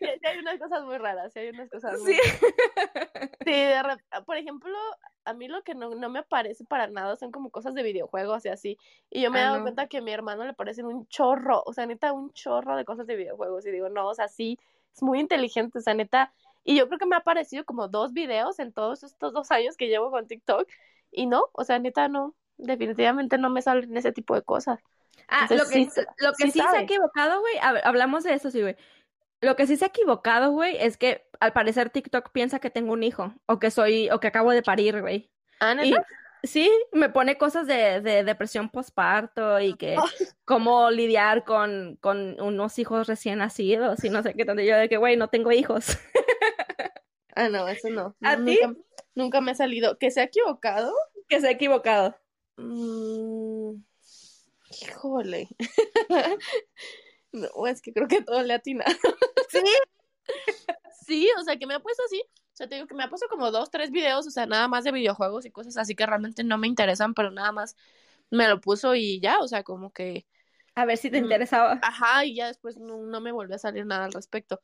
Sí, 0.00 0.06
hay 0.24 0.38
unas 0.38 0.58
cosas 0.58 0.84
muy 0.84 0.98
raras, 0.98 1.32
sí 1.32 1.38
hay 1.40 1.48
unas 1.50 1.70
cosas 1.70 2.00
muy 2.00 2.14
Sí. 2.14 2.20
Sí, 3.44 3.50
de 3.52 3.82
rep- 3.82 4.24
por 4.24 4.36
ejemplo, 4.36 4.72
a 5.26 5.34
mí 5.34 5.48
lo 5.48 5.62
que 5.62 5.74
no, 5.74 5.90
no 5.94 6.08
me 6.08 6.22
parece 6.22 6.64
para 6.64 6.86
nada 6.86 7.16
son 7.16 7.30
como 7.30 7.50
cosas 7.50 7.74
de 7.74 7.82
videojuegos 7.82 8.44
y 8.46 8.48
así. 8.48 8.78
Y 9.10 9.20
yo 9.22 9.30
me 9.30 9.38
he 9.38 9.42
Ah, 9.42 9.46
dado 9.46 9.56
no. 9.58 9.62
cuenta 9.64 9.86
que 9.86 9.98
a 9.98 10.00
mi 10.00 10.12
hermano 10.12 10.44
le 10.44 10.54
parecen 10.54 10.86
un 10.86 11.06
chorro, 11.08 11.62
o 11.66 11.72
sea, 11.74 11.84
neta, 11.84 12.12
un 12.14 12.32
chorro 12.32 12.74
de 12.76 12.86
cosas 12.86 13.06
de 13.06 13.16
videojuegos. 13.16 13.66
Y 13.66 13.70
digo, 13.70 13.90
no, 13.90 14.06
o 14.08 14.14
sea, 14.14 14.28
sí, 14.28 14.58
es 14.94 15.02
muy 15.02 15.20
inteligente, 15.20 15.78
o 15.78 15.82
sea, 15.82 15.92
neta. 15.92 16.32
Y 16.62 16.76
yo 16.78 16.86
creo 16.88 16.98
que 16.98 17.04
me 17.06 17.16
ha 17.16 17.18
aparecido 17.18 17.64
como 17.66 17.88
dos 17.88 18.14
videos 18.14 18.58
en 18.60 18.72
todos 18.72 19.02
estos 19.02 19.34
dos 19.34 19.50
años 19.50 19.76
que 19.76 19.88
llevo 19.88 20.10
con 20.10 20.26
TikTok. 20.26 20.66
Y 21.10 21.26
no, 21.26 21.44
o 21.52 21.64
sea, 21.64 21.78
neta, 21.78 22.08
no, 22.08 22.34
definitivamente 22.56 23.36
no 23.36 23.50
me 23.50 23.60
salen 23.60 23.94
ese 23.96 24.12
tipo 24.12 24.34
de 24.34 24.42
cosas. 24.42 24.80
Ah, 25.28 25.42
Entonces, 25.42 25.66
lo 25.66 25.70
que, 25.70 25.90
sí 25.90 26.00
lo 26.18 26.32
que 26.32 26.44
sí 26.46 26.52
sí, 26.52 26.60
se 26.70 26.76
ha 26.76 26.80
equivocado, 26.80 27.40
güey, 27.40 27.54
hablamos 27.60 28.24
de 28.24 28.32
eso, 28.34 28.50
sí, 28.50 28.62
güey. 28.62 28.76
Lo 29.44 29.56
que 29.56 29.66
sí 29.66 29.76
se 29.76 29.84
ha 29.84 29.88
equivocado, 29.88 30.50
güey, 30.52 30.76
es 30.78 30.96
que 30.96 31.26
al 31.40 31.52
parecer 31.52 31.90
TikTok 31.90 32.30
piensa 32.32 32.58
que 32.58 32.70
tengo 32.70 32.92
un 32.92 33.02
hijo 33.02 33.34
o 33.46 33.58
que 33.58 33.70
soy, 33.70 34.10
o 34.10 34.20
que 34.20 34.28
acabo 34.28 34.50
de 34.52 34.62
parir, 34.62 35.00
güey. 35.00 35.30
Ah, 35.60 35.76
Y 35.84 35.94
sí, 36.42 36.70
me 36.92 37.08
pone 37.08 37.38
cosas 37.38 37.66
de, 37.66 38.00
de 38.00 38.24
depresión 38.24 38.68
postparto 38.68 39.60
y 39.60 39.74
que 39.74 39.96
cómo 40.44 40.90
lidiar 40.90 41.44
con, 41.44 41.96
con 42.00 42.40
unos 42.40 42.78
hijos 42.78 43.06
recién 43.06 43.38
nacidos 43.38 44.02
y 44.04 44.10
no 44.10 44.22
sé 44.22 44.34
qué 44.34 44.44
tanto. 44.44 44.62
Yo 44.62 44.76
de 44.76 44.88
que, 44.88 44.96
güey, 44.96 45.16
no 45.16 45.28
tengo 45.28 45.52
hijos. 45.52 45.86
Ah, 47.36 47.48
no, 47.48 47.66
eso 47.66 47.90
no. 47.90 48.14
¿A 48.22 48.36
No, 48.36 48.44
ti? 48.44 48.60
Nunca, 48.62 48.80
nunca 49.16 49.40
me 49.40 49.50
ha 49.50 49.54
salido. 49.56 49.98
¿Que 49.98 50.10
se 50.12 50.20
ha 50.20 50.24
equivocado? 50.24 50.92
que 51.28 51.40
se 51.40 51.48
ha 51.48 51.50
equivocado. 51.50 52.16
Mm, 52.56 53.82
híjole. 54.70 55.48
No, 57.56 57.66
es 57.66 57.82
que 57.82 57.92
creo 57.92 58.08
que 58.08 58.22
todo 58.22 58.42
le 58.42 58.54
atina. 58.54 58.84
Sí. 59.48 59.60
Sí, 60.88 61.28
o 61.38 61.42
sea, 61.44 61.56
que 61.58 61.66
me 61.66 61.74
ha 61.74 61.80
puesto 61.80 62.02
así. 62.06 62.22
O 62.52 62.56
sea, 62.56 62.68
te 62.68 62.76
digo 62.76 62.86
que 62.86 62.94
me 62.94 63.02
ha 63.04 63.08
puesto 63.08 63.26
como 63.28 63.50
dos, 63.50 63.70
tres 63.70 63.90
videos, 63.90 64.26
o 64.26 64.30
sea, 64.30 64.46
nada 64.46 64.68
más 64.68 64.84
de 64.84 64.92
videojuegos 64.92 65.44
y 65.44 65.50
cosas 65.50 65.76
así 65.76 65.94
que 65.96 66.06
realmente 66.06 66.44
no 66.44 66.56
me 66.58 66.68
interesan, 66.68 67.12
pero 67.14 67.30
nada 67.30 67.50
más 67.52 67.76
me 68.30 68.48
lo 68.48 68.60
puso 68.60 68.94
y 68.94 69.20
ya, 69.20 69.40
o 69.40 69.48
sea, 69.48 69.64
como 69.64 69.92
que, 69.92 70.26
A 70.76 70.84
ver 70.84 70.96
si 70.98 71.10
te 71.10 71.18
Mm. 71.18 71.24
interesaba. 71.24 71.80
ajá, 71.82 72.24
y 72.24 72.36
ya 72.36 72.46
después 72.48 72.78
no, 72.78 72.98
no 72.98 73.20
me 73.20 73.32
volvió 73.32 73.56
a 73.56 73.58
salir 73.58 73.86
nada 73.86 74.04
al 74.06 74.12
respecto. 74.12 74.60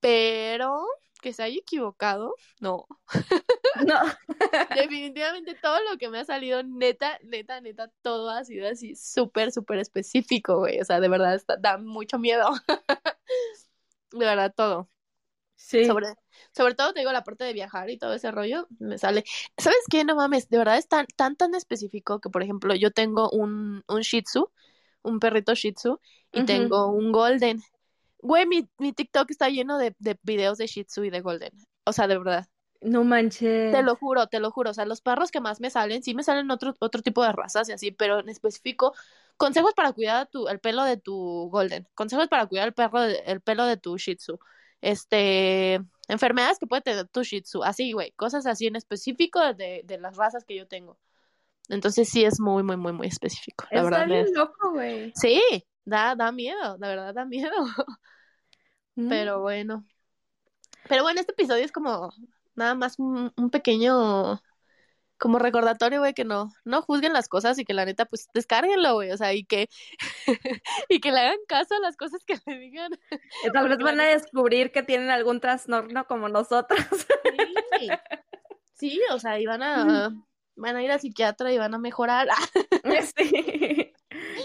Pero 0.00 0.86
que 1.22 1.32
se 1.32 1.42
haya 1.42 1.58
equivocado, 1.58 2.34
no. 2.60 2.86
No. 3.86 4.00
Definitivamente 4.74 5.54
todo 5.54 5.78
lo 5.90 5.98
que 5.98 6.08
me 6.08 6.18
ha 6.18 6.24
salido, 6.24 6.62
neta, 6.62 7.18
neta, 7.24 7.60
neta, 7.60 7.90
todo 8.02 8.30
ha 8.30 8.42
sido 8.44 8.66
así 8.68 8.94
súper, 8.96 9.52
súper 9.52 9.78
específico, 9.78 10.58
güey. 10.60 10.80
O 10.80 10.84
sea, 10.84 10.98
de 11.00 11.08
verdad 11.08 11.34
está- 11.34 11.56
da 11.58 11.76
mucho 11.78 12.18
miedo. 12.18 12.48
De 14.12 14.24
verdad, 14.24 14.52
todo. 14.56 14.88
Sí. 15.56 15.86
Sobre, 15.86 16.08
sobre 16.54 16.74
todo 16.74 16.92
te 16.92 17.00
digo 17.00 17.12
la 17.12 17.24
parte 17.24 17.44
de 17.44 17.52
viajar 17.52 17.90
y 17.90 17.98
todo 17.98 18.14
ese 18.14 18.30
rollo, 18.30 18.66
me 18.78 18.98
sale. 18.98 19.24
¿Sabes 19.58 19.80
qué? 19.90 20.04
No 20.04 20.16
mames, 20.16 20.48
de 20.48 20.58
verdad 20.58 20.78
es 20.78 20.88
tan, 20.88 21.06
tan, 21.16 21.36
tan 21.36 21.54
específico 21.54 22.20
que, 22.20 22.30
por 22.30 22.42
ejemplo, 22.42 22.74
yo 22.74 22.90
tengo 22.92 23.30
un, 23.30 23.84
un 23.88 24.00
Shih 24.02 24.22
Tzu, 24.22 24.50
un 25.02 25.20
perrito 25.20 25.54
Shih 25.54 25.72
Tzu, 25.72 26.00
y 26.32 26.44
tengo 26.44 26.88
un 26.88 27.12
Golden. 27.12 27.62
Güey, 28.20 28.46
mi, 28.46 28.68
mi 28.78 28.92
TikTok 28.92 29.30
está 29.30 29.48
lleno 29.48 29.78
de, 29.78 29.94
de 29.98 30.18
videos 30.22 30.58
de 30.58 30.66
Shih 30.66 30.84
Tzu 30.84 31.04
y 31.04 31.10
de 31.10 31.20
Golden. 31.20 31.52
O 31.84 31.92
sea, 31.92 32.06
de 32.08 32.18
verdad. 32.18 32.46
No 32.80 33.04
manches. 33.04 33.72
Te 33.72 33.82
lo 33.82 33.96
juro, 33.96 34.26
te 34.26 34.40
lo 34.40 34.50
juro. 34.50 34.70
O 34.70 34.74
sea, 34.74 34.84
los 34.86 35.00
perros 35.00 35.30
que 35.30 35.40
más 35.40 35.60
me 35.60 35.70
salen, 35.70 36.02
sí 36.02 36.14
me 36.14 36.22
salen 36.22 36.50
otro, 36.50 36.74
otro 36.78 37.02
tipo 37.02 37.22
de 37.22 37.32
razas 37.32 37.68
y 37.68 37.72
así, 37.72 37.90
pero 37.90 38.20
en 38.20 38.28
específico, 38.28 38.94
consejos 39.36 39.72
para 39.74 39.92
cuidar 39.92 40.28
tu, 40.28 40.48
el 40.48 40.60
pelo 40.60 40.84
de 40.84 40.96
tu 40.96 41.48
Golden, 41.50 41.86
consejos 41.94 42.28
para 42.28 42.46
cuidar 42.46 42.68
el, 42.68 42.74
perro 42.74 43.00
de- 43.00 43.18
el 43.26 43.40
pelo 43.40 43.64
de 43.64 43.76
tu 43.76 43.96
Shih 43.96 44.16
Tzu, 44.16 44.38
este, 44.80 45.80
enfermedades 46.08 46.58
que 46.58 46.66
puede 46.66 46.82
tener 46.82 47.08
tu 47.08 47.22
Shih 47.22 47.42
Tzu, 47.42 47.62
así, 47.64 47.92
güey, 47.92 48.12
cosas 48.12 48.46
así 48.46 48.66
en 48.66 48.76
específico 48.76 49.40
de, 49.54 49.82
de 49.84 49.98
las 49.98 50.16
razas 50.16 50.44
que 50.44 50.56
yo 50.56 50.66
tengo. 50.66 50.98
Entonces 51.68 52.08
sí 52.08 52.24
es 52.24 52.38
muy, 52.38 52.62
muy, 52.62 52.76
muy, 52.76 52.92
muy 52.92 53.08
específico, 53.08 53.66
la 53.70 53.80
Está 53.80 53.90
verdad. 53.90 54.06
bien 54.06 54.26
es- 54.26 54.32
loco, 54.32 54.70
güey. 54.72 55.12
Sí, 55.16 55.42
da, 55.86 56.14
da 56.14 56.32
miedo, 56.32 56.76
la 56.78 56.88
verdad 56.88 57.14
da 57.14 57.24
miedo. 57.24 57.50
Mm. 58.98 59.10
Pero 59.10 59.42
bueno. 59.42 59.84
Pero 60.88 61.02
bueno, 61.02 61.20
este 61.20 61.32
episodio 61.32 61.62
es 61.62 61.70
como 61.70 62.14
nada 62.54 62.74
más 62.74 62.98
un, 62.98 63.30
un 63.36 63.50
pequeño 63.50 64.40
como 65.18 65.38
recordatorio, 65.38 66.00
güey, 66.00 66.14
que 66.14 66.24
no, 66.24 66.52
no 66.64 66.82
juzguen 66.82 67.12
las 67.12 67.28
cosas 67.28 67.58
y 67.58 67.64
que 67.64 67.74
la 67.74 67.84
neta, 67.84 68.04
pues 68.04 68.28
descárguenlo, 68.34 68.94
güey, 68.94 69.10
o 69.10 69.16
sea, 69.16 69.32
y 69.32 69.44
que, 69.44 69.68
y 70.88 71.00
que 71.00 71.12
le 71.12 71.20
hagan 71.20 71.38
caso 71.48 71.74
a 71.74 71.80
las 71.80 71.96
cosas 71.96 72.22
que 72.24 72.38
le 72.46 72.58
digan. 72.58 72.92
Y 73.44 73.50
Tal 73.50 73.68
vez 73.68 73.78
van 73.82 74.00
a 74.00 74.04
descubrir 74.04 74.72
que 74.72 74.82
tienen 74.82 75.10
algún 75.10 75.40
trastorno 75.40 76.06
como 76.06 76.28
nosotros. 76.28 76.84
Sí, 77.78 77.88
sí, 78.74 79.00
o 79.10 79.18
sea, 79.18 79.38
y 79.38 79.46
van 79.46 79.62
a, 79.62 80.10
van 80.54 80.76
a 80.76 80.82
ir 80.82 80.90
al 80.90 81.00
psiquiatra 81.00 81.52
y 81.52 81.58
van 81.58 81.74
a 81.74 81.78
mejorar. 81.78 82.28
Sí. 83.16 83.55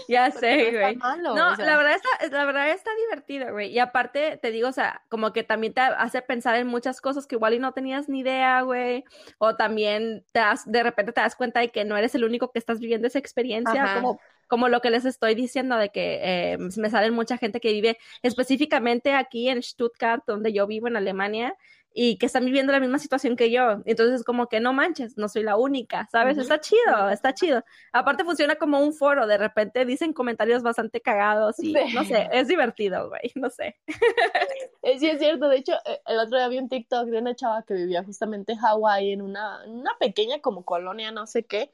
Ya 0.08 0.30
sé, 0.30 0.72
no 0.72 0.78
güey. 0.78 0.96
No, 0.96 1.52
o 1.52 1.56
sea. 1.56 1.64
la 1.64 1.76
verdad 1.76 1.94
está, 1.94 2.36
la 2.36 2.44
verdad 2.44 2.70
está 2.70 2.90
divertido, 3.06 3.52
güey. 3.52 3.70
Y 3.70 3.78
aparte, 3.78 4.38
te 4.40 4.50
digo, 4.50 4.68
o 4.68 4.72
sea, 4.72 5.02
como 5.08 5.32
que 5.32 5.42
también 5.42 5.74
te 5.74 5.80
hace 5.80 6.22
pensar 6.22 6.56
en 6.56 6.66
muchas 6.66 7.00
cosas 7.00 7.26
que 7.26 7.36
igual 7.36 7.54
y 7.54 7.58
no 7.58 7.72
tenías 7.72 8.08
ni 8.08 8.20
idea, 8.20 8.62
güey. 8.62 9.04
O 9.38 9.56
también 9.56 10.24
te 10.32 10.40
das, 10.40 10.70
de 10.70 10.82
repente 10.82 11.12
te 11.12 11.20
das 11.20 11.36
cuenta 11.36 11.60
de 11.60 11.70
que 11.70 11.84
no 11.84 11.96
eres 11.96 12.14
el 12.14 12.24
único 12.24 12.50
que 12.50 12.58
estás 12.58 12.80
viviendo 12.80 13.06
esa 13.06 13.18
experiencia, 13.18 13.82
Ajá. 13.82 13.94
como, 13.96 14.20
como 14.48 14.68
lo 14.68 14.80
que 14.80 14.90
les 14.90 15.04
estoy 15.04 15.34
diciendo, 15.34 15.76
de 15.76 15.90
que 15.90 16.20
eh, 16.22 16.58
me 16.58 16.90
salen 16.90 17.14
mucha 17.14 17.38
gente 17.38 17.60
que 17.60 17.72
vive 17.72 17.98
específicamente 18.22 19.14
aquí 19.14 19.48
en 19.48 19.62
Stuttgart, 19.62 20.24
donde 20.26 20.52
yo 20.52 20.66
vivo 20.66 20.88
en 20.88 20.96
Alemania. 20.96 21.56
Y 21.94 22.16
que 22.18 22.26
están 22.26 22.44
viviendo 22.44 22.72
la 22.72 22.80
misma 22.80 22.98
situación 22.98 23.36
que 23.36 23.50
yo. 23.50 23.82
Entonces, 23.84 24.24
como 24.24 24.48
que 24.48 24.60
no 24.60 24.72
manches, 24.72 25.16
no 25.16 25.28
soy 25.28 25.42
la 25.42 25.56
única, 25.56 26.08
¿sabes? 26.10 26.38
Está 26.38 26.60
chido, 26.60 27.10
está 27.10 27.34
chido. 27.34 27.64
Aparte 27.92 28.24
funciona 28.24 28.56
como 28.56 28.80
un 28.80 28.94
foro, 28.94 29.26
de 29.26 29.38
repente 29.38 29.84
dicen 29.84 30.12
comentarios 30.12 30.62
bastante 30.62 31.00
cagados 31.00 31.58
y 31.58 31.72
no 31.94 32.04
sé, 32.04 32.28
es 32.32 32.48
divertido, 32.48 33.08
güey, 33.08 33.32
no 33.34 33.50
sé. 33.50 33.76
Eh, 34.84 34.98
sí, 34.98 35.06
es 35.08 35.20
cierto. 35.20 35.48
De 35.48 35.58
hecho, 35.58 35.74
eh, 35.84 36.00
el 36.06 36.18
otro 36.18 36.36
día 36.36 36.48
vi 36.48 36.58
un 36.58 36.68
TikTok 36.68 37.06
de 37.06 37.18
una 37.18 37.36
chava 37.36 37.62
que 37.62 37.74
vivía 37.74 38.02
justamente 38.02 38.52
en 38.52 38.58
Hawái, 38.58 39.12
en 39.12 39.22
una, 39.22 39.64
una 39.64 39.96
pequeña 40.00 40.40
como 40.40 40.64
colonia, 40.64 41.12
no 41.12 41.28
sé 41.28 41.44
qué, 41.44 41.70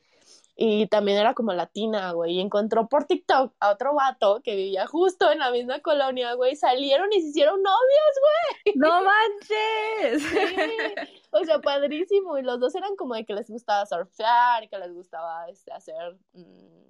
y 0.60 0.88
también 0.88 1.18
era 1.18 1.34
como 1.34 1.52
latina, 1.52 2.10
güey, 2.10 2.34
y 2.34 2.40
encontró 2.40 2.88
por 2.88 3.04
TikTok 3.04 3.54
a 3.60 3.70
otro 3.70 3.94
vato 3.94 4.40
que 4.42 4.56
vivía 4.56 4.88
justo 4.88 5.30
en 5.30 5.38
la 5.38 5.52
misma 5.52 5.78
colonia, 5.78 6.34
güey, 6.34 6.56
salieron 6.56 7.12
y 7.12 7.22
se 7.22 7.28
hicieron 7.28 7.62
novios, 7.62 8.64
güey. 8.64 8.74
¡No 8.74 8.88
manches! 9.04 10.20
Sí. 10.20 11.16
O 11.30 11.44
sea, 11.44 11.60
padrísimo, 11.60 12.38
y 12.38 12.42
los 12.42 12.58
dos 12.58 12.74
eran 12.74 12.96
como 12.96 13.14
de 13.14 13.24
que 13.24 13.34
les 13.34 13.48
gustaba 13.48 13.86
surfear, 13.86 14.68
que 14.68 14.78
les 14.78 14.92
gustaba 14.92 15.48
este, 15.48 15.72
hacer... 15.72 16.18
Mmm, 16.32 16.88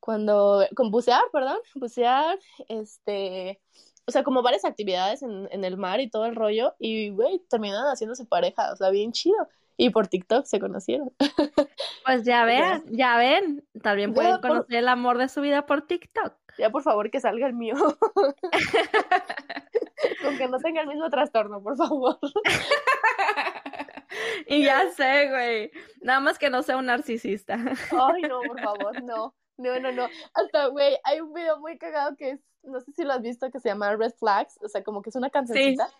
cuando... 0.00 0.64
con 0.74 0.90
bucear, 0.90 1.22
perdón, 1.32 1.58
bucear, 1.74 2.38
este... 2.68 3.60
O 4.06 4.10
sea, 4.10 4.22
como 4.22 4.40
varias 4.40 4.64
actividades 4.64 5.22
en, 5.22 5.48
en 5.52 5.64
el 5.64 5.76
mar 5.76 6.00
y 6.00 6.08
todo 6.08 6.24
el 6.24 6.34
rollo, 6.34 6.74
y, 6.78 7.10
güey, 7.10 7.40
terminaron 7.50 7.90
haciéndose 7.90 8.24
pareja, 8.24 8.72
o 8.72 8.76
sea, 8.76 8.88
bien 8.88 9.12
chido. 9.12 9.36
Y 9.76 9.90
por 9.90 10.08
TikTok 10.08 10.46
se 10.46 10.60
conocieron. 10.60 11.12
Pues 12.04 12.22
ya 12.22 12.44
vean, 12.44 12.84
ya 12.86 13.16
ven, 13.16 13.64
también 13.82 14.14
pueden 14.14 14.40
conocer 14.40 14.76
el 14.76 14.86
amor 14.86 15.18
de 15.18 15.28
su 15.28 15.40
vida 15.40 15.66
por 15.66 15.88
TikTok. 15.88 16.34
Ya 16.56 16.70
por 16.70 16.84
favor 16.84 17.10
que 17.10 17.20
salga 17.20 17.48
el 17.48 17.52
mío. 17.52 17.74
Con 20.22 20.38
que 20.38 20.48
no 20.48 20.58
tenga 20.58 20.82
el 20.82 20.86
mismo 20.86 21.10
trastorno, 21.10 21.60
por 21.60 21.76
favor. 21.76 22.16
y 24.46 24.62
ya 24.64 24.88
sé, 24.90 25.28
güey. 25.30 25.72
Nada 26.00 26.20
más 26.20 26.38
que 26.38 26.48
no 26.48 26.62
sea 26.62 26.76
un 26.76 26.86
narcisista. 26.86 27.58
Ay, 27.90 28.22
no, 28.22 28.38
por 28.46 28.60
favor, 28.60 29.02
no. 29.02 29.34
No, 29.58 29.80
no, 29.80 29.90
no. 29.90 30.06
Hasta, 30.34 30.68
güey, 30.68 30.96
hay 31.02 31.20
un 31.20 31.32
video 31.32 31.58
muy 31.58 31.76
cagado 31.78 32.14
que 32.16 32.30
es, 32.30 32.40
no 32.62 32.78
sé 32.80 32.92
si 32.92 33.02
lo 33.04 33.14
has 33.14 33.22
visto, 33.22 33.50
que 33.50 33.58
se 33.58 33.68
llama 33.68 33.96
Red 33.96 34.12
Flags. 34.18 34.60
O 34.62 34.68
sea, 34.68 34.84
como 34.84 35.02
que 35.02 35.10
es 35.10 35.16
una 35.16 35.30
cancioncita. 35.30 35.88
Sí. 35.88 35.94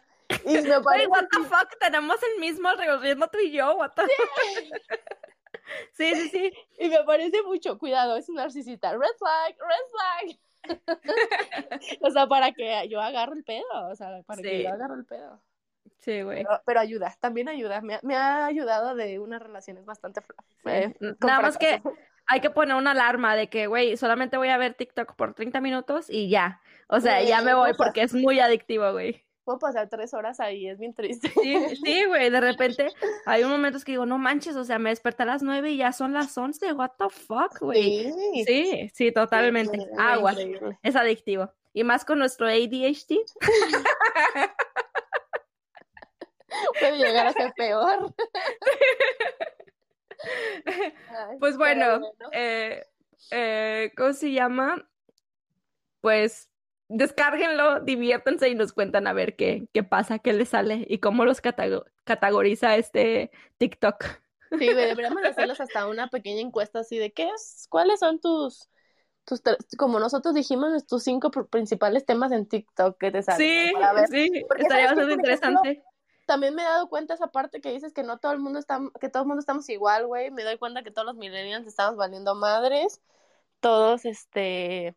Y 0.45 0.59
me 0.63 0.81
parece... 0.81 1.09
what 1.09 1.27
the 1.31 1.39
fuck, 1.45 1.79
tenemos 1.79 2.17
el 2.23 2.41
mismo 2.41 2.69
ritmo 3.01 3.29
tú 3.29 3.39
y 3.39 3.53
yo, 3.53 3.77
what 3.77 3.93
the 3.93 4.03
sí. 4.03 4.71
sí, 5.93 6.15
sí, 6.15 6.29
sí. 6.29 6.53
Y 6.79 6.89
me 6.89 7.05
parece 7.05 7.43
mucho, 7.43 7.79
cuidado, 7.79 8.17
es 8.17 8.29
un 8.29 8.37
narcisista. 8.37 8.93
Red 8.93 9.17
flag, 9.19 9.57
red 9.59 9.87
flag. 9.93 10.39
o 12.01 12.11
sea, 12.11 12.27
para 12.27 12.53
que 12.53 12.89
yo 12.89 13.01
agarre 13.01 13.37
el 13.37 13.45
pedo, 13.45 13.89
o 13.89 13.95
sea, 13.95 14.23
para 14.27 14.43
sí. 14.43 14.49
que 14.49 14.63
yo 14.65 14.73
agarre 14.73 14.95
el 14.97 15.05
pedo. 15.05 15.41
Sí, 15.99 16.23
güey. 16.23 16.45
Pero, 16.45 16.63
pero, 16.65 16.81
ayuda, 16.81 17.17
también 17.21 17.49
ayuda. 17.49 17.81
Me, 17.81 17.99
me, 18.03 18.17
ha 18.17 18.47
ayudado 18.47 18.95
de 18.95 19.19
unas 19.19 19.41
relaciones 19.41 19.85
bastante. 19.85 20.21
Eh, 20.65 20.95
Nada 21.21 21.41
más 21.41 21.57
que 21.57 21.83
hay 22.27 22.41
que 22.41 22.51
poner 22.51 22.77
una 22.77 22.91
alarma 22.91 23.37
de 23.37 23.49
que, 23.49 23.67
güey, 23.67 23.97
solamente 23.97 24.37
voy 24.37 24.49
a 24.49 24.59
ver 24.59 24.75
TikTok 24.75 25.15
por 25.15 25.35
30 25.35 25.61
minutos 25.61 26.07
y 26.09 26.29
ya. 26.29 26.61
O 26.89 27.01
sea, 27.01 27.23
ya 27.23 27.41
me 27.43 27.55
voy 27.55 27.73
porque 27.77 28.03
es 28.03 28.15
muy 28.15 28.41
adictivo, 28.41 28.93
güey. 28.93 29.26
Puedo 29.47 29.61
pasar 29.61 29.89
tres 29.89 30.13
horas 30.13 30.41
ahí, 30.41 30.69
es 30.69 30.77
bien 30.77 30.93
triste. 30.93 31.31
Sí, 31.41 31.77
sí, 31.77 32.05
güey, 32.07 32.31
de 32.31 32.41
repente 32.41 32.89
hay 33.27 33.45
un 33.45 33.51
momentos 33.53 33.85
que 33.85 33.93
digo, 33.93 34.05
no 34.05 34.19
manches, 34.19 34.57
o 34.57 34.65
sea, 34.65 34.81
me 34.81 34.91
desperté 34.91 35.23
a 35.23 35.27
las 35.27 35.41
nueve 35.45 35.71
y 35.71 35.77
ya 35.77 35.93
son 35.93 36.13
las 36.13 36.37
once, 36.37 36.73
what 36.73 36.91
the 36.99 37.09
fuck, 37.09 37.61
güey. 37.61 38.11
Sí, 38.13 38.45
Sí, 38.45 38.91
sí, 38.93 39.13
totalmente. 39.13 39.87
Agua, 39.99 40.33
increíble. 40.33 40.81
es 40.83 40.97
adictivo. 40.97 41.49
Y 41.73 41.85
más 41.85 42.05
con 42.05 42.19
nuestro 42.19 42.49
ADHD. 42.49 43.21
Puede 46.81 46.97
llegar 46.97 47.29
a 47.29 47.33
ser 47.33 47.53
peor. 47.57 48.13
Ay, 50.67 51.37
Pues 51.39 51.57
bueno, 51.57 52.01
eh, 52.33 52.85
eh, 53.31 53.93
¿cómo 53.97 54.13
se 54.13 54.33
llama? 54.33 54.89
Pues 56.01 56.51
descárguenlo, 56.89 57.81
diviértanse 57.81 58.49
y 58.49 58.55
nos 58.55 58.73
cuentan 58.73 59.07
a 59.07 59.13
ver 59.13 59.37
qué, 59.37 59.69
qué 59.73 59.83
pasa, 59.83 60.19
qué 60.19 60.33
les 60.33 60.51
sale 60.51 60.87
y 60.89 60.99
cómo 60.99 61.25
los 61.25 61.41
categoriza 62.05 62.77
este 62.77 63.31
TikTok. 63.59 64.05
Sí, 64.59 64.73
güey, 64.73 64.87
deberíamos 64.87 65.25
hacerles 65.25 65.61
hasta 65.61 65.87
una 65.87 66.09
pequeña 66.09 66.41
encuesta 66.41 66.81
así 66.81 66.97
de 66.99 67.13
qué 67.13 67.29
es, 67.29 67.67
cuáles 67.69 68.01
son 68.01 68.21
tus, 68.21 68.71
tus, 69.25 69.43
como 69.79 70.01
nosotros 70.01 70.35
dijimos, 70.35 70.87
tus 70.87 71.05
cinco 71.05 71.31
pr- 71.31 71.49
principales 71.51 72.07
temas 72.07 72.33
en 72.33 72.47
TikTok 72.49 72.99
que 72.99 73.11
te 73.13 73.23
salen. 73.23 73.49
Sí, 73.49 73.73
Para 73.73 73.93
ver. 73.95 74.09
sí, 74.11 74.31
Porque, 74.49 74.63
estaría 74.63 74.87
bastante 74.87 75.15
ejemplo, 75.15 75.15
interesante. 75.15 75.83
También 76.27 76.55
me 76.55 76.63
he 76.63 76.65
dado 76.67 76.89
cuenta 76.89 77.15
esa 77.15 77.29
parte 77.29 77.61
que 77.61 77.73
dices 77.73 77.93
que 77.93 78.03
no 78.05 78.19
todo 78.19 78.33
el 78.33 78.41
mundo 78.41 78.59
está, 78.59 78.81
que 79.01 79.09
todo 79.09 79.23
el 79.25 79.29
mundo 79.29 79.41
estamos 79.41 79.69
igual, 79.71 80.07
güey. 80.07 80.31
Me 80.31 80.45
doy 80.45 80.59
cuenta 80.59 80.83
que 80.83 80.91
todos 80.93 81.07
los 81.07 81.17
millennials 81.17 81.67
estamos 81.67 81.97
valiendo 81.97 82.35
madres. 82.35 83.03
Todos, 83.61 84.05
este, 84.05 84.97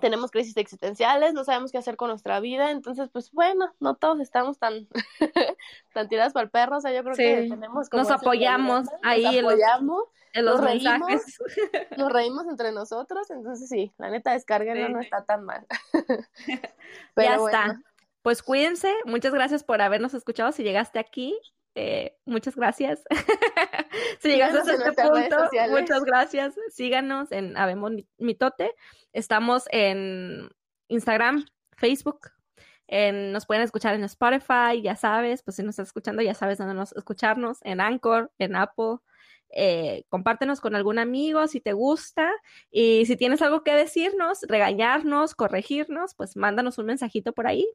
tenemos 0.00 0.30
crisis 0.30 0.56
existenciales, 0.56 1.34
no 1.34 1.44
sabemos 1.44 1.72
qué 1.72 1.78
hacer 1.78 1.96
con 1.96 2.08
nuestra 2.08 2.40
vida. 2.40 2.70
Entonces, 2.70 3.08
pues 3.12 3.30
bueno, 3.32 3.72
no 3.80 3.94
todos 3.96 4.20
estamos 4.20 4.58
tan, 4.58 4.88
tan 5.94 6.08
tirados 6.08 6.32
para 6.32 6.44
el 6.44 6.50
perro. 6.50 6.78
O 6.78 6.80
sea, 6.80 6.92
yo 6.92 7.02
creo 7.02 7.14
que 7.16 7.46
tenemos 7.48 7.88
como 7.88 8.02
Nos 8.02 8.10
apoyamos 8.12 8.86
ahí 9.02 9.22
Nos 9.24 9.34
en 9.34 9.42
los- 9.42 9.52
apoyamos, 9.52 10.02
En 10.32 10.44
los 10.44 10.60
nos 10.60 10.64
reímos. 10.64 11.00
mensajes. 11.08 11.38
nos 11.96 12.12
reímos 12.12 12.46
entre 12.48 12.72
nosotros. 12.72 13.30
Entonces, 13.30 13.68
sí, 13.68 13.92
la 13.98 14.10
neta, 14.10 14.32
descárguenlo, 14.32 14.86
Sí, 14.88 14.92
no 14.92 15.00
está 15.00 15.24
tan 15.24 15.44
mal. 15.44 15.66
ya 17.16 17.34
está. 17.36 17.80
Pues 18.22 18.42
cuídense, 18.42 18.92
muchas 19.04 19.34
gracias 19.34 19.64
por 19.64 19.80
habernos 19.82 20.14
escuchado. 20.14 20.50
Si 20.52 20.62
llegaste 20.62 20.98
aquí, 20.98 21.38
eh, 21.74 22.16
muchas 22.24 22.54
gracias. 22.56 23.02
si 24.20 24.32
en 24.32 24.42
hasta 24.42 24.72
este 24.72 24.92
punto, 25.02 25.36
muchas 25.70 26.04
gracias. 26.04 26.54
Síganos 26.70 27.32
en 27.32 27.56
Habemos 27.56 27.92
Mitote. 28.18 28.74
Estamos 29.12 29.64
en 29.70 30.48
Instagram, 30.88 31.46
Facebook. 31.76 32.30
En- 32.86 33.32
nos 33.32 33.46
pueden 33.46 33.62
escuchar 33.62 33.94
en 33.94 34.04
Spotify, 34.04 34.82
ya 34.82 34.94
sabes, 34.96 35.42
pues 35.42 35.56
si 35.56 35.62
nos 35.62 35.70
estás 35.70 35.88
escuchando, 35.88 36.22
ya 36.22 36.34
sabes 36.34 36.58
dónde 36.58 36.74
nos 36.74 36.92
escucharnos, 36.92 37.58
en 37.62 37.80
Anchor, 37.80 38.30
en 38.38 38.56
Apple. 38.56 38.96
Eh, 39.56 40.04
compártenos 40.08 40.60
con 40.60 40.74
algún 40.74 40.98
amigo 40.98 41.46
si 41.46 41.60
te 41.60 41.72
gusta 41.74 42.32
y 42.72 43.06
si 43.06 43.16
tienes 43.16 43.40
algo 43.40 43.62
que 43.62 43.72
decirnos, 43.72 44.40
regañarnos, 44.48 45.34
corregirnos, 45.36 46.14
pues 46.16 46.36
mándanos 46.36 46.78
un 46.78 46.86
mensajito 46.86 47.32
por 47.32 47.46
ahí. 47.46 47.68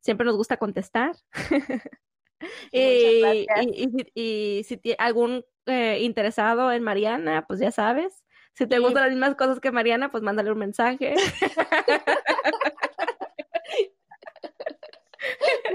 Siempre 0.00 0.24
nos 0.24 0.36
gusta 0.36 0.56
contestar. 0.56 1.16
y, 2.72 2.78
y- 2.78 3.46
y 3.74 3.88
si- 3.90 4.12
y 4.14 4.64
si 4.64 4.76
tienes 4.76 5.00
algún 5.00 5.44
eh, 5.66 5.98
interesado 6.02 6.70
en 6.72 6.82
Mariana, 6.82 7.44
pues 7.46 7.58
ya 7.60 7.70
sabes. 7.70 8.22
Si 8.54 8.66
te 8.66 8.76
Sí. 8.76 8.82
gustan 8.82 9.02
las 9.04 9.10
mismas 9.12 9.34
cosas 9.34 9.60
que 9.60 9.70
Mariana, 9.72 10.10
pues 10.10 10.22
mándale 10.22 10.50
un 10.52 10.58
mensaje. 10.58 11.14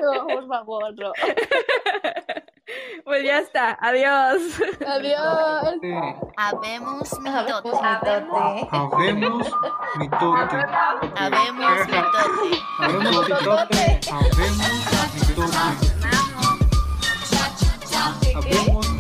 No, 0.01 0.25
por 0.27 0.47
favor, 0.47 0.93
no. 0.97 1.11
pues 3.03 3.23
ya 3.23 3.39
está. 3.39 3.77
Adiós. 3.81 4.41
Adiós. 4.85 5.75
Habemos 6.37 7.19
mitote. 7.19 7.69
Habemos 8.71 9.51
mitote. 9.97 10.57
Habemos 11.15 11.77
mitote. 11.79 12.39
Habemos 12.79 13.29
mitote. 13.29 13.99
Habemos 14.09 15.27
mitote. 15.27 15.90
Habemos 18.33 18.90